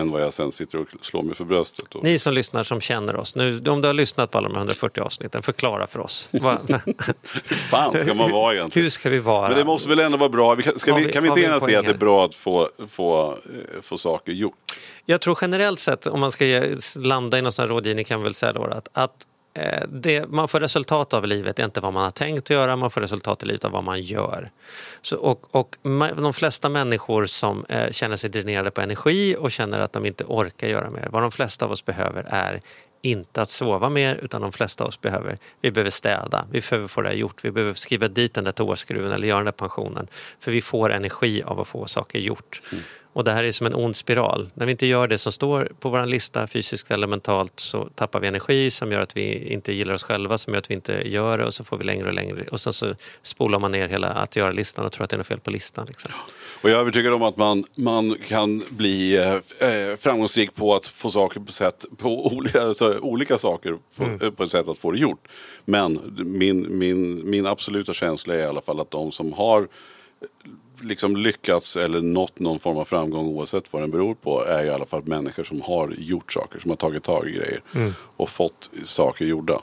Än 0.00 0.10
vad 0.10 0.22
jag 0.22 0.32
sen 0.32 0.52
sitter 0.52 0.78
och 0.78 0.86
slår 1.02 1.22
mig 1.22 1.34
för 1.34 1.44
bröstet. 1.44 1.94
Och. 1.94 2.04
Ni 2.04 2.18
som 2.18 2.32
lyssnar 2.34 2.62
som 2.62 2.80
känner 2.80 3.16
oss, 3.16 3.34
nu, 3.34 3.62
om 3.68 3.80
du 3.80 3.86
har 3.88 3.94
lyssnat 3.94 4.30
på 4.30 4.38
alla 4.38 4.48
de 4.48 4.54
här 4.54 4.60
140 4.60 5.00
avsnitten, 5.02 5.42
förklara 5.42 5.86
för 5.86 6.00
oss. 6.00 6.28
Hur 6.32 7.54
fan 7.56 8.00
ska 8.00 8.14
man 8.14 8.30
vara 8.30 8.54
egentligen? 8.54 8.84
hur 8.84 8.90
ska 8.90 9.10
vi 9.10 9.18
vara? 9.18 9.48
Men 9.48 9.58
det 9.58 9.64
måste 9.64 9.88
väl 9.88 9.98
ändå 9.98 10.18
vara 10.18 10.28
bra. 10.28 10.54
Vi 10.54 10.62
vi, 10.62 10.70
vi- 11.04 11.12
kan 11.12 11.22
vi 11.22 11.28
inte 11.28 11.40
vi 11.40 11.44
en 11.46 11.50
enas 11.50 11.62
i 11.62 11.66
poäng 11.66 11.76
att 11.76 11.84
det 11.84 11.90
är 11.90 11.94
bra 11.96 12.24
att 12.24 12.34
få, 12.34 12.68
få, 12.90 13.30
eh, 13.30 13.82
få 13.82 13.98
saker 13.98 14.32
gjort? 14.32 14.54
Jag 15.06 15.20
tror 15.20 15.38
generellt 15.40 15.80
sett, 15.80 16.06
om 16.06 16.20
man 16.20 16.32
ska 16.32 16.44
ge, 16.46 16.76
landa 16.96 17.38
i 17.38 17.42
någon 17.42 17.52
sån 17.52 17.62
här 17.62 17.68
rådgivning, 17.68 18.04
kan 18.04 18.20
vi 18.20 18.24
väl 18.24 18.34
säga 18.34 18.52
då 18.52 18.64
att, 18.64 18.88
att 18.92 19.26
Eh, 19.58 19.82
det 19.88 20.28
man 20.28 20.48
får 20.48 20.60
resultat 20.60 21.14
av 21.14 21.24
i 21.24 21.26
livet 21.26 21.58
är 21.58 21.64
inte 21.64 21.80
vad 21.80 21.92
man 21.92 22.04
har 22.04 22.10
tänkt 22.10 22.38
att 22.38 22.50
göra, 22.50 22.76
man 22.76 22.90
får 22.90 23.00
resultat 23.00 23.42
i 23.42 23.46
livet 23.46 23.64
av 23.64 23.70
vad 23.70 23.84
man 23.84 24.00
gör. 24.00 24.50
Så, 25.02 25.16
och, 25.16 25.54
och 25.54 25.76
de 26.16 26.32
flesta 26.32 26.68
människor 26.68 27.26
som 27.26 27.64
eh, 27.68 27.90
känner 27.90 28.16
sig 28.16 28.30
dränerade 28.30 28.70
på 28.70 28.80
energi 28.80 29.36
och 29.38 29.52
känner 29.52 29.78
att 29.78 29.92
de 29.92 30.06
inte 30.06 30.24
orkar 30.24 30.68
göra 30.68 30.90
mer, 30.90 31.08
vad 31.10 31.22
de 31.22 31.30
flesta 31.30 31.64
av 31.64 31.70
oss 31.70 31.84
behöver 31.84 32.26
är 32.28 32.60
inte 33.02 33.42
att 33.42 33.50
sova 33.50 33.88
mer 33.88 34.16
utan 34.16 34.40
de 34.40 34.52
flesta 34.52 34.84
av 34.84 34.88
oss 34.88 35.00
behöver, 35.00 35.36
vi 35.60 35.70
behöver 35.70 35.90
städa, 35.90 36.46
vi 36.50 36.60
behöver 36.70 36.88
få 36.88 37.02
det 37.02 37.08
här 37.08 37.16
gjort, 37.16 37.44
vi 37.44 37.50
behöver 37.50 37.74
skriva 37.74 38.08
dit 38.08 38.34
den 38.34 38.44
där 38.44 38.52
toaskruven 38.52 39.12
eller 39.12 39.28
göra 39.28 39.38
den 39.38 39.44
där 39.44 39.52
pensionen. 39.52 40.08
För 40.40 40.52
vi 40.52 40.62
får 40.62 40.92
energi 40.92 41.42
av 41.42 41.60
att 41.60 41.68
få 41.68 41.86
saker 41.86 42.18
gjort. 42.18 42.60
Mm. 42.72 42.84
Och 43.18 43.24
det 43.24 43.32
här 43.32 43.44
är 43.44 43.52
som 43.52 43.66
en 43.66 43.74
ond 43.74 43.96
spiral. 43.96 44.48
När 44.54 44.66
vi 44.66 44.72
inte 44.72 44.86
gör 44.86 45.08
det 45.08 45.18
som 45.18 45.32
står 45.32 45.72
på 45.80 45.88
vår 45.88 46.06
lista 46.06 46.46
fysiskt 46.46 46.90
eller 46.90 47.06
mentalt 47.06 47.60
så 47.60 47.88
tappar 47.94 48.20
vi 48.20 48.28
energi 48.28 48.70
som 48.70 48.92
gör 48.92 49.00
att 49.00 49.16
vi 49.16 49.52
inte 49.52 49.72
gillar 49.72 49.94
oss 49.94 50.02
själva, 50.02 50.38
som 50.38 50.52
gör 50.52 50.58
att 50.58 50.70
vi 50.70 50.74
inte 50.74 51.08
gör 51.08 51.38
det 51.38 51.44
och 51.44 51.54
så 51.54 51.64
får 51.64 51.76
vi 51.76 51.84
längre 51.84 52.06
och 52.06 52.12
längre. 52.12 52.44
Och 52.50 52.60
sen 52.60 52.72
så 52.72 52.94
spolar 53.22 53.58
man 53.58 53.72
ner 53.72 53.88
hela 53.88 54.08
att 54.08 54.36
göra-listan 54.36 54.84
och 54.84 54.92
tror 54.92 55.04
att 55.04 55.10
det 55.10 55.16
är 55.16 55.18
något 55.18 55.26
fel 55.26 55.40
på 55.40 55.50
listan. 55.50 55.86
Liksom. 55.88 56.10
Och 56.62 56.70
jag 56.70 56.76
är 56.76 56.80
övertygad 56.80 57.12
om 57.12 57.22
att 57.22 57.36
man, 57.36 57.64
man 57.74 58.16
kan 58.28 58.64
bli 58.68 59.16
eh, 59.16 59.68
eh, 59.68 59.96
framgångsrik 59.96 60.54
på 60.54 60.74
att 60.74 60.86
få 60.86 61.10
saker 61.10 61.40
på 61.40 61.52
sätt, 61.52 61.84
på 61.96 62.26
olika, 62.26 62.62
alltså, 62.62 62.98
olika 62.98 63.38
saker 63.38 63.76
på, 63.96 64.24
eh, 64.24 64.30
på 64.30 64.42
ett 64.42 64.50
sätt 64.50 64.68
att 64.68 64.78
få 64.78 64.90
det 64.90 64.98
gjort. 64.98 65.28
Men 65.64 66.14
min, 66.24 66.78
min, 66.78 67.30
min 67.30 67.46
absoluta 67.46 67.94
känsla 67.94 68.34
är 68.34 68.38
i 68.38 68.46
alla 68.46 68.60
fall 68.60 68.80
att 68.80 68.90
de 68.90 69.12
som 69.12 69.32
har 69.32 69.68
liksom 70.82 71.16
lyckats 71.16 71.76
eller 71.76 72.00
nått 72.00 72.38
någon 72.38 72.58
form 72.58 72.76
av 72.78 72.84
framgång 72.84 73.26
oavsett 73.26 73.72
vad 73.72 73.82
den 73.82 73.90
beror 73.90 74.14
på 74.14 74.44
är 74.44 74.64
i 74.64 74.70
alla 74.70 74.86
fall 74.86 75.02
människor 75.04 75.44
som 75.44 75.62
har 75.62 75.94
gjort 75.98 76.32
saker, 76.32 76.60
som 76.60 76.70
har 76.70 76.76
tagit 76.76 77.04
tag 77.04 77.28
i 77.28 77.32
grejer 77.32 77.60
och 78.16 78.30
fått 78.30 78.70
saker 78.84 79.24
gjorda. 79.24 79.58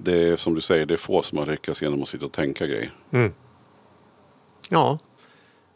Det 0.00 0.28
är 0.28 0.36
som 0.36 0.54
du 0.54 0.60
säger, 0.60 0.86
det 0.86 0.94
är 0.94 0.98
få 0.98 1.22
som 1.22 1.38
har 1.38 1.46
lyckats 1.46 1.82
genom 1.82 2.02
att 2.02 2.08
sitta 2.08 2.26
och 2.26 2.32
tänka 2.32 2.66
grejer. 2.66 2.90
Ja, 4.70 4.98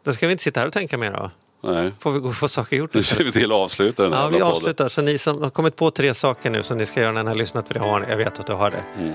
då 0.04 0.12
ska 0.12 0.26
vi 0.26 0.32
inte 0.32 0.44
sitta 0.44 0.60
här 0.60 0.66
och 0.66 0.72
tänka 0.72 0.98
mer 0.98 1.12
då. 1.12 1.30
Nej. 1.72 1.90
Får 1.98 2.12
vi 2.12 2.18
gå 2.18 2.28
och 2.28 2.34
få 2.36 2.48
saker 2.48 2.76
gjort 2.76 2.94
Nu 2.94 3.00
istället. 3.00 3.18
ser 3.18 3.24
vi 3.24 3.40
till 3.40 3.52
att 3.52 3.56
avsluta 3.58 4.02
den 4.02 4.12
här 4.12 4.20
Ja, 4.22 4.26
vi 4.28 4.32
jävla 4.34 4.46
podden. 4.46 4.56
avslutar. 4.62 4.88
Så 4.88 5.02
ni 5.02 5.18
som 5.18 5.42
har 5.42 5.50
kommit 5.50 5.76
på 5.76 5.90
tre 5.90 6.14
saker 6.14 6.50
nu 6.50 6.62
som 6.62 6.78
ni 6.78 6.86
ska 6.86 7.00
göra 7.00 7.12
när 7.12 7.22
ni 7.22 7.28
har 7.28 7.34
lyssnat, 7.36 7.66
för 7.66 7.74
det 7.74 7.80
har 7.80 8.00
ni. 8.00 8.06
Jag 8.08 8.16
vet 8.16 8.38
att 8.40 8.46
du 8.46 8.52
har 8.52 8.70
det. 8.70 8.84
Mm. 8.98 9.14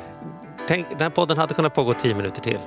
Tänk, 0.67 0.89
den 0.89 0.99
här 1.01 1.09
podden 1.09 1.37
hade 1.37 1.53
kunnat 1.53 1.75
pågå 1.75 1.93
tio 1.93 2.15
minuter 2.15 2.41
till. 2.41 2.59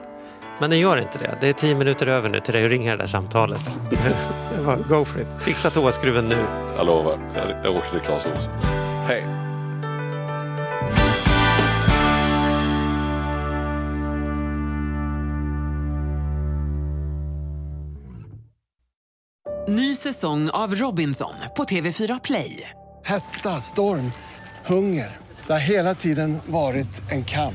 Men 0.61 0.71
den 0.71 0.79
gör 0.79 0.99
inte 0.99 1.19
det. 1.19 1.39
Det 1.41 1.49
är 1.49 1.53
tio 1.53 1.75
minuter 1.75 2.07
över 2.07 2.29
nu 2.29 2.41
till 2.41 2.55
dig 2.55 2.65
att 2.65 2.71
ringa 2.71 2.91
det 2.91 2.97
där 2.97 3.07
samtalet. 3.07 3.61
Go 4.89 5.05
for 5.05 5.21
it. 5.21 5.29
Fixa 5.41 5.71
toaskruven 5.71 6.29
nu. 6.29 6.47
Jag 6.77 6.87
lovar, 6.87 7.19
jag, 7.35 7.65
jag 7.65 7.77
åker 7.77 7.91
till 7.91 8.01
Clas. 8.01 8.27
Hej! 9.07 9.25
Ny 19.69 19.95
säsong 19.95 20.51
av 20.51 20.75
Robinson 20.75 21.35
på 21.57 21.65
TV4 21.65 22.21
Play. 22.25 22.71
Hetta, 23.05 23.61
storm, 23.61 24.13
hunger. 24.67 25.17
Det 25.47 25.53
har 25.53 25.61
hela 25.61 25.95
tiden 25.95 26.39
varit 26.47 27.13
en 27.13 27.25
kamp. 27.25 27.55